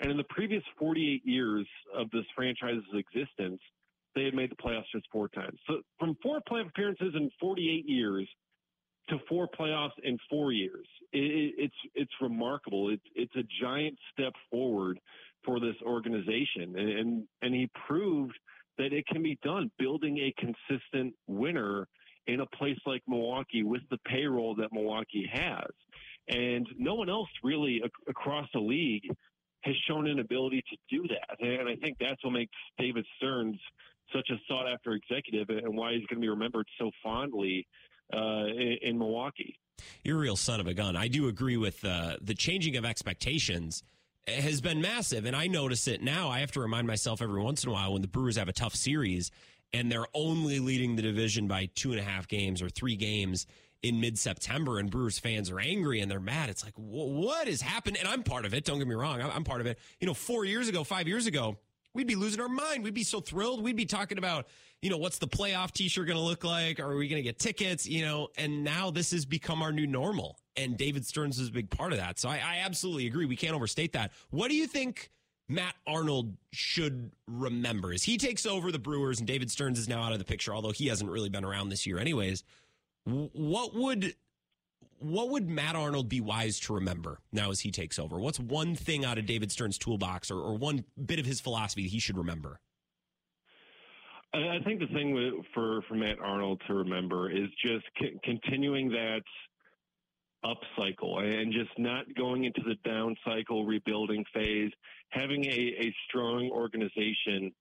[0.00, 3.60] And in the previous 48 years of this franchise's existence,
[4.14, 5.58] they had made the playoffs just four times.
[5.68, 8.28] So from four playoff appearances in 48 years
[9.08, 10.86] to four playoffs in four years.
[11.12, 12.90] It, it's it's remarkable.
[12.90, 14.98] It's it's a giant step forward
[15.44, 18.36] for this organization, and, and and he proved
[18.78, 19.70] that it can be done.
[19.78, 21.86] Building a consistent winner
[22.26, 25.70] in a place like Milwaukee with the payroll that Milwaukee has,
[26.28, 29.04] and no one else really ac- across the league
[29.64, 31.40] has shown an ability to do that.
[31.40, 33.58] And I think that's what makes David Stearns
[34.14, 37.66] such a sought after executive and why he's going to be remembered so fondly
[38.12, 39.58] uh, in, in, Milwaukee.
[40.04, 40.96] You're a real son of a gun.
[40.96, 43.82] I do agree with uh, the changing of expectations
[44.28, 46.28] has been massive, and I notice it now.
[46.28, 48.52] I have to remind myself every once in a while when the Brewers have a
[48.52, 49.30] tough series
[49.72, 53.46] and they're only leading the division by two and a half games or three games
[53.84, 56.48] in mid September, and Brewers fans are angry and they're mad.
[56.48, 57.98] It's like, what has happened?
[57.98, 58.64] And I'm part of it.
[58.64, 59.20] Don't get me wrong.
[59.20, 59.78] I'm part of it.
[60.00, 61.58] You know, four years ago, five years ago,
[61.92, 62.82] we'd be losing our mind.
[62.82, 63.62] We'd be so thrilled.
[63.62, 64.48] We'd be talking about,
[64.80, 66.80] you know, what's the playoff t-shirt going to look like?
[66.80, 67.86] Are we going to get tickets?
[67.86, 70.38] You know, and now this has become our new normal.
[70.56, 72.18] And David Stearns is a big part of that.
[72.18, 73.26] So I, I absolutely agree.
[73.26, 74.12] We can't overstate that.
[74.30, 75.10] What do you think
[75.48, 80.02] Matt Arnold should remember as he takes over the Brewers and David Stearns is now
[80.02, 82.44] out of the picture, although he hasn't really been around this year anyways.
[83.04, 84.14] What would
[84.98, 88.18] what would Matt Arnold be wise to remember now as he takes over?
[88.18, 91.82] What's one thing out of David Stearns' toolbox or, or one bit of his philosophy
[91.82, 92.60] that he should remember?
[94.32, 99.22] I think the thing for, for Matt Arnold to remember is just c- continuing that
[100.42, 104.72] up cycle and just not going into the down cycle rebuilding phase,
[105.10, 107.52] having a, a strong organization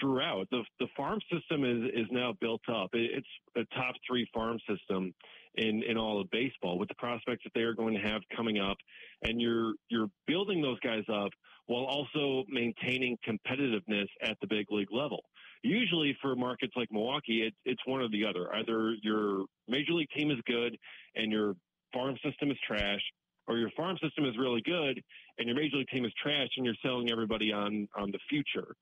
[0.00, 0.48] throughout.
[0.50, 2.90] The, the farm system is, is now built up.
[2.92, 5.12] It's a top three farm system
[5.54, 8.58] in, in all of baseball with the prospects that they are going to have coming
[8.58, 8.76] up.
[9.22, 11.30] And you're, you're building those guys up
[11.66, 15.22] while also maintaining competitiveness at the big league level.
[15.62, 18.54] Usually for markets like Milwaukee, it, it's one or the other.
[18.54, 20.76] Either your major league team is good
[21.16, 21.54] and your
[21.92, 23.00] farm system is trash,
[23.48, 25.02] or your farm system is really good
[25.38, 28.76] and your major league team is trash and you're selling everybody on on the future.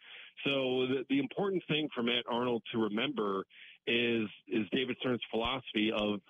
[0.45, 3.45] So the, the important thing for Matt Arnold to remember
[3.87, 6.21] is is David Stearns' philosophy of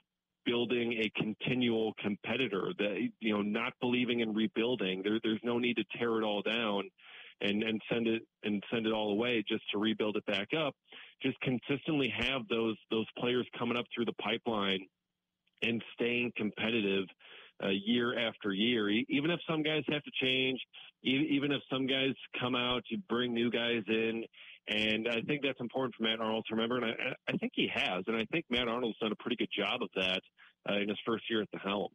[0.44, 5.02] building a continual competitor that you know not believing in rebuilding.
[5.02, 6.84] There, there's no need to tear it all down
[7.40, 10.74] and and send it and send it all away just to rebuild it back up.
[11.22, 14.86] Just consistently have those those players coming up through the pipeline
[15.62, 17.06] and staying competitive
[17.64, 20.60] uh, year after year even if some guys have to change
[21.02, 24.24] even if some guys come out to bring new guys in
[24.68, 26.78] and I think that's important for Matt Arnold to remember.
[26.78, 28.02] And I, I think he has.
[28.08, 30.20] And I think Matt Arnold's done a pretty good job of that
[30.68, 31.88] uh, in his first year at the helm.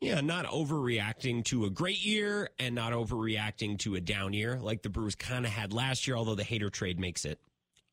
[0.00, 4.82] Yeah, not overreacting to a great year and not overreacting to a down year like
[4.82, 7.40] the Brewers kind of had last year, although the Hader trade makes it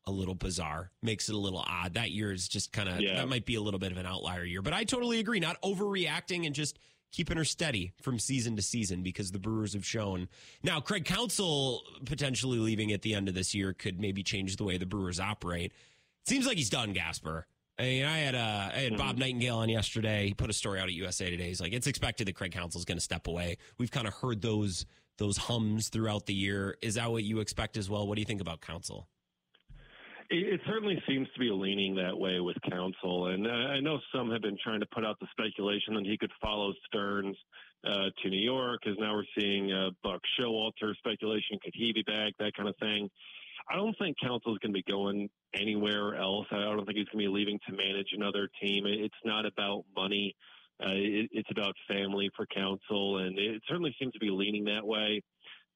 [0.04, 1.94] a little bizarre, makes it a little odd.
[1.94, 3.14] That year is just kind of, Yeah.
[3.16, 4.60] that might be a little bit of an outlier year.
[4.60, 5.40] But I totally agree.
[5.40, 6.78] Not overreacting and just
[7.16, 10.28] keeping her steady from season to season because the Brewers have shown.
[10.62, 14.64] Now, Craig Counsell potentially leaving at the end of this year could maybe change the
[14.64, 15.72] way the Brewers operate.
[15.72, 17.46] It seems like he's done, Gasper.
[17.78, 20.28] I mean, I had uh, I had Bob Nightingale on yesterday.
[20.28, 21.48] He put a story out at USA Today.
[21.48, 23.56] He's like, it's expected that Craig Counsell is going to step away.
[23.78, 24.84] We've kind of heard those
[25.16, 26.76] those hums throughout the year.
[26.82, 28.06] Is that what you expect as well?
[28.06, 29.08] What do you think about Counsell?
[30.30, 34.30] It, certainly seems to be leaning that way with Counsell, and uh, I know some
[34.30, 37.36] have been trying to put out the speculation that he could follow Stearns
[37.86, 38.80] uh, to New York.
[38.86, 42.32] As now we're seeing uh, Buck Showalter speculation, could he be back?
[42.38, 43.08] That kind of thing.
[43.70, 46.46] I don't think Counsell is going to be going anywhere else.
[46.50, 48.84] I don't think he's going to be leaving to manage another team.
[48.86, 50.34] It's not about money.
[50.80, 54.86] Uh, it, it's about family for Counsell, and it certainly seems to be leaning that
[54.86, 55.22] way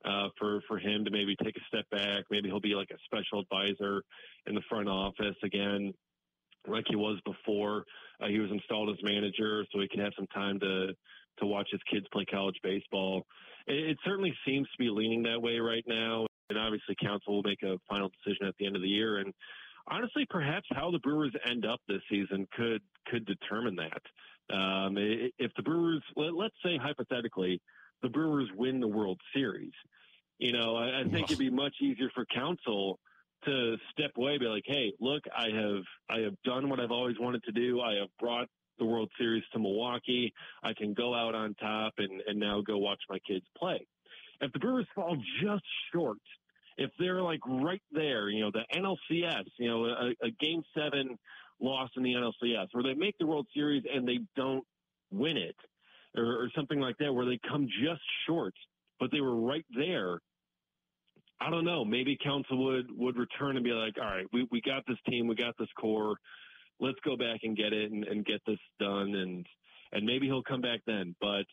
[0.04, 2.24] uh, for for him to maybe take a step back.
[2.30, 4.02] Maybe he'll be like a special advisor
[4.46, 5.92] in the front office again,
[6.66, 7.84] like he was before.
[8.20, 10.88] Uh, he was installed as manager, so he can have some time to
[11.38, 13.24] to watch his kids play college baseball.
[13.66, 17.42] It, it certainly seems to be leaning that way right now, and obviously, Counsell will
[17.42, 19.18] make a final decision at the end of the year.
[19.18, 19.32] And
[19.88, 24.54] honestly, perhaps how the Brewers end up this season could could determine that.
[24.54, 27.60] Um, if the Brewers, let, let's say hypothetically,
[28.02, 29.72] the Brewers win the World Series,
[30.38, 32.98] you know, I, I think it'd be much easier for Counsell
[33.44, 37.16] to step away, be like, "Hey, look, I have I have done what I've always
[37.18, 37.80] wanted to do.
[37.80, 38.48] I have brought
[38.78, 40.32] the World Series to Milwaukee.
[40.62, 43.86] I can go out on top and and now go watch my kids play."
[44.40, 46.18] If the Brewers fall just short,
[46.78, 51.18] if they're like right there, you know, the NLCS, you know, a, a Game Seven
[51.60, 54.64] loss in the NLCS, where they make the World Series and they don't
[55.10, 55.56] win it,
[56.16, 58.54] or, or something like that, where they come just short,
[58.98, 60.18] but they were right there.
[61.40, 61.84] I don't know.
[61.84, 65.26] Maybe Counsell would would return and be like, all right, we we got this team,
[65.26, 66.16] we got this core.
[66.80, 69.46] Let's go back and get it and, and get this done, and
[69.92, 71.14] and maybe he'll come back then.
[71.20, 71.46] But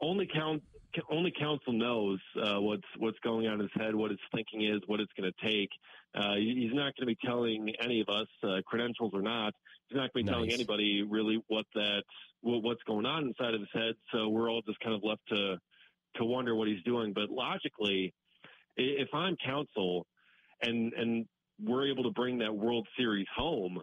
[0.00, 0.62] only count
[1.10, 4.80] only Counsell knows uh, what's what's going on in his head, what his thinking is,
[4.86, 5.68] what it's going to take.
[6.14, 9.52] Uh, he's not going to be telling any of us, uh, credentials or not.
[9.88, 10.54] He's not going to be telling Nice.
[10.54, 12.02] anybody really what that
[12.40, 13.94] what, what's going on inside of his head.
[14.12, 15.56] So we're all just kind of left to
[16.16, 17.12] to wonder what he's doing.
[17.12, 18.14] But logically,
[18.76, 20.06] if I'm Counsell
[20.62, 21.26] and and
[21.62, 23.80] we're able to bring that World Series home,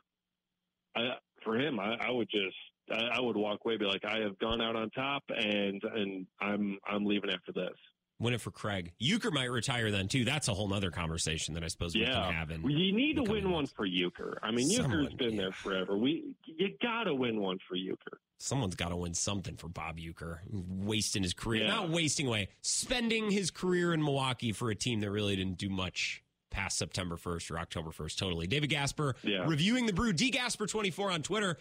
[0.96, 1.14] I,
[1.44, 2.56] for him, I, I would just
[2.92, 6.28] I, I would walk away, be like, I have gone out on top, and and
[6.42, 7.74] I'm I'm leaving after this.
[8.20, 8.94] Win it for Craig.
[9.02, 10.24] Uecker might retire then too.
[10.24, 12.52] That's a whole nother conversation that I suppose we Yeah, can have.
[12.52, 14.36] In, you need to win one for Uecker.
[14.42, 15.98] I mean, Someone, Uecker's been there forever.
[15.98, 18.18] We you got to win one for Uecker.
[18.38, 21.70] Someone's got to win something for Bob Uecker, wasting his career, Yeah.
[21.72, 25.70] not wasting away, spending his career in Milwaukee for a team that really didn't do
[25.70, 28.18] much past September 1st or October 1st.
[28.18, 28.46] Totally.
[28.48, 29.46] David Gasper Yeah.
[29.48, 30.14] reviewing the brew.
[30.14, 31.58] D Gasper 24 on Twitter.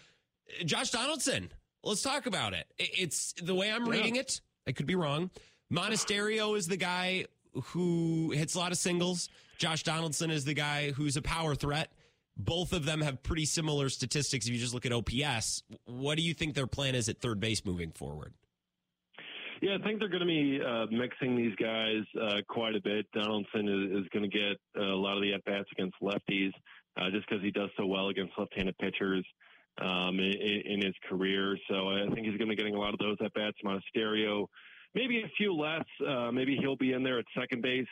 [0.65, 1.51] Josh Donaldson.
[1.85, 2.67] Let's talk about it.
[2.79, 3.93] It's the way I'm Yeah.
[3.93, 4.41] reading it.
[4.67, 5.31] I could be wrong.
[5.73, 9.29] Monasterio is the guy who hits a lot of singles.
[9.59, 11.93] Josh Donaldson is the guy who's a power threat.
[12.37, 15.63] Both of them have pretty similar statistics if you just look at OPS.
[15.85, 18.33] What do you think their plan is at third base moving forward?
[19.61, 23.07] Yeah, I think they're going to be uh, mixing these guys uh, quite a bit.
[23.13, 26.51] Donaldson is, is going to get uh, a lot of the at bats against lefties
[26.97, 29.25] uh, just because he does so well against left-handed pitchers
[29.81, 31.57] um, in, in his career.
[31.69, 33.57] So I think he's going to be getting a lot of those at bats.
[33.65, 34.47] Monasterio,
[34.95, 35.85] maybe a few less.
[36.07, 37.87] Uh, maybe he'll be in there at second base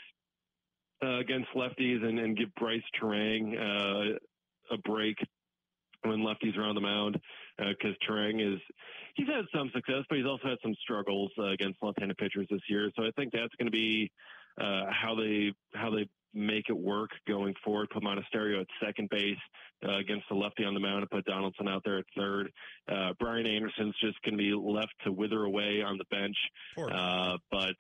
[1.03, 4.19] uh, against lefties and, and give Brice Turang uh,
[4.73, 5.17] a break
[6.03, 7.21] when lefties are on the mound
[7.59, 8.59] because Terang is
[9.15, 12.61] he's had some success, but he's also had some struggles uh, against left-handed pitchers this
[12.69, 12.91] year.
[12.97, 14.11] So I think that's going to be
[14.61, 17.89] uh, how they how they make it work going forward.
[17.91, 19.37] Put Monasterio at second base
[19.87, 22.53] uh, against the lefty on the mound, and put Donaldson out there at third.
[22.91, 26.37] Uh, Brian Anderson's just going to be left to wither away on the bench.
[26.95, 27.75] Uh, but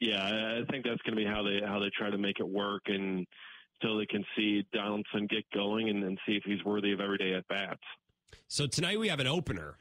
[0.00, 2.48] yeah, I think that's going to be how they how they try to make it
[2.48, 3.26] work and.
[3.80, 7.34] Until they can see Donaldson get going and, and see if he's worthy of everyday
[7.34, 7.78] at bats.
[8.48, 9.76] So tonight we have an opener,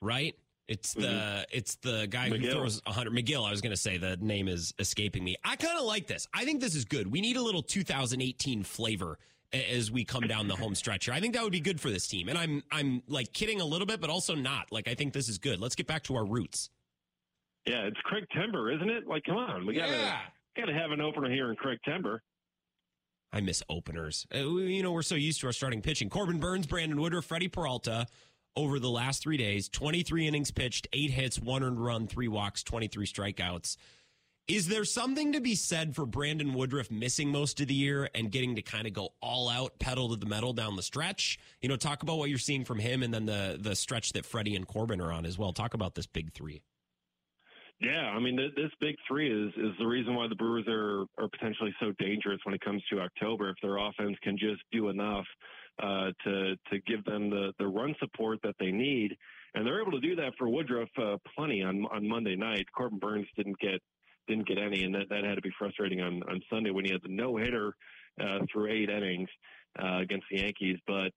[0.00, 0.36] right?
[0.70, 2.52] It's the it's the guy who Megill.
[2.52, 3.44] throws 100 Megill.
[3.46, 5.34] I was going to say the name is escaping me.
[5.44, 6.28] I kind of like this.
[6.32, 7.10] I think this is good.
[7.10, 9.18] We need a little 2018 flavor
[9.52, 11.14] as we come down the home stretch here.
[11.14, 12.28] I think that would be good for this team.
[12.28, 14.70] And I'm I'm like kidding a little bit, but also not.
[14.70, 15.58] Like I think this is good.
[15.60, 16.70] Let's get back to our roots.
[17.66, 19.08] Yeah, it's Craig Timber, isn't it?
[19.08, 20.20] Like, come on, we gotta Yeah.
[20.56, 22.22] gotta have an opener here in Craig Timber.
[23.32, 24.26] I miss openers.
[24.34, 26.08] Uh, you know, we're so used to our starting pitching.
[26.10, 28.06] Corbin Burnes, Brandon Woodruff, Freddie Peralta,
[28.56, 32.62] over the last three days 23 innings pitched, eight hits, one earned run, three walks,
[32.62, 33.76] 23 strikeouts.
[34.48, 38.32] Is there something to be said for Brandon Woodruff missing most of the year and
[38.32, 41.38] getting to kind of go all out, pedal to the metal down the stretch?
[41.62, 44.26] You know, talk about what you're seeing from him and then the the stretch that
[44.26, 45.52] Freddie and Corbin are on as well.
[45.52, 46.62] Talk about this big three.
[47.80, 51.02] Yeah, I mean, th- this big three is is the reason why the Brewers are
[51.16, 53.50] are potentially so dangerous when it comes to October.
[53.50, 55.26] If their offense can just do enough
[55.82, 59.16] uh, to to give them the the run support that they need,
[59.54, 62.66] and they're able to do that for Woodruff uh, plenty on on Monday night.
[62.76, 63.80] Corbin Burnes didn't get
[64.28, 66.92] didn't get any, and that, that had to be frustrating on, on Sunday when he
[66.92, 67.74] had the no hitter
[68.20, 69.28] uh, through eight innings
[69.82, 70.78] uh, against the Yankees.
[70.86, 71.12] But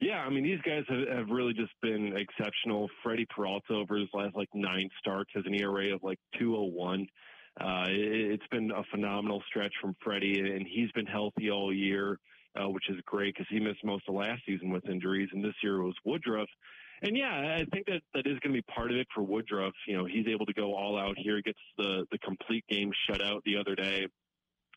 [0.00, 2.88] yeah, I mean these guys have, have really just been exceptional.
[3.02, 7.06] Freddie Peralta over his last like nine starts has an ERA of like 201.
[7.60, 12.18] Uh, it, it's been a phenomenal stretch from Freddie, and he's been healthy all year,
[12.60, 15.54] uh, which is great because he missed most of last season with injuries, and this
[15.62, 16.48] year it was Woodruff.
[17.02, 19.74] And yeah, I think that that is going to be part of it for Woodruff.
[19.86, 23.40] You know, he's able to go all out here, gets the the complete game shutout
[23.44, 24.06] the other day,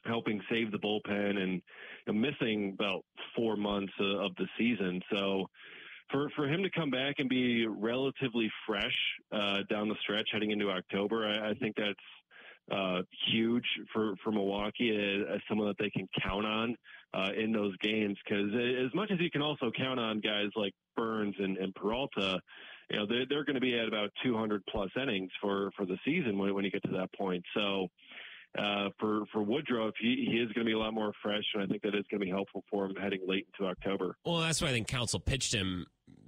[0.05, 3.03] helping save the bullpen and you know, missing about
[3.35, 5.01] four months uh, of the season.
[5.11, 5.47] So
[6.11, 8.95] for for him to come back and be relatively fresh
[9.31, 11.99] uh, down the stretch heading into October, I, I think that's
[12.69, 13.01] uh,
[13.31, 16.75] huge for for Milwaukee as, as someone that they can count on
[17.13, 18.17] uh, in those games.
[18.23, 22.39] Because as much as you can also count on guys like Burnes and, and Peralta,
[22.89, 25.97] you know they're they're going to be at about 200 plus innings for for the
[26.05, 27.43] season when when you get to that point.
[27.55, 27.87] So.
[28.59, 31.63] Uh, for for Woodruff, he, he is going to be a lot more fresh, and
[31.63, 34.17] I think that is going to be helpful for him heading late into October.
[34.25, 35.85] Well, that's why I think Counsell pitched him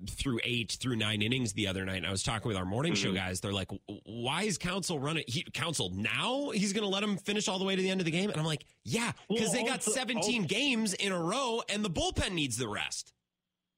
[0.10, 1.98] through eight through nine innings the other night.
[1.98, 3.10] And I was talking with our morning mm-hmm.
[3.10, 3.40] show guys.
[3.40, 3.70] They're like,
[4.06, 5.24] "Why is Counsell running?
[5.28, 8.02] He, Counsell now he's going to let him finish all the way to the end
[8.02, 11.12] of the game?" And I'm like, "Yeah, because well, they got 17 also, games in
[11.12, 13.14] a row, and the bullpen needs the rest."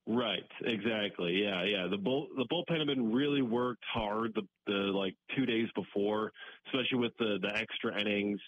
[0.07, 1.41] Right, exactly.
[1.43, 1.87] Yeah, yeah.
[1.89, 6.31] The bull the bullpen have been really worked hard the the like two days before,
[6.67, 8.39] especially with the the extra innings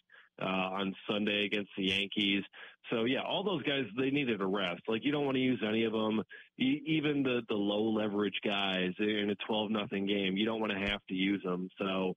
[0.41, 2.43] uh, on Sunday against the Yankees.
[2.89, 4.81] So yeah, all those guys they needed a rest.
[4.87, 6.23] Like you don't want to use any of them,
[6.59, 10.37] e- even the the low leverage guys in a twelve nothing game.
[10.37, 11.69] You don't want to have to use them.
[11.77, 12.15] So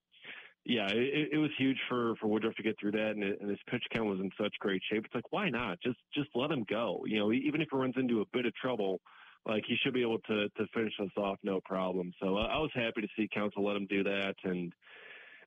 [0.63, 3.59] yeah, it, it was huge for for Woodruff to get through that, and, and his
[3.69, 5.05] pitch count was in such great shape.
[5.05, 7.03] It's like why not just just let him go?
[7.05, 9.01] You know, even if he runs into a bit of trouble
[9.45, 12.13] like he should be able to to finish us off no problem.
[12.21, 14.73] So uh, I was happy to see Counsell let him do that, and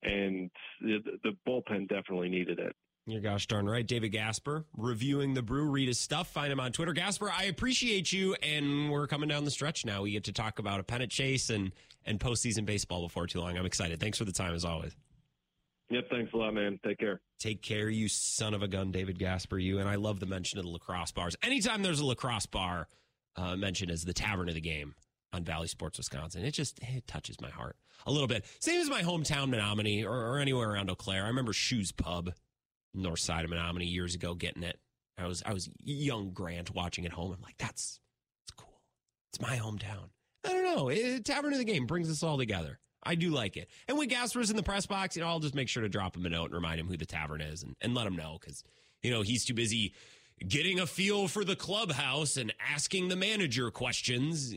[0.05, 0.51] and
[0.81, 2.75] the, the bullpen definitely needed it.
[3.07, 3.87] You're gosh darn right.
[3.87, 5.69] David Gasper reviewing the brew.
[5.69, 6.29] Read his stuff.
[6.29, 6.95] Find him on Twitter.
[6.95, 8.35] Gasper, I appreciate you.
[8.43, 10.03] And we're coming down the stretch now.
[10.03, 11.73] We get to talk about a pennant chase and,
[12.07, 13.59] and postseason baseball before too long.
[13.59, 14.01] I'm excited.
[14.01, 14.97] Thanks for the time as always.
[15.91, 16.05] Yep.
[16.11, 16.81] Thanks a lot, man.
[16.83, 17.21] Take care.
[17.39, 19.59] Take care, you son of a gun, David Gasper.
[19.59, 19.81] You.
[19.81, 21.37] And I love the mention of the La Crosse bars.
[21.43, 22.89] Anytime there's a La Crosse bar,
[23.37, 24.95] uh, mentioned as the tavern of the game
[25.35, 26.45] on Bally Sports Wisconsin.
[26.45, 28.45] It just it touches my heart a little bit.
[28.61, 31.25] Same as my hometown Menomonie or, or anywhere around Eau Claire.
[31.25, 32.33] I remember Shoes Pub,
[32.95, 34.79] north side of Menomonie years ago, getting it.
[35.19, 37.33] I was I was young Grant watching at home.
[37.33, 38.01] I'm like, that's
[38.45, 38.81] it's cool.
[39.31, 40.11] It's my hometown.
[40.45, 40.89] I don't know.
[40.89, 42.79] It, tavern of the game brings us all together.
[43.07, 43.69] I do like it.
[43.87, 46.17] And when Gasper's in the press box, you know, I'll just make sure to drop
[46.17, 48.39] him a note and remind him who the tavern is and, and let him know
[48.41, 48.65] because,
[49.03, 49.95] you know, he's too busy
[50.47, 54.55] getting a feel for the clubhouse and asking the manager questions.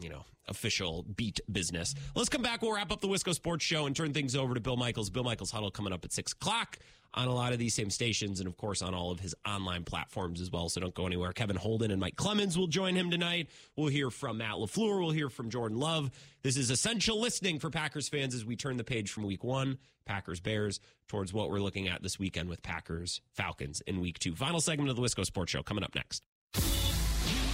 [0.00, 1.94] You know, official beat business.
[2.14, 2.62] Let's come back.
[2.62, 5.10] We'll wrap up the Wisco Sports Show and turn things over to Bill Michaels.
[5.10, 6.78] Bill Michaels Huddle coming up at six o'clock
[7.12, 9.82] on a lot of these same stations and, of course, on all of his online
[9.84, 10.68] platforms as well.
[10.68, 11.32] So don't go anywhere.
[11.32, 13.48] Kevin Holden and Mike Clemens will join him tonight.
[13.76, 15.00] We'll hear from Matt LaFleur.
[15.00, 16.10] We'll hear from Jordan Love.
[16.42, 19.78] This is essential listening for Packers fans as we turn the page from week one,
[20.06, 24.36] Packers Bears, towards what we're looking at this weekend with Packers Falcons in week two.
[24.36, 26.22] Final segment of the Wisco Sports Show coming up next.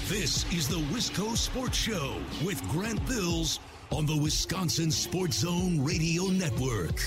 [0.08, 2.14] This is the Wisco Sports Show
[2.44, 3.58] with Grant Bills
[3.90, 7.02] on the Wisconsin Sports Zone Radio Network.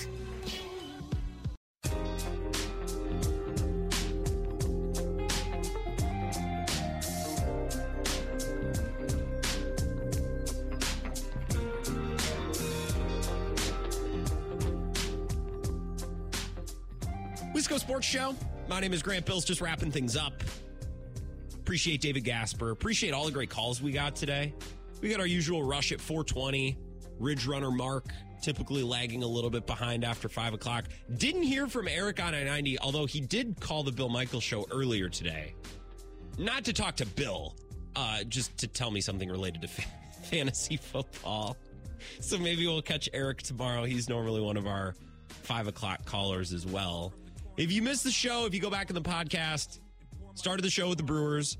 [17.56, 18.36] Wisco Sports Show.
[18.68, 20.34] My name is Grant Bills, just wrapping things up.
[21.70, 22.72] Appreciate David Gasper.
[22.72, 24.56] Appreciate all the great calls we got today.
[25.02, 26.76] We got our usual rush at 420.
[27.20, 28.06] Ridge Runner Mark
[28.42, 30.86] typically lagging a little bit behind after 5 o'clock.
[31.18, 34.66] Didn't hear from Eric on I 90, although he did call the Bill Michaels show
[34.72, 35.54] earlier today.
[36.40, 37.56] Not to talk to Bill,
[37.96, 39.68] uh, just to tell me something related to
[40.24, 41.56] fantasy football.
[42.20, 43.84] So maybe we'll catch Eric tomorrow.
[43.84, 44.96] He's normally one of our
[45.44, 47.14] 5 o'clock callers as well.
[47.58, 49.78] If you missed the show, if you go back in the podcast,
[50.40, 51.58] started the show with the Brewers,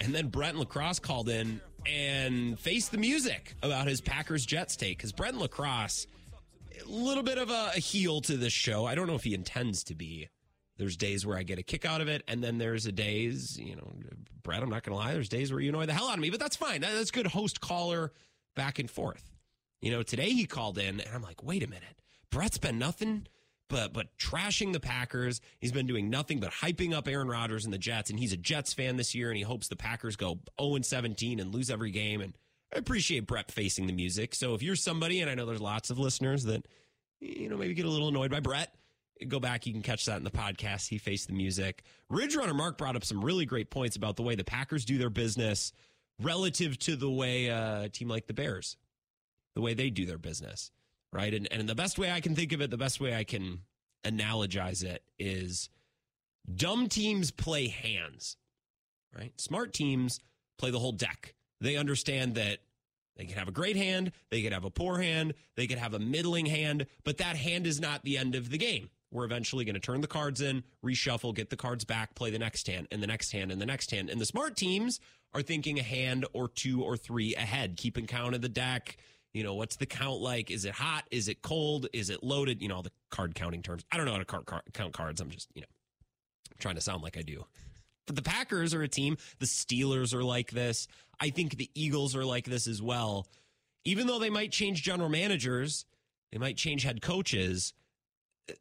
[0.00, 4.76] and then Brent La Crosse called in and faced the music about his Packers Jets
[4.76, 6.06] take because Brent La Crosse,
[6.84, 8.84] a little bit of a, a heel to this show.
[8.84, 10.28] I don't know if he intends to be.
[10.76, 13.58] There's days where I get a kick out of it, and then there's a days,
[13.58, 13.92] you know,
[14.42, 16.28] Brett, I'm not to lie, there's days where you annoy the hell out of me,
[16.28, 16.82] but that's fine.
[16.82, 18.12] That's good host caller
[18.54, 19.30] back and forth.
[19.80, 22.02] You know, today he called in, and I'm like, wait a minute.
[22.30, 23.26] Brett's been nothing
[23.68, 25.40] but but trashing the Packers.
[25.58, 28.36] He's been doing nothing but hyping up Aaron Rodgers and the Jets, and he's a
[28.36, 31.90] Jets fan this year, and he hopes the Packers go 0 17 and lose every
[31.90, 32.20] game.
[32.20, 32.34] And
[32.74, 34.34] I appreciate Brett facing the music.
[34.34, 36.66] So if you're somebody, and I know there's lots of listeners that
[37.20, 38.72] you know maybe get a little annoyed by Brett,
[39.26, 39.66] go back.
[39.66, 40.88] You can catch that in the podcast.
[40.88, 41.82] He faced the music.
[42.08, 44.98] Ridge Runner Mark brought up some really great points about the way the Packers do
[44.98, 45.72] their business
[46.20, 48.76] relative to the way uh, a team like the Bears,
[49.54, 50.70] the way they do their business
[51.16, 51.32] right?
[51.32, 53.60] And and the best way I can think of it, the best way I can
[54.04, 55.70] analogize it is
[56.54, 58.36] dumb teams play hands,
[59.16, 59.32] right?
[59.40, 60.20] Smart teams
[60.58, 61.34] play the whole deck.
[61.60, 62.58] They understand that
[63.16, 65.94] they can have a great hand, they could have a poor hand, they could have
[65.94, 68.90] a middling hand, but that hand is not the end of the game.
[69.10, 72.38] We're eventually going to turn the cards in, reshuffle, get the cards back, play the
[72.38, 74.10] next hand, and the next hand, and the next hand.
[74.10, 75.00] And the smart teams
[75.32, 78.98] are thinking a hand or two or three ahead, keeping count of the deck,
[79.32, 80.50] you know, what's the count like?
[80.50, 81.04] Is it hot?
[81.10, 81.88] Is it cold?
[81.92, 82.62] Is it loaded?
[82.62, 83.84] You know, all the card counting terms.
[83.92, 84.24] I don't know how to
[84.72, 85.20] count cards.
[85.20, 85.66] I'm just, you know,
[86.58, 87.44] trying to sound like I do.
[88.06, 89.18] But the Packers are a team.
[89.40, 90.88] The Steelers are like this.
[91.20, 93.26] I think the Eagles are like this as well.
[93.84, 95.84] Even though they might change general managers,
[96.32, 97.74] they might change head coaches.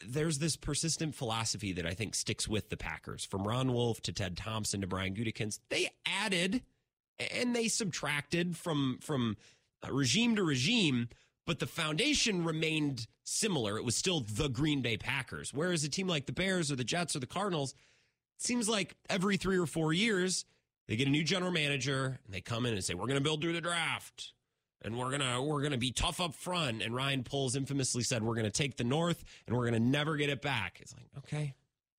[0.05, 3.23] There's this persistent philosophy that I think sticks with the Packers.
[3.23, 6.63] From Ron Wolf to Ted Thompson to Brian Gutekunst, they added
[7.31, 9.37] and they subtracted from from
[9.91, 11.09] regime to regime,
[11.45, 13.77] but the foundation remained similar.
[13.77, 15.53] It was still the Green Bay Packers.
[15.53, 17.73] Whereas a team like the Bears or the Jets or the Cardinals,
[18.37, 20.45] it seems like every three or four years,
[20.87, 23.23] they get a new general manager and they come in and say, We're going to
[23.23, 24.33] build through the draft.
[24.81, 26.83] And we're gonna we're gonna be tough up front.
[26.83, 30.29] And Ryan Poles infamously said we're gonna take the North and we're gonna never get
[30.29, 30.77] it back.
[30.79, 31.55] It's like okay,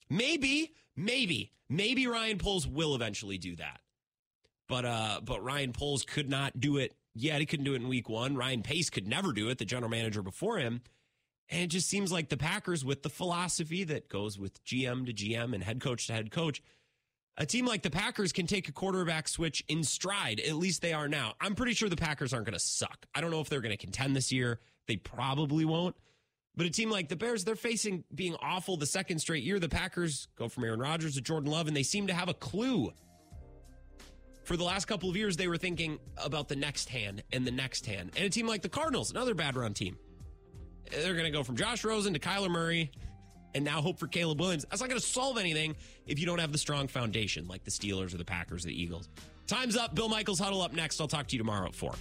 [0.09, 3.81] maybe, maybe, maybe Ryan Poles will eventually do that.
[4.69, 7.41] But uh, but Ryan Poles could not do it yet.
[7.41, 8.37] He couldn't do it in week one.
[8.37, 10.83] Ryan Pace could never do it, the general manager before him.
[11.49, 15.13] And it just seems like the Packers, with the philosophy that goes with GM to
[15.13, 16.63] GM and head coach to head coach,
[17.39, 20.41] a team like the Packers can take a quarterback switch in stride.
[20.41, 21.35] At least they are now.
[21.41, 23.07] I'm pretty sure the Packers aren't going to suck.
[23.15, 24.61] I don't know if they're going to contend this year.
[24.89, 25.95] They probably won't.
[26.57, 29.59] But a team like the Bears, they're facing being awful the second straight year.
[29.59, 32.35] The Packers go from Aaron Rodgers to Jordan Love, and they seem to have a
[32.35, 32.93] clue
[34.47, 37.51] for the last couple of years, they were thinking about the next hand and the
[37.51, 38.13] next hand.
[38.17, 39.99] And a team like the Cardinals, another bad run team,
[40.91, 42.93] they're going to go from Josh Rosen to Kyler Murray
[43.57, 44.65] and now hope for Caleb Williams.
[44.71, 45.75] That's not going to solve anything
[46.07, 48.81] if you don't have the strong foundation like the Steelers or the Packers or the
[48.81, 49.09] Eagles.
[49.49, 49.97] Time's up.
[49.97, 51.01] Bill Michaels huddle up next.
[51.01, 51.93] I'll talk to you tomorrow at 4.